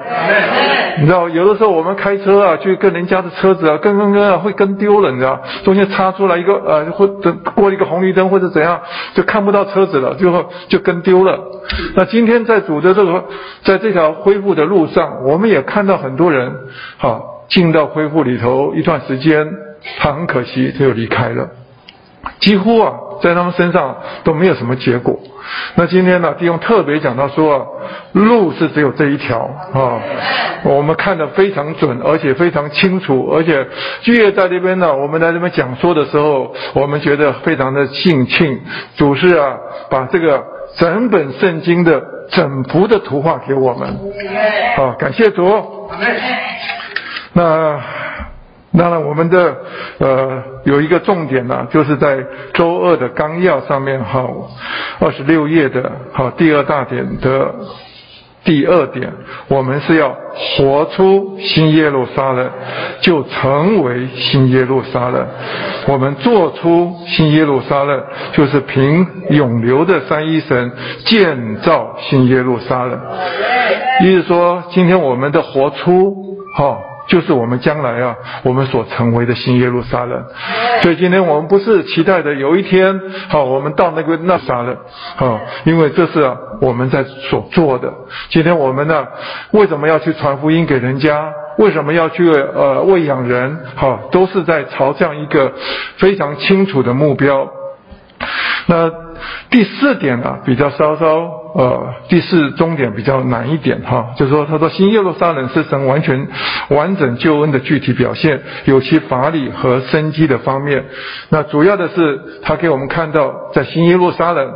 [0.98, 8.80] 你知道，有的时候我们开车啊，去跟人家的车子啊，跟跟跟啊，会跟丢了，你知道，中间插出来一个呃，或者过一个红绿灯或者怎样，
[9.14, 11.38] 就看不到车子了，最后就跟丢了。
[11.94, 13.24] 那今天在主的这个，
[13.64, 16.52] 在这条恢复的路上，我们也看到很多人，
[16.98, 19.48] 好进到恢复里头一段时间，
[19.98, 21.48] 他很可惜，他又离开了。
[22.38, 22.92] 几乎啊，
[23.22, 25.18] 在他们身上都没有什么结果。
[25.74, 27.66] 那今天呢，弟兄特别讲到说啊，
[28.12, 29.38] 路是只有这一条
[29.72, 29.98] 啊，
[30.62, 33.66] 我们看得非常准，而且非常清楚，而且
[34.02, 38.60] 居业在这边呢，我们在这边讲说的时候，我们觉得非常的兴庆。
[38.96, 39.56] 主是啊，
[39.88, 40.44] 把这个
[40.76, 43.88] 整本圣经的整幅的图画给我们，
[44.76, 45.90] 啊，感谢主。
[47.32, 47.80] 那。
[48.78, 49.56] 当然，我们的
[49.98, 52.24] 呃有一个重点呢、就是在
[52.54, 54.24] 周二的纲要上面哈，
[55.00, 57.52] 二十六页的哈第二大点的
[58.44, 59.12] 第二点，
[59.48, 60.16] 我们是要
[60.56, 62.48] 活出新耶路撒冷，
[63.00, 65.26] 就成为新耶路撒冷。
[65.88, 68.00] 我们做出新耶路撒冷，
[68.32, 70.70] 就是凭永留的三一神
[71.04, 73.00] 建造新耶路撒冷。
[74.04, 76.14] 意思说，今天我们的活出
[76.56, 76.78] 哈。
[77.10, 78.14] 就是我们将来啊，
[78.44, 80.24] 我们所成为的新耶路撒冷。
[80.80, 84.76] 所以今天我们不是期待的有一天，好，我们到那个那撒冷，
[85.16, 87.92] 好，因为这是啊我们在所做的。
[88.28, 89.08] 今天我们呢，
[89.50, 91.32] 为什么要去传福音给人家？
[91.58, 93.58] 为什么要去呃喂养人？
[93.74, 95.52] 好，都是在朝向一个
[95.96, 97.50] 非常清楚的目标。
[98.66, 98.88] 那
[99.50, 101.06] 第四点呢，比较稍稍
[101.54, 106.28] 呃，第四终点比较难一点哈，就是说他说新耶路撒冷是神完全
[106.68, 110.84] 完整救恩的具体表现，有其法理和生机的方面。
[111.28, 114.48] 那主要的是他给我们看到，在新耶路撒冷，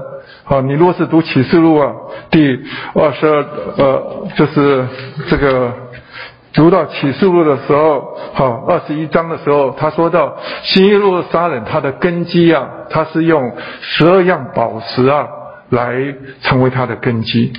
[0.44, 1.92] 啊，你若是读启示录啊，
[2.30, 2.60] 第
[2.94, 3.44] 二十二
[3.76, 4.86] 呃，就是
[5.28, 5.83] 这个。
[6.54, 15.26] 读到启示录的时候，好，二十一章的时候，他说到新耶路撒冷，它的根基啊，它是用十二样宝石啊
[15.70, 17.52] 来成为它的根基。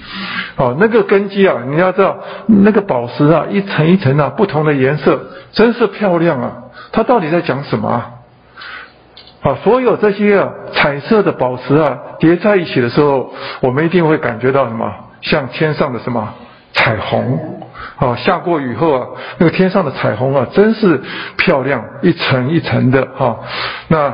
[0.56, 2.18] 哦，那个根基啊，你要知道，
[2.48, 5.20] 那个宝石啊，一层一层啊，不同的颜色，
[5.52, 6.54] 真是漂亮啊。
[6.94, 8.12] 它到底在讲什么啊？
[9.42, 14.90] 啊，所有这些啊彩色的宝石啊叠在一起的时候，我们一定会感觉到什么？
[15.22, 16.34] 像天上的什么
[16.72, 17.55] 彩虹。
[17.98, 19.08] 啊，下过雨后啊，
[19.38, 21.02] 那个天上的彩虹啊，真是
[21.38, 23.40] 漂亮，一层一层的哈。
[23.88, 24.14] 那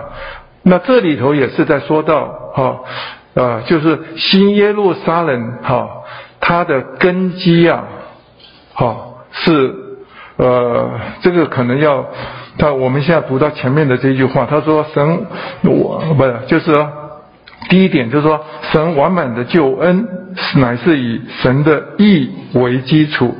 [0.63, 2.79] 那这里头也是在说到哈，
[3.33, 5.87] 呃，就是新耶路撒冷哈，
[6.39, 7.83] 它的根基啊，
[8.73, 8.97] 哈
[9.31, 9.73] 是
[10.37, 10.91] 呃，
[11.21, 12.05] 这个可能要
[12.57, 15.25] 他我们现在读到前面的这句话，他说神
[15.63, 16.87] 我不是就是。
[17.69, 20.07] 第一点就是说，神完满的救恩
[20.55, 23.35] 乃是以神的意为基础，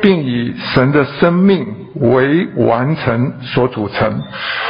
[0.00, 4.22] 并以神的生命为完成所组成。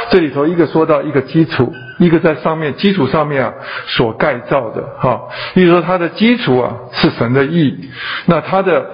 [0.09, 3.53] 这里头一个说到一个基础，一个在上面基础上面啊
[3.87, 5.21] 所盖造的哈。
[5.53, 7.89] 比如说它的基础啊是神的意，
[8.25, 8.85] 那它的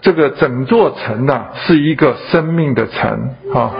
[0.00, 3.72] 这个整座城呐是一个生命的城哈。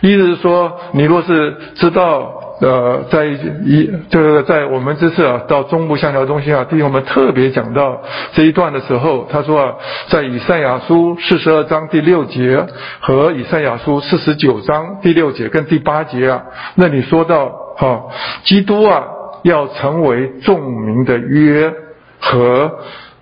[0.00, 2.40] 意思是说，你若是知道。
[2.60, 8.00] 呃，在一这个在我们这次啊到中部香料中心啊，弟兄们特别讲到
[8.32, 9.74] 这一段的时候，他说啊，
[10.08, 12.64] 在以赛亚书四十二章第六节
[13.00, 16.44] 和以赛亚书四十九章第六节跟第八节啊，
[16.76, 17.46] 那里说到、
[17.78, 18.02] 啊，
[18.44, 19.02] 基督啊
[19.42, 21.72] 要成为众民的约
[22.20, 22.70] 和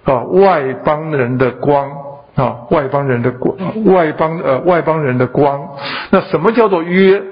[0.05, 1.91] 啊外邦人的光
[2.35, 3.57] 啊外邦人的光。
[3.87, 5.71] 外邦呃外邦人的光，
[6.11, 7.23] 那什么叫做约？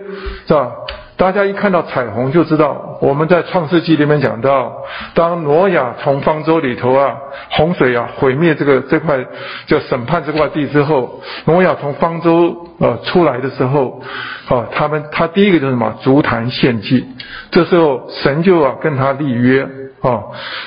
[0.47, 0.73] 是吧？
[1.21, 4.73] 大家一看到彩虹就知道，我们在创世纪里面讲到，
[5.13, 7.15] 当挪亚从方舟里头啊，
[7.51, 9.23] 洪水啊毁灭这个这块
[9.67, 14.01] 就审判这块地之后，挪亚从方舟呃出来的时候，
[14.49, 15.95] 啊，他们他第一个就是什么？
[16.03, 17.07] 筑坛献祭，
[17.51, 19.69] 这时候神就啊跟他立约
[20.01, 20.23] 啊，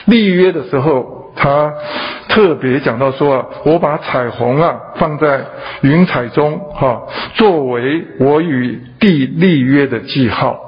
[0.06, 1.23] 立约的时候。
[1.36, 1.74] 他
[2.30, 5.46] 特别讲到说啊，我把彩虹啊放在
[5.82, 7.02] 云彩中，哈，
[7.36, 10.60] 作为我与地立约的记号。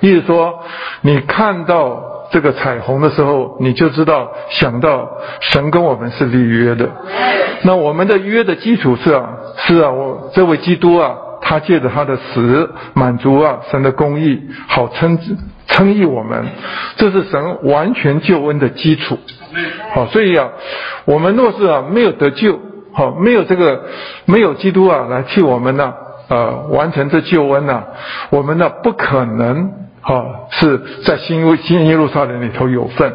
[0.00, 0.60] 意思说，
[1.02, 5.08] 你看到这个彩虹的时候，你就知道想到
[5.40, 6.90] 神跟我们是立约的。
[7.62, 15.16] 那我们的约的基础是啊，是啊，我这位基督啊，他借着他的死满足啊神的公义，好称
[15.66, 16.44] 称义我们，
[16.96, 19.18] 这是神完全救恩的基础。
[19.94, 20.48] 好，所以啊，
[21.04, 22.58] 我们若是啊没有得救，
[22.92, 23.84] 好，没有这个
[24.26, 25.94] 没有基督啊来替我们呢、啊，
[26.28, 27.84] 呃，完成这救恩呢、啊，
[28.30, 29.72] 我们呢不可能
[30.06, 33.12] 好是在新新耶路撒冷里头有份。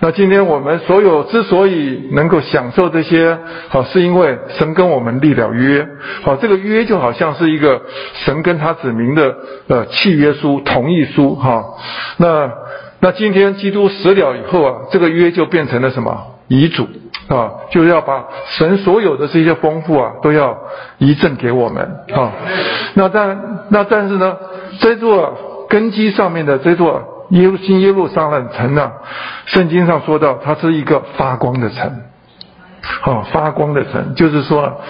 [0.00, 3.38] 那今天我们所有之所以能够享受这些，
[3.70, 5.88] 好，是因为神跟我们立了约，
[6.22, 7.80] 好，这个约就好像是一个
[8.12, 9.34] 神跟他子民的
[9.68, 11.64] 呃契约书、同意书，哈，
[12.18, 12.52] 那。
[12.98, 16.18] 那今天基督死了以后啊，这个约就变成了什么
[16.48, 16.88] 遗嘱
[17.28, 17.52] 啊？
[17.70, 18.24] 就是要把
[18.56, 20.56] 神所有的这些丰富啊，都要
[20.96, 21.84] 遗赠给我们
[22.14, 22.32] 啊。
[22.94, 24.34] 那但那但是呢，
[24.80, 25.36] 这座
[25.68, 28.92] 根基上面的这座耶路新耶路撒冷城呢，
[29.46, 32.02] 圣经上说到它是一个发光的城，
[33.02, 34.80] 啊，发光的城，就是说。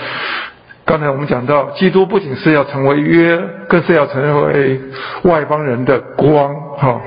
[0.88, 3.36] 刚才我们讲到，基督不仅是要成为约，
[3.68, 4.80] 更是要成为
[5.24, 6.54] 外邦人的光。
[6.78, 7.00] 哈，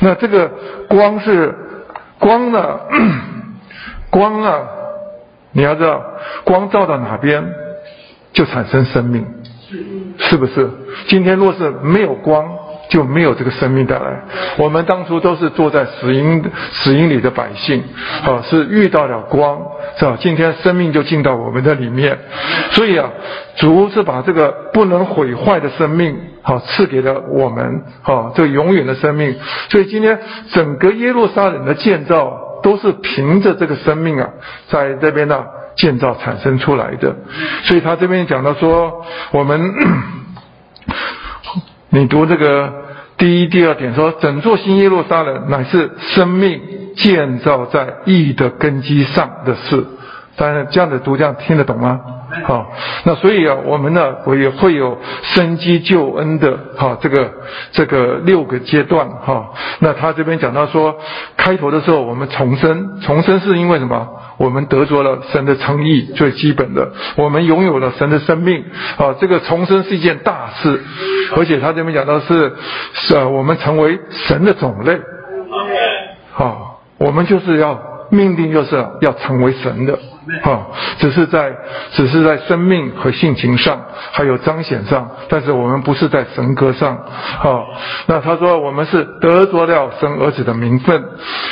[0.00, 0.50] 那这个
[0.86, 1.54] 光是
[2.18, 2.80] 光呢？
[4.10, 4.60] 光啊，
[5.52, 6.04] 你要知道，
[6.44, 7.42] 光照到哪边，
[8.34, 9.26] 就产生生命，
[10.18, 10.68] 是不是？
[11.08, 12.44] 今天若是没有光，
[12.92, 14.20] 就没有这个生命带来。
[14.58, 17.82] 我们当初都是坐在死荫死荫里的百姓，
[18.22, 19.62] 啊，是遇到了光，
[19.98, 20.18] 是吧？
[20.20, 22.18] 今天生命就进到我们的里面，
[22.72, 23.08] 所以啊，
[23.56, 29.34] 主是把这个不能毁坏的生命，好赐给了我们，好这个永远的生命。
[29.70, 30.20] 所以今天
[30.50, 34.28] 整个耶路撒冷的建造，都是凭着这个生命啊，
[34.68, 35.42] 在这边呢
[35.76, 37.16] 建造产生出来的。
[37.62, 39.72] 所以他这边讲到说，我们。
[41.94, 42.81] 你读这个
[43.22, 46.60] 第一、第二点说，整座新耶路撒冷乃是生命
[46.96, 49.86] 建造在义的根基上的事。
[50.36, 52.00] 当然，这样的读这样听得懂吗？
[52.44, 52.72] 好，
[53.04, 57.30] 那所以啊，我们呢，我也会有生机救恩的哈，这个
[57.72, 59.50] 这个六个阶段哈。
[59.80, 60.96] 那他这边讲到说，
[61.36, 64.08] 开头的时候我们重生，重生是因为什么？
[64.38, 68.64] 我们得着了神的称义，最基本的，我们拥有了神的生命
[68.96, 69.14] 啊！
[69.20, 70.82] 这个重生是一件大事，
[71.36, 72.54] 而且他这边讲到是，
[72.94, 74.98] 是啊，我们成为神的种类，
[76.32, 77.78] 好，我们就是要
[78.12, 79.98] 命定，就是要成为神的。
[80.44, 80.68] 啊，
[80.98, 81.52] 只是在
[81.90, 83.80] 只是在生命和性情上，
[84.12, 86.94] 还有彰显上，但是我们不是在神格上。
[86.94, 87.64] 啊，
[88.06, 91.02] 那他说我们是得着了神儿子的名分。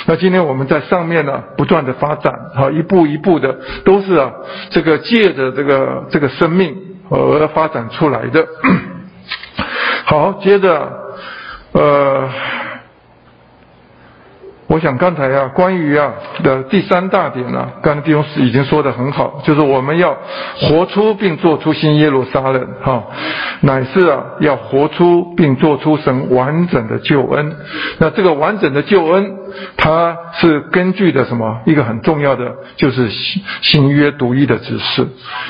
[0.07, 4.31] 那今天我们在上面呢，不断的发展，啊，一步一步的都是啊，
[4.71, 6.77] 这个借着这个这个生命
[7.09, 8.47] 而发展出来的。
[10.05, 10.93] 好，接着，
[11.73, 12.29] 呃。
[14.71, 16.13] 我想刚才啊，关于啊
[16.45, 20.17] 的第三大点呢、啊，刚才弟兄已经说的很好，就是我们要
[20.61, 23.03] 活出并做出新耶路撒冷，哈、
[23.63, 27.53] 乃是啊要活出并做出神完整的救恩。
[27.99, 29.39] 那这个完整的救恩，
[29.77, 31.61] 它是根据的什么？
[31.67, 35.07] 一个很重要的就是新新约独一的指示。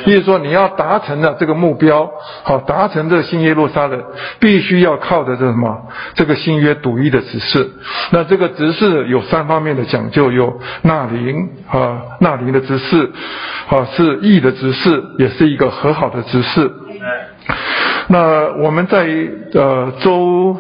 [0.07, 2.11] 意思说，你要达成了这个目标，
[2.43, 4.03] 好，达成这个新耶路撒冷，
[4.39, 5.89] 必须要靠的是什么？
[6.15, 7.71] 这个新约独一的指示。
[8.13, 9.09] 那这个指示。
[9.11, 13.11] 有三方面的讲究，有纳灵啊，纳灵的指示
[13.69, 16.71] 啊，是义的指示，也是一个和好的指示。
[18.09, 19.09] 那我们在
[19.55, 20.57] 呃周，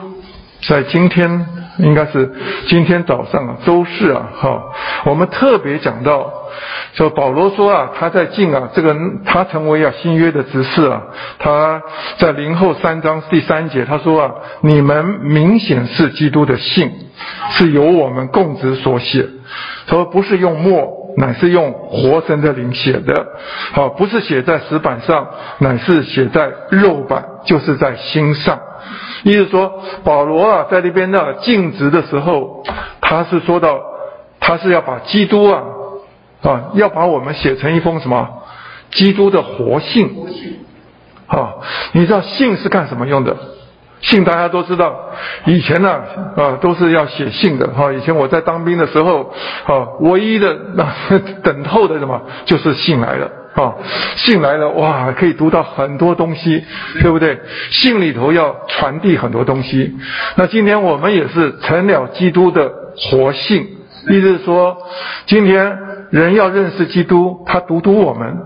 [0.63, 1.47] 在今天
[1.83, 2.31] 应该是
[2.69, 4.63] 今天早上啊，周四啊，哈，
[5.05, 6.33] 我们特别讲到，
[6.95, 11.03] 说保罗说啊，他在进啊，这个他成为啊新约的执事啊，
[11.39, 11.83] 他
[12.19, 14.31] 在林后三章第三节他说啊，
[14.63, 16.91] 你们明显是基督的信，
[17.53, 19.27] 是由我们供职所写，
[19.87, 21.01] 说不是用墨。
[21.17, 23.27] 乃是用活神的灵写的，
[23.73, 25.27] 好，不是写在石板上，
[25.59, 28.61] 乃是写在肉板，就是在心上。
[29.25, 32.63] 意思说，保罗啊，在那边呢尽职的时候，
[33.01, 33.81] 他是说到，
[34.41, 35.63] 他是要把基督啊，
[36.43, 38.29] 啊，要把我们写成一封什么？
[38.91, 40.11] 基督的活信。
[41.27, 41.55] 啊，
[41.93, 43.37] 你知道信是干什么用的？
[44.01, 45.11] 信大家都知道，
[45.45, 46.01] 以前呢，
[46.35, 47.93] 啊，都是要写信的哈。
[47.93, 49.33] 以前我在当兵的时候，
[49.67, 50.87] 啊，唯一的那
[51.45, 53.75] 等候的什么，就是信来了啊。
[54.17, 56.65] 信来了，哇，可以读到很多东西，
[57.01, 57.39] 对不对？
[57.71, 59.97] 信里头要传递很多东西。
[60.37, 63.67] 那今天我们也是成了基督的活性，
[64.09, 64.77] 意思是说，
[65.27, 65.79] 今天
[66.11, 68.37] 人要认识基督，他读读我们，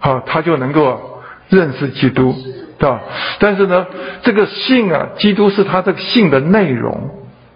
[0.00, 2.34] 啊，他就能够认识基督。
[2.80, 3.00] 啊，
[3.38, 3.86] 但是呢，
[4.24, 7.10] 这个信啊，基督是他这个信的内容，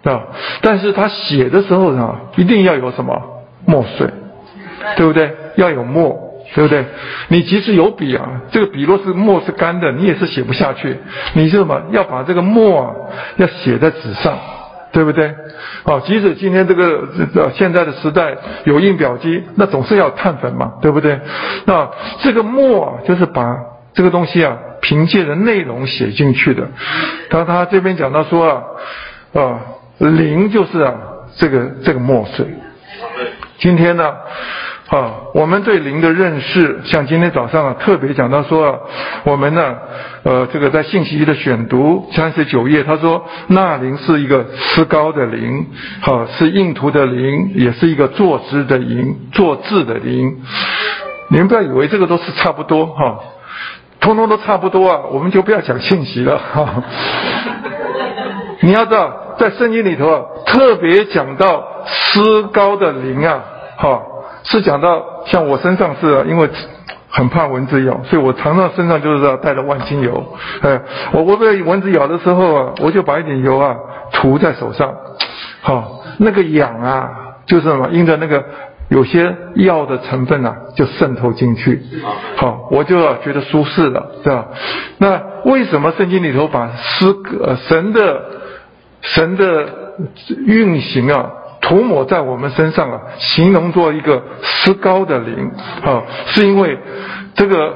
[0.05, 0.23] 啊，
[0.61, 4.07] 但是他写的时候呢，一定要有什么墨水，
[4.95, 5.35] 对不对？
[5.57, 6.17] 要有墨，
[6.53, 6.85] 对不对？
[7.27, 10.97] 你即使有笔啊，这个笔若是墨是干的，你也是写不下去。
[11.33, 11.81] 你是什么？
[11.91, 12.93] 要把这个墨啊，
[13.37, 14.37] 要写在纸上，
[14.91, 15.27] 对不对？
[15.83, 21.19] 啊，即使今天这个呃现在的时代有印表机，那总是要碳粉嘛，对不对？
[21.65, 21.89] 那
[22.21, 23.55] 这个墨啊，就是把
[23.93, 24.57] 这个东西啊。
[24.79, 26.65] 凭借着内容写进去的，
[27.31, 28.63] 他他这边讲到说啊，
[29.33, 29.59] 啊
[29.97, 30.93] 灵就是啊
[31.35, 32.45] 这个这个墨水。
[33.57, 34.15] 今天呢啊
[34.89, 38.87] 啊我们对灵的认识，像今天早上啊特别讲到说，
[39.25, 39.75] 我们呢
[40.23, 45.67] 呃这个在信息的选读三十九页，他说那灵是一个思高的灵，
[46.01, 50.41] 好、是印图的灵，也是一个坐姿的灵，坐字的灵。
[51.29, 53.19] 你们不要以为这个都是差不多哈。
[53.99, 56.83] 通通都差不多啊，我们就不要讲信息了哈。
[58.61, 63.43] 你要知道，在圣经里头啊，特别讲到思高的灵啊，
[63.75, 64.01] 哈，
[64.49, 66.49] 是讲到像我身上是啊，因为
[67.09, 70.35] 很怕蚊子咬，所以我常常身上就是要带着万金油。
[70.61, 70.81] 哎，
[71.13, 73.75] 我我被蚊子咬的时候啊，我就把一点油啊
[74.11, 74.93] 涂在手上，
[75.61, 77.09] 好，那个痒啊，
[77.45, 78.43] 就是什么，因着那个。
[78.89, 81.81] 有些药的成分啊，就渗透进去，
[82.37, 84.45] 好，我就觉得舒适了，是吧？
[84.97, 87.13] 那为什么圣经里头把诗
[87.43, 88.21] 呃神的
[89.01, 89.65] 神的
[90.45, 91.31] 运行啊，
[91.67, 95.51] 涂抹在我们身上啊，形容做一个石膏的灵
[95.83, 96.01] 啊？
[96.27, 96.77] 是因为
[97.33, 97.75] 这个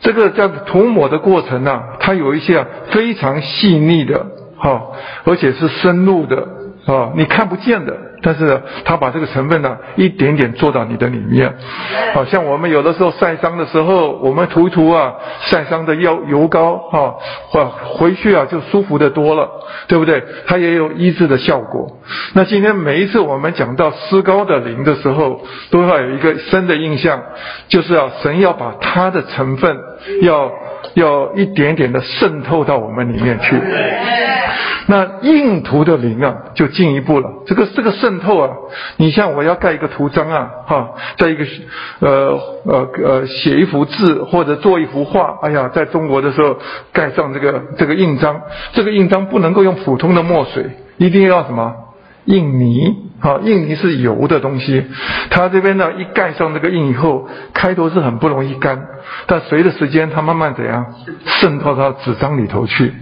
[0.00, 4.24] 这个叫涂抹的过程啊，它有一些啊非常细腻的，
[4.60, 4.80] 啊，
[5.24, 6.36] 而且是深入的
[6.86, 7.96] 啊，你看不见的。
[8.22, 11.54] 但是他把这个成分呢，一点点做到你的里面，
[12.12, 17.14] 好像我们有的时候晒伤的时候，我们涂一涂啊，晒伤的药油膏哈，
[17.84, 19.48] 回去啊就舒服的多了，
[19.88, 20.22] 对不对？
[20.46, 21.98] 它也有医治的效果。
[22.34, 25.40] 那今天每一次我们讲到施膏的灵的时候，
[25.70, 27.22] 都要有一个深的印象，
[27.68, 29.76] 就是要神要把它的成分
[30.22, 30.50] 要
[30.94, 33.56] 要一点点的渗透到我们里面去。
[34.86, 37.30] 那印涂的灵啊，就进一步了。
[37.46, 38.50] 这个这个渗渗透啊，
[38.96, 41.44] 你像我要盖一个图章啊，哈，在一个
[42.00, 46.56] 呃呃呃写一幅字或者做一幅画，哎呀，在中国的时候
[46.92, 48.40] 盖上这个这个印章，
[48.72, 51.72] 这个印章不能够用普通的墨水，一定要什么
[52.24, 54.84] 印泥，哈，印泥是油的东西。
[55.30, 58.88] 它这边呢，一盖上这个印以后，开头是很不容易干，
[59.26, 60.86] 但随着时间，它慢慢怎样
[61.24, 62.92] 渗透到纸张里头去。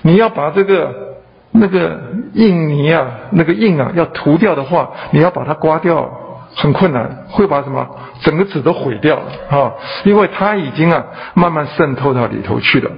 [0.00, 1.13] 你要把这个。
[1.56, 2.00] 那个
[2.32, 6.10] 印泥啊，那个印啊，要涂掉的话，你要把它刮掉，
[6.56, 7.88] 很困难，会把什么
[8.22, 9.72] 整个纸都毁掉啊！
[10.02, 11.04] 因为它已经啊
[11.34, 12.90] 慢慢渗透到里头去了。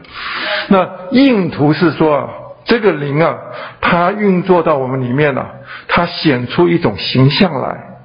[0.68, 2.28] 那印图是说啊，
[2.64, 3.36] 这个灵啊，
[3.82, 5.46] 它运作到我们里面了，
[5.86, 7.98] 它显出一种形象来，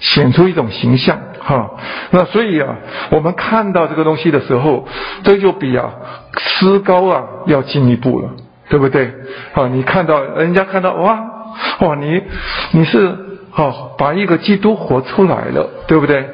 [0.00, 1.70] 显出一种形象哈。
[2.10, 2.74] 那所以啊，
[3.12, 4.88] 我们看到这个东西的时候，
[5.22, 5.92] 这就比啊
[6.36, 8.30] 思高啊要进一步了。
[8.68, 9.12] 对不对？
[9.52, 11.18] 好，你看到人家看到哇
[11.80, 12.22] 哇，你
[12.72, 13.16] 你是
[13.50, 16.28] 好把一个基督活出来了，对不对？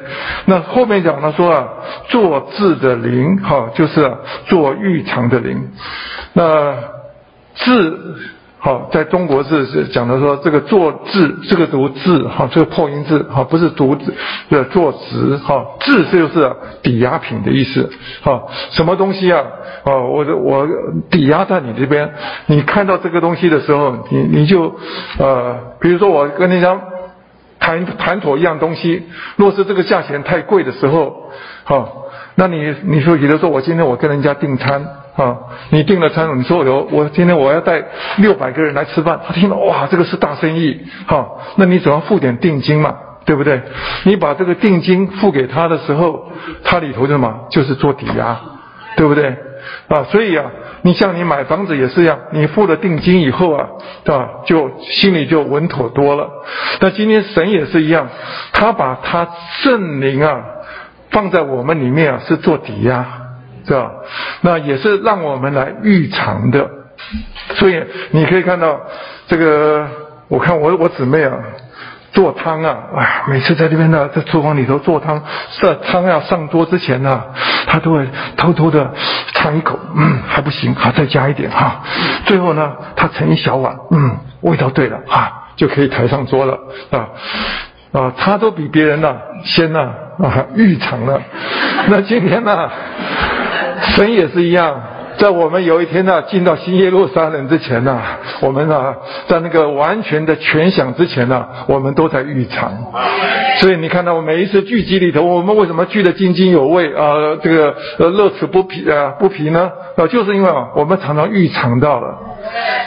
[0.45, 1.67] 那后面讲了说啊，
[2.07, 4.17] 做字的灵，哈，就是啊，
[4.47, 5.69] 作预藏的灵。
[6.33, 6.75] 那
[7.55, 8.15] 字。
[8.63, 14.13] 好，在中国字是讲的说，这个作字，这个读字，哈，这个破音字，哈，不是读字
[14.51, 17.89] 的作词，哈，字就是抵押品的意思，
[18.21, 19.43] 哈，什么东西啊？
[19.83, 20.67] 哦，我我
[21.09, 22.13] 抵押在你这边，
[22.45, 24.75] 你看到这个东西的时候，你你就
[25.17, 26.79] 呃，比如说我跟你讲，
[27.59, 29.07] 谈谈妥一样东西，
[29.37, 31.31] 若是这个价钱太贵的时候，
[31.63, 34.85] 好，那你你说，比如说我今天我跟人家订餐
[35.15, 35.37] 啊，
[35.71, 37.83] 你订了餐，你说我我今天我要带
[38.17, 43.61] 六百个人来吃饭，他听了哇，这个是大生意，好，那你总要付点定金嘛，对不对？
[44.05, 46.31] 你把这个定金付给他的时候，
[46.63, 47.47] 他里头就什么？
[47.49, 48.39] 就是做抵押，
[48.95, 49.35] 对不对？
[49.89, 50.45] 啊，所以啊，
[50.81, 53.67] 你像你买房子也是一样，你付了定金以后啊，
[54.03, 54.27] 对吧？
[54.45, 56.29] 就心里就稳妥多了。
[56.79, 58.07] 那今天神也是一样，
[58.53, 59.27] 他把他
[59.61, 60.41] 圣灵啊
[61.11, 63.05] 放在我们里面啊，是做抵押，
[63.65, 63.91] 是吧？
[64.41, 66.69] 那也是让我们来预尝的。
[67.55, 68.79] 所以你可以看到
[69.27, 69.87] 这个，
[70.27, 71.33] 我看我我姊妹啊。
[72.13, 75.23] 做汤啊，哎，每次在这边呢，在厨房里头做汤，
[75.61, 77.23] 这汤要上桌之前呢，
[77.67, 78.05] 他都会
[78.35, 78.93] 偷偷的
[79.33, 81.81] 尝一口，嗯，还不行，好，再加一点哈。
[82.25, 86.59] 最后呢，他盛一小碗，嗯，味道对了，哈，就可以抬上桌了
[86.91, 87.07] 啊
[87.93, 89.15] 啊，他都比别人呢
[89.45, 89.79] 先呢
[90.19, 91.21] 啊预尝了。
[91.87, 92.69] 那今天呢，
[93.95, 94.81] 神也是一样。
[95.17, 98.01] 在我们有一天呢，进到新耶路撒冷之前呢，
[98.41, 98.95] 我们呢，
[99.27, 102.71] 在那个完全的全享之前呢，我们都在预尝。
[103.57, 107.37] 所以你看到我每一次聚集里头，我们为什么聚得津津有味啊？
[107.43, 109.69] 这个呃乐此不疲啊不疲呢？
[109.97, 112.17] 啊，就是因为啊，我们常常预尝到了。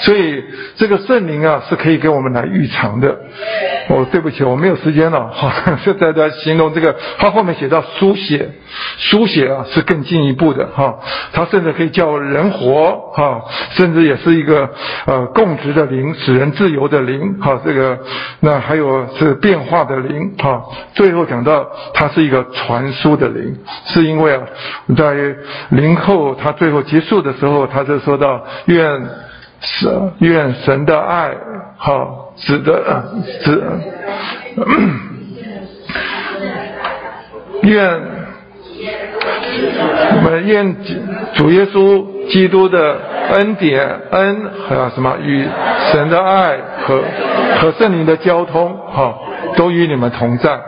[0.01, 0.43] 所以
[0.77, 3.17] 这个圣灵啊，是可以给我们来预尝的。
[3.89, 5.29] 哦，对不起，我没有时间了。
[5.31, 5.51] 好，
[5.85, 8.51] 现在在形容这个，他后面写到书写，
[8.99, 10.99] 书写啊是更进一步的哈。
[11.33, 13.43] 他甚至可以叫人活哈，
[13.73, 14.71] 甚至也是一个
[15.07, 17.61] 呃供职的灵，使人自由的灵哈。
[17.65, 17.99] 这个
[18.41, 20.63] 那还有是变化的灵哈。
[20.95, 23.57] 最后讲到他是一个传书的灵，
[23.87, 24.43] 是因为啊，
[24.97, 25.15] 在
[25.71, 29.03] 灵后他最后结束的时候，他就说到愿。
[29.67, 29.89] 是
[30.19, 31.35] 愿神的爱，
[31.79, 33.05] 好，指的
[33.43, 33.63] 指，
[37.63, 38.01] 愿
[40.17, 40.77] 我们愿
[41.35, 42.99] 主耶稣基督的
[43.35, 45.47] 恩典恩和什么与
[45.93, 47.03] 神的爱和
[47.61, 49.17] 和圣灵的交通，哈，
[49.57, 50.61] 都与你们同在。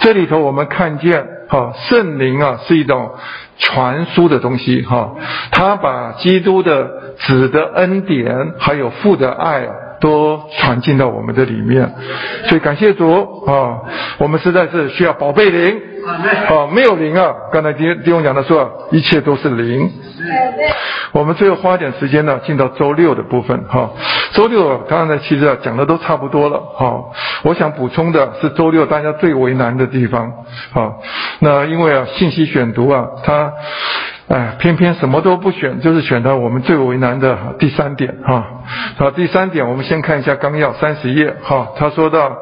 [0.00, 3.10] 这里头我们看见，哈，圣灵啊是一种。
[3.58, 5.14] 传输的东西，哈，
[5.50, 6.90] 他把基督的
[7.20, 9.66] 子的恩典，还有父的爱，
[10.00, 11.90] 都传进到我们的里面，
[12.48, 13.10] 所以感谢主
[13.46, 13.80] 啊！
[14.18, 15.80] 我们实在是需要宝贝灵，
[16.48, 17.32] 啊，没有灵啊！
[17.52, 19.90] 刚才丁丁兄讲的说，一切都是灵。
[21.12, 23.90] 我们最后花点时间呢，进到周六的部分，哈。
[24.32, 27.02] 周六刚才其实啊讲的都差不多了，哈。
[27.42, 30.30] 我想补充的是周六大家最为难的地方，
[30.74, 30.92] 啊，
[31.40, 33.52] 那因为啊信息选读啊，它。
[34.28, 38.44] 哎，偏偏什么都不选，就是选到我们最为难的第三点哈。
[38.96, 41.68] 好，第三点，我们先看一下纲要三十页哈。
[41.76, 42.36] 他说到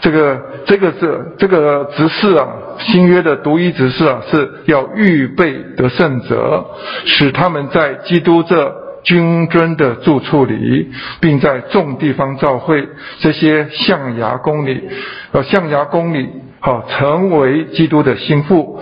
[0.00, 2.46] 这个这个是这个执事啊，
[2.78, 6.64] 新约的独一执事啊，是要预备得胜者，
[7.04, 12.88] 使他们在基督这君尊的住处里，并在众地方教会
[13.18, 14.88] 这些象牙宫里，
[15.32, 16.28] 呃，象牙宫里，
[16.60, 18.80] 好，成为基督的心腹。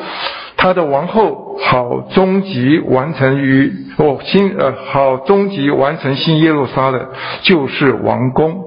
[0.63, 7.05] 他的王后好终极完成于哦新呃好终极完成新耶路撒冷
[7.43, 8.63] 就是王宫，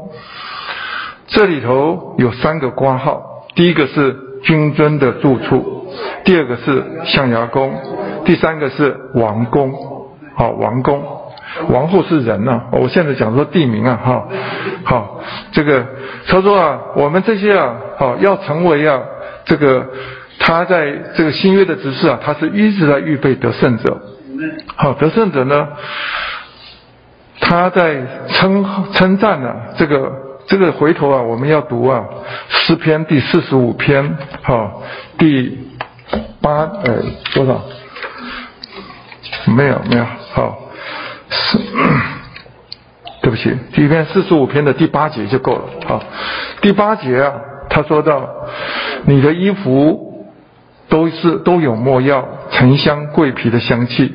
[1.27, 4.13] 这里头有三个括号，第一个是
[4.43, 5.88] 君尊的住处，
[6.26, 7.73] 第二个是象牙宫，
[8.26, 9.72] 第三个是王宫，
[10.35, 11.01] 好王宫，
[11.69, 14.27] 王后是人呐、啊，我现在讲说地名啊哈，
[14.84, 15.22] 好
[15.53, 15.85] 这个
[16.27, 18.99] 他说啊我们这些啊好要成为啊
[19.45, 19.88] 这个。
[20.37, 23.99] 他在这个新约的执事啊，他是一直在预备得胜者。
[24.75, 25.69] 好，得胜者呢，
[27.39, 30.11] 他在称称赞呢，这个
[30.45, 32.03] 这个回头啊，我们要读啊
[32.49, 34.83] 诗篇第四十五篇，好，
[35.17, 35.57] 第
[36.41, 37.01] 八呃
[37.33, 37.61] 多少？
[39.45, 40.59] 没有没有，好，
[41.29, 41.57] 是，
[43.23, 45.63] 对不起，第一篇四十五篇的第八节就够了。
[45.87, 46.03] 好，
[46.61, 47.31] 第八节啊，
[47.69, 48.29] 他说到
[49.05, 50.11] 你的衣服。
[50.95, 54.13] 都是都有墨药、沉香、桂皮的香气，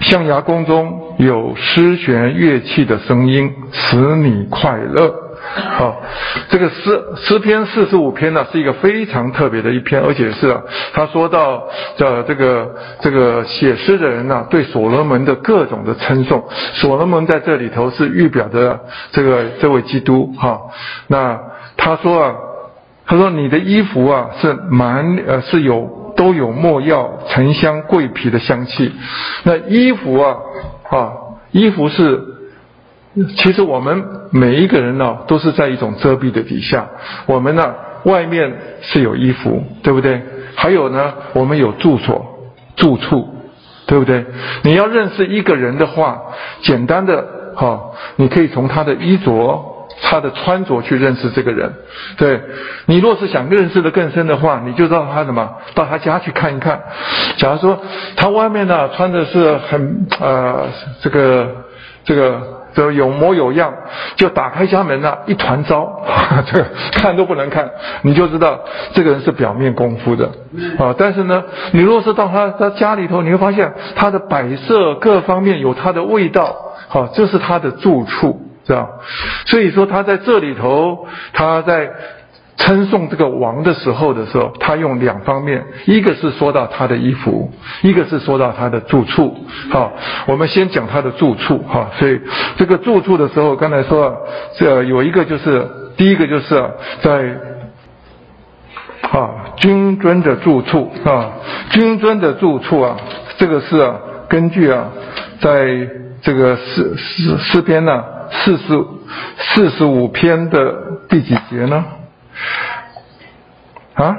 [0.00, 5.14] 象牙宫中有丝弦乐器的声音，使你快乐。
[5.78, 5.96] 好、哦，
[6.48, 10.60] 这个诗诗篇四十五篇呢，是一个非常特别的一篇，而且是啊，
[10.92, 11.62] 他说到
[11.96, 16.42] 这这个这个写诗的人呢、啊，对所罗门的各种的称颂。
[16.72, 18.80] 所罗门在这里头是预表的
[19.12, 20.60] 这个这位基督哈、哦。
[21.06, 21.38] 那
[21.76, 22.34] 他说啊，
[23.06, 25.95] 他说你的衣服啊是满呃是有。
[26.16, 28.90] 都有没药、沉香、桂皮的香气。
[29.44, 30.36] 那衣服啊，
[30.90, 31.12] 啊，
[31.52, 32.20] 衣服是，
[33.36, 36.88] 其实我们每一个人呢、都是在一种遮蔽的底下。
[37.26, 37.74] 我们呢、
[38.04, 40.20] 外面是有衣服，对不对？
[40.54, 43.28] 还有呢，我们有住所、住处，
[43.86, 44.24] 对不对？
[44.62, 46.20] 你要认识一个人的话，
[46.62, 49.75] 简单的哈，你可以从他的衣着。
[50.02, 51.72] 他的穿着去认识这个人，
[52.16, 52.40] 对，
[52.86, 56.80] 你若是想认识的更深的话，你就到他什么，到他家去看一看。
[57.38, 57.78] 假如说
[58.16, 60.66] 他外面呢穿的是很呃
[61.00, 61.48] 这个
[62.04, 62.40] 这个
[62.74, 63.72] 这有模有样，
[64.16, 66.02] 就打开家门呢一团糟，
[66.46, 67.70] 这个看都不能看，
[68.02, 68.60] 你就知道
[68.92, 70.30] 这个人是表面功夫的
[70.78, 70.94] 啊。
[70.98, 71.42] 但是呢，
[71.72, 76.54] 你若是到他他家里头，你会发现他的摆设各方面有他的味道，
[76.88, 78.42] 好，这是他的住处。
[78.66, 78.88] 是吧？
[79.46, 81.88] 所以说他在这里头，他在
[82.58, 87.52] 称颂这个王的时候的时候，他用两方面，一个是说到他的衣服，
[87.82, 89.36] 一个是说到他的住处。
[89.70, 89.92] 好，
[90.26, 91.58] 我们先讲他的住处。
[91.58, 92.18] 哈，所以
[92.56, 94.16] 这个住处的时候，刚才说啊，
[94.58, 95.68] 这有一个就是
[95.98, 96.70] 第一个就是，
[97.02, 97.38] 在
[99.02, 101.32] 啊君尊的住处啊，
[101.70, 102.96] 君尊的住处啊，
[103.36, 103.94] 这个是啊
[104.28, 104.88] 根据啊，
[105.40, 105.88] 在
[106.22, 108.04] 这个诗诗诗篇呢。
[108.28, 108.84] 四十
[109.38, 110.74] 四十五篇的
[111.08, 111.84] 第几节呢？
[113.94, 114.16] 啊？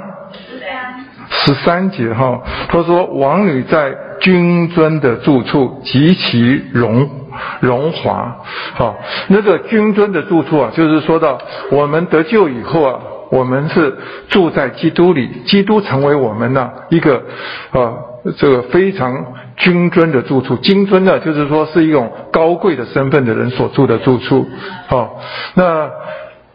[1.28, 2.40] 十三节哈。
[2.70, 7.06] 他说：“王女在君尊的住处极其荣
[7.60, 8.34] 荣华。”
[8.72, 8.96] 好，
[9.28, 11.38] 那个君尊的住处啊，就是说到
[11.70, 12.98] 我们得救以后啊，
[13.30, 13.94] 我们是
[14.30, 17.22] 住在基督里，基督成为我们的一个
[17.72, 17.92] 啊
[18.38, 19.22] 这个非常。
[19.58, 24.46] 君尊的住处，君尊呢，就是说是一种高贵的身份的人所住的住处。
[24.86, 25.20] 好，
[25.54, 25.90] 那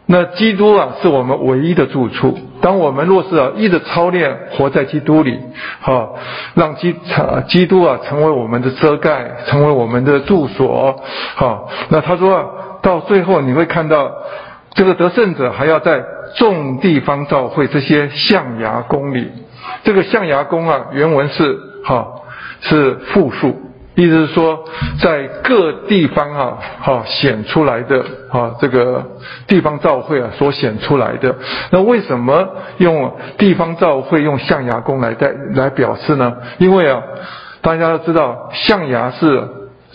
[0.06, 2.38] 那基督啊，是我们唯一的住处。
[2.60, 5.38] 当我们若是啊，一直操练活在基督里，
[5.80, 6.16] 好，
[6.54, 6.94] 让基
[7.48, 10.98] 基督啊成为我们的遮盖，成为我们的住所。
[11.34, 12.44] 好，那他说啊，
[12.82, 14.10] 到最后你会看到，
[14.74, 16.02] 这个得胜者还要在
[16.36, 19.30] 众地方教会这些象牙宫里。
[19.82, 22.13] 这个象牙宫啊，原文是好。
[22.64, 23.54] 是复数，
[23.94, 24.64] 意思是说，
[25.00, 29.04] 在各地方啊，哈显出来的啊，这个
[29.46, 31.34] 地方教会啊所显出来的。
[31.70, 36.34] 那为什么用地方教会用象牙宫来代来表示呢？
[36.58, 37.02] 因为啊，
[37.60, 39.42] 大家都知道象牙是。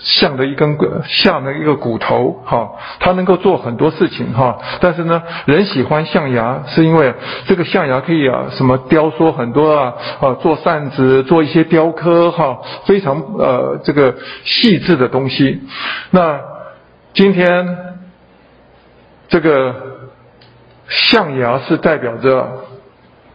[0.01, 4.57] 象的一根，象的一个骨头，哈，它能够做很多事情，哈。
[4.79, 7.13] 但是呢，人喜欢象牙，是因为
[7.47, 15.61] 这个象牙可以啊，什么雕塑很多啊，啊，做扇子，做一些雕刻，哈，非常呃这个细致的东西。
[16.11, 16.39] 那
[17.13, 17.77] 今天
[19.27, 19.75] 这个
[20.87, 22.47] 象牙是代表着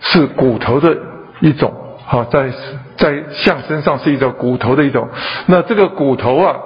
[0.01, 0.97] 是骨头的
[1.41, 1.73] 一种。
[2.07, 2.51] 好，在
[2.97, 5.09] 在象身上是一种骨头的一种，
[5.47, 6.57] 那这个骨头啊，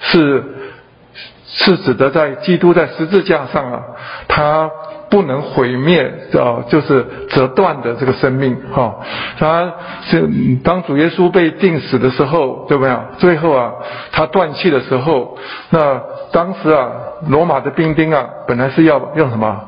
[0.00, 0.42] 是
[1.46, 3.82] 是指的在基督在十字架上啊，
[4.28, 4.70] 他
[5.10, 6.04] 不能毁灭
[6.34, 8.96] 啊，就是折断的这个生命哈，
[9.38, 9.72] 他
[10.02, 10.28] 是
[10.62, 13.06] 当主耶稣被钉死的时候，对不对啊？
[13.18, 13.72] 最后啊，
[14.12, 15.38] 他断气的时候，
[15.70, 16.00] 那
[16.30, 16.90] 当时啊，
[17.28, 19.67] 罗马的兵丁啊，本来是要用什么？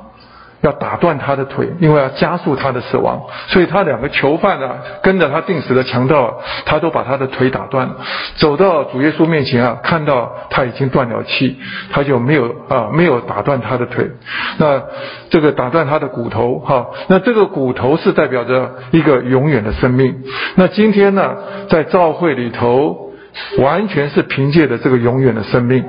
[0.62, 7.96] 要打断他的腿，因为要加速他的死亡，所以他两个囚犯啊，跟着他定死的强盗，他都把他的腿打断了。
[8.36, 11.58] 走到主耶稣面前啊，看到他已经断了气，
[11.90, 14.10] 他就没有啊，没有打断他的腿。
[14.58, 14.82] 那
[15.30, 20.14] 这个打断他的骨头哈，那这个骨头是代表着一个永远的生命。
[20.56, 21.36] 那今天呢，
[21.70, 23.12] 在教会里头，
[23.58, 25.82] 完全是凭借着这个永远的生命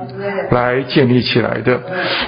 [0.50, 1.78] 来建立起来的，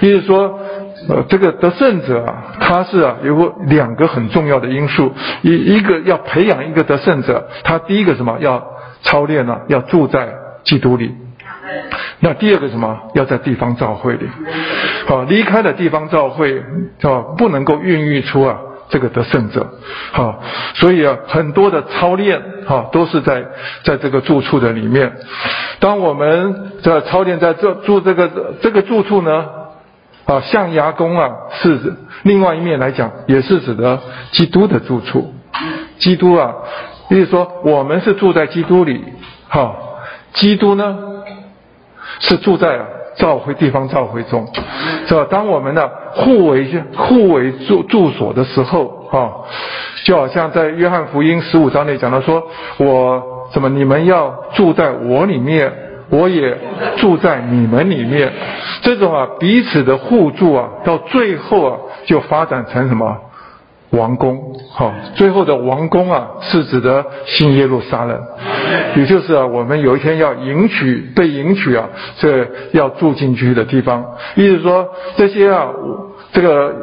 [0.02, 0.60] 也就是说。
[1.08, 5.12] 呃，这个得胜者啊，他是啊有个两个很重要的因素，
[5.42, 8.66] 一一个要培养一个得胜者，他第一个什么要
[9.02, 9.60] 操练呢？
[9.68, 10.28] 要住在
[10.64, 11.14] 基督里。
[12.20, 12.98] 那第二个什么？
[13.14, 14.26] 要在地方教会里。
[15.06, 16.58] 好，离开了地方教会，
[17.02, 18.58] 啊，不能够孕育出啊
[18.88, 19.66] 这个得胜者。
[20.12, 20.40] 好，
[20.74, 23.44] 所以啊，很多的操练哈都是在
[23.82, 25.12] 在这个住处的里面。
[25.80, 29.44] 当我们在操练在这住这个这个住处呢？
[30.26, 35.34] 啊，象牙宫啊，是指另外一面来讲，也是指的基督的住处。
[35.98, 36.54] 基督啊，
[37.10, 39.04] 也就是说，我们是住在基督里。
[39.48, 39.76] 哈，
[40.32, 40.98] 基督呢，
[42.20, 42.86] 是住在啊
[43.16, 44.48] 教会地方召会中，
[45.06, 45.26] 是吧？
[45.30, 49.30] 当我们呢互为互为住住所的时候，哈，
[50.04, 52.42] 就好像在约翰福音十五章内讲到说，
[52.78, 53.22] 我
[53.52, 53.68] 什么？
[53.68, 55.70] 你们要住在我里面。
[56.10, 56.56] 我也
[56.96, 58.32] 住在你们里面，
[58.82, 63.16] 这种啊彼此的互助啊，到最后啊就发展成什么
[63.90, 64.38] 王宫？
[64.70, 68.20] 好，最后的王宫啊是指的新耶路撒冷，
[68.96, 74.04] 也就是啊我们有一天要迎娶被迎娶啊，这要住进去的地方。
[74.34, 75.68] 意思说这些啊
[76.32, 76.74] 这个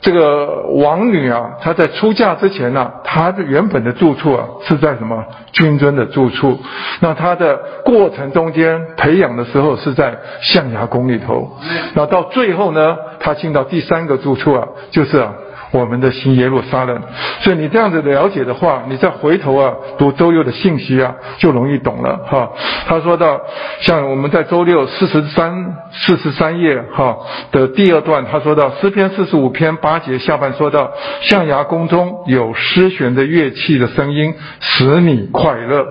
[0.00, 6.58] 这个王女啊，她在出嫁之前呢、她的原本的住处啊是在什么君尊的住处。
[7.00, 11.50] 那她的过程中间培养的时候是在象牙宫里头。
[11.94, 15.32] 那到最后呢，她进到第三个住处啊，就是啊。
[15.72, 17.00] 我们的新耶路撒冷，
[17.42, 22.50] 所以你这样子了解的话，你再回头啊读周六的信息啊，就容易懂了哈。
[22.86, 23.40] 他说到，
[23.80, 27.18] 像我们在周六四十三四十三页哈
[27.52, 30.90] 的第二段，他说到诗篇四十五篇八节下半说到，
[31.22, 35.86] 象牙宫中有丝弦的乐器的声音，使你快乐。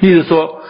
[0.00, 0.60] 意思说，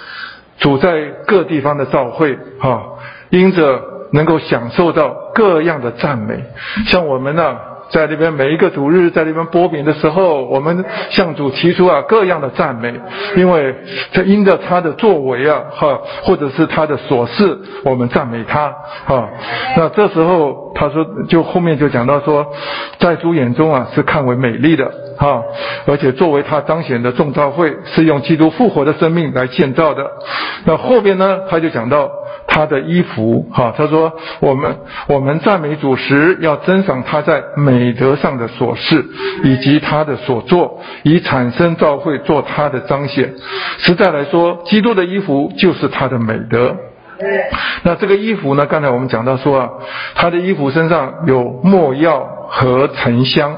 [0.58, 2.82] 主在各地方的召会哈，
[3.30, 3.82] 因着
[4.12, 6.44] 能够享受到各样的赞美，
[6.86, 7.56] 像我们呢、
[7.90, 12.94] 在那边每一个主日，在那边播饼的时候，我们向主提出啊各样的赞美，
[13.36, 13.74] 因为
[14.12, 18.64] 这因着他的作为啊哈，或者是他的琐事，我们赞美他
[19.06, 19.28] 啊。
[19.76, 22.46] 那这时候他说，就后面就讲到说，
[22.98, 25.42] 在主眼中啊是看为美丽的哈，
[25.86, 30.10] 而且作为他彰显的众召会，是用基督复活的生命来建造的。
[30.64, 32.10] 那后边呢，他就讲到。
[32.48, 34.10] 他的衣服，哈，他说
[34.40, 34.74] 我们
[35.06, 39.04] 我们赞美主时，要珍赏他在美德上的所事，
[39.44, 43.34] 以及他的所作，以产生造会做他的彰显。
[43.78, 46.74] 实在来说，基督的衣服就是他的美德。
[47.82, 48.64] 那这个衣服呢？
[48.66, 49.68] 刚才我们讲到说啊，
[50.14, 52.37] 他的衣服身上有墨药。
[52.50, 53.54] 和沉香，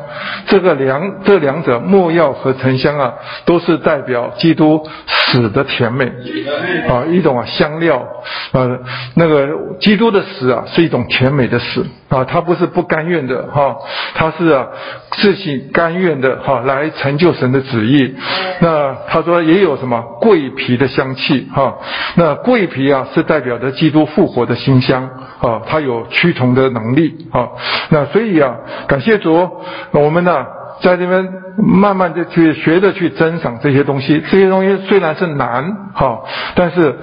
[0.47, 3.15] 这个两这两者，墨药和沉香啊，
[3.45, 6.07] 都是代表基督死的甜美。
[6.89, 8.05] 啊，一种啊香料，
[8.51, 8.81] 呃，
[9.15, 9.49] 那个
[9.81, 11.87] 基督的死啊，是一种甜美的死。
[12.09, 13.77] 啊，他不是不甘愿的哈，
[14.15, 14.67] 他是啊
[15.13, 18.17] 自己甘愿的哈，来成就神的旨意。
[18.59, 20.03] 那他说也有什么？
[20.21, 21.77] 桂皮的香气哈，
[22.17, 25.09] 那桂皮啊是代表着基督复活的馨香
[25.41, 27.49] 啊，它有驱虫的能力啊，
[27.91, 28.57] 那所以啊。
[28.87, 29.63] 感谢主，
[29.93, 30.47] 我们呢，
[30.83, 31.29] 在这边
[31.59, 34.23] 慢慢的去学着去珍赏这些东西。
[34.31, 36.21] 这些东西虽然是难，哈，
[36.55, 36.97] 但是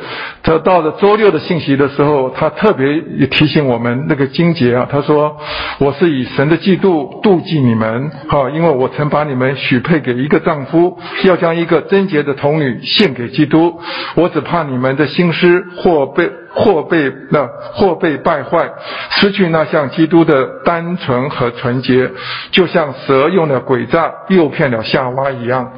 [0.43, 5.37] 他到了周六的信息的时候，他特别也提醒我们那个金节啊，他说
[5.79, 13.79] ：“我是以神的嫉妒妒忌你们，哈，因为我曾把你们许配给一个丈夫，要将一个贞洁的童女献给基督。
[14.15, 18.67] 我只怕你们的心思或被。”或被那或被败坏，
[19.11, 22.09] 失去那像基督的单纯和纯洁，
[22.49, 25.71] 就像蛇用了诡诈诱骗了夏娃一样。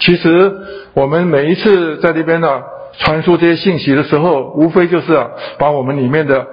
[0.00, 0.52] 其实
[0.92, 2.60] 我们每一次在这边呢
[2.98, 5.28] 传输这些信息的时候，无非就是啊
[5.58, 6.46] 把我们里面的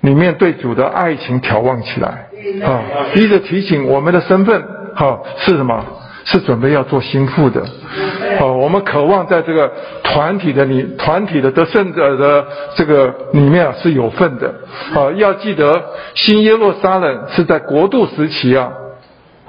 [0.00, 2.26] 里面对主的爱情眺望起来
[2.64, 2.82] 啊，
[3.14, 4.62] 一直提醒我们的身份
[4.94, 5.84] 哈是什么？
[6.22, 7.62] 是准备要做心腹的。
[8.38, 9.72] 哦，我们渴望在这个
[10.04, 12.46] 团体的里，团体的得胜者的
[12.76, 14.54] 这个里面啊是有份的。
[14.94, 15.82] 啊，要记得
[16.14, 18.70] 新耶路撒冷是在国度时期啊，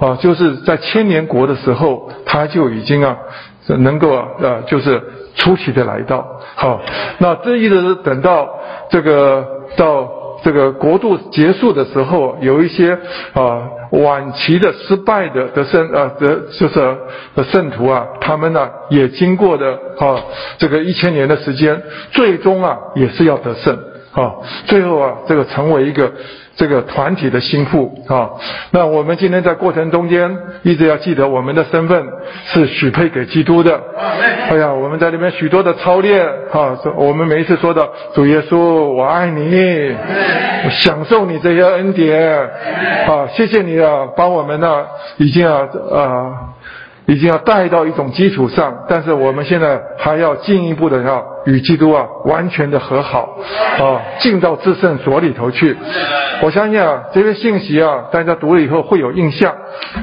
[0.04, 3.16] 啊，就是在千年国的时候，他就已经啊
[3.68, 5.00] 能够啊，呃，就是
[5.36, 6.26] 初期的来到。
[6.56, 6.80] 好，
[7.18, 8.48] 那这一直等到
[8.90, 9.46] 这个
[9.76, 10.20] 到。
[10.44, 12.98] 这个国度结束的时候，有一些
[13.32, 13.62] 啊
[13.92, 16.96] 晚期的失败的的圣啊的就是
[17.36, 20.20] 的圣徒啊，他们呢也经过的啊
[20.58, 21.80] 这个一千年的时间，
[22.10, 23.72] 最终啊也是要得胜
[24.10, 24.34] 啊，
[24.66, 26.10] 最后啊这个成为一个。
[26.54, 28.30] 这个团体的心腹啊，
[28.70, 32.04] 那我们今天在过程中间一直要记得我们的身份
[32.46, 33.80] 是许配给基督的。
[34.50, 39.94] 哎呀，我们在里面许多的操练啊，我们每一次说的主耶稣，我爱你，
[40.64, 42.38] 我享受你这些恩典。
[43.06, 44.84] 啊，谢谢你啊，帮我们呢
[45.16, 46.51] 已经啊啊。
[47.06, 53.36] 已经要带到一种基础上，但是我们现在还要进一步的要与基督啊完全的和好
[53.80, 55.76] 啊，进到至圣所里头去。
[56.42, 59.52] 我相信啊，这些信息啊，大家读了以后会有印象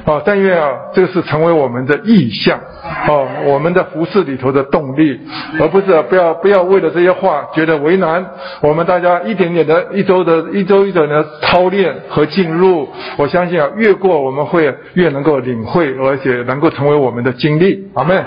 [0.05, 0.21] 啊。
[0.25, 2.59] 但愿啊，这个是成为我们的意向
[3.07, 5.19] 哦，我们的服饰里头的动力，
[5.59, 8.23] 而不是不要不要为了这些话觉得为难。
[8.61, 12.87] 我们大家一点点的一周的一周一周的操练和进入，
[13.17, 16.99] 我相信啊，越过我们会越能够领会，而且能够成为。
[16.99, 18.21] 我们的经历，阿门。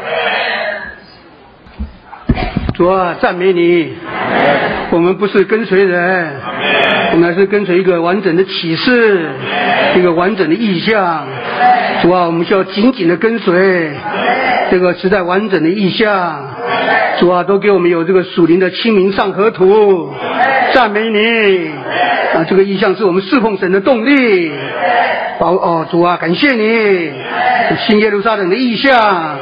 [2.73, 3.93] 主啊，赞美你！
[4.91, 6.33] 我们不是跟随人，
[7.13, 9.29] 我们是跟随一个完整的启示，
[9.95, 11.27] 一个完整的意象。
[12.01, 13.93] 主啊，我们需要紧紧的跟随
[14.73, 16.49] 这个时代完整的意象。
[17.19, 20.11] 主啊，都给我们有这个属灵的清明上河图，
[20.73, 21.69] 赞美你！
[22.35, 24.51] 啊，这个意象是我们侍奉神的动力。
[25.39, 27.13] 宝哦，主啊，感谢你！
[27.87, 29.37] 新耶路撒冷的意象，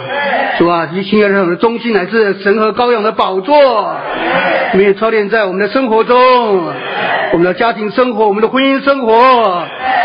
[0.59, 6.19] 主啊，以新耶路撒冷的中心乃是神和羔羊的宝座，我们也操练在我们的生活中，
[7.33, 9.13] 我们的家庭生活，我们的婚姻生活，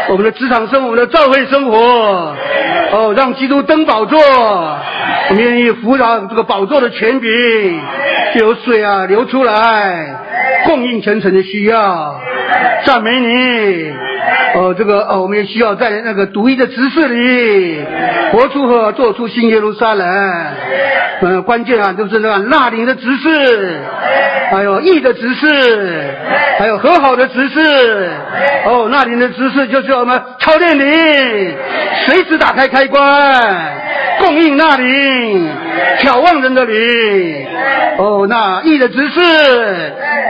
[0.09, 2.35] 我们的职场生活，我们的教会生活，
[2.91, 4.19] 哦，让基督登宝座，
[5.29, 7.81] 我们愿意扶着这个宝座的权柄，
[8.33, 10.05] 就有水啊流出来，
[10.65, 12.19] 供应全城的需要，
[12.85, 13.93] 赞美你。
[14.55, 17.83] 哦，这个哦，我们也需要在那个独一的执事里
[18.31, 20.07] 活出和做出新耶路撒冷。
[21.21, 23.79] 嗯，关键啊，就是那个纳灵的执事，
[24.51, 26.13] 还有义的执事，
[26.57, 28.09] 还有和好的执事。
[28.65, 31.53] 哦，纳灵的执事就是我们操练你，
[32.05, 33.01] 随时打开开关，
[34.19, 34.85] 供应纳灵，
[35.99, 37.45] 挑旺人的灵。
[37.97, 39.21] 哦，那义的执事，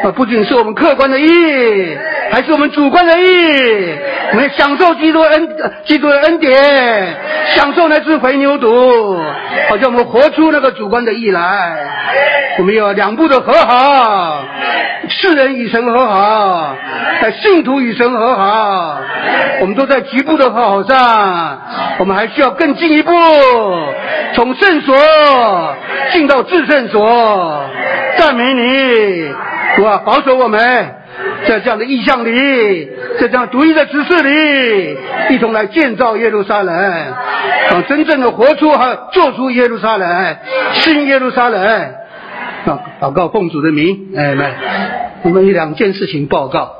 [0.04, 1.98] 啊，不仅是我们客观的义，
[2.32, 3.96] 还是我们主观的义。
[4.32, 5.50] 我们享受基督恩，
[5.86, 6.54] 基督的恩典，
[7.56, 9.18] 享受那只肥牛犊，
[9.70, 11.42] 好像我们活出那个主观的义来。
[12.58, 14.44] 我们要两步的和好，
[15.10, 16.76] 世人与神和好，
[17.22, 18.98] 在信徒与神和好，
[19.62, 21.62] 我们都在局部的和好上，
[22.00, 23.12] 我们还需要更进一步，
[24.34, 24.96] 从圣所
[26.12, 27.64] 进到至圣所。
[28.18, 29.30] 赞美你，
[29.76, 30.96] 主啊，保守我们。
[31.48, 34.98] 在这样的意象里，在这样独一的指示里，
[35.30, 40.38] 一同来建造耶路撒冷，啊，真正的活出和做出耶路撒冷，
[40.74, 41.64] 新耶路撒冷，
[42.66, 44.54] 啊，祷告奉主的名，哎，来，
[45.24, 46.74] 我们有两件事情报告。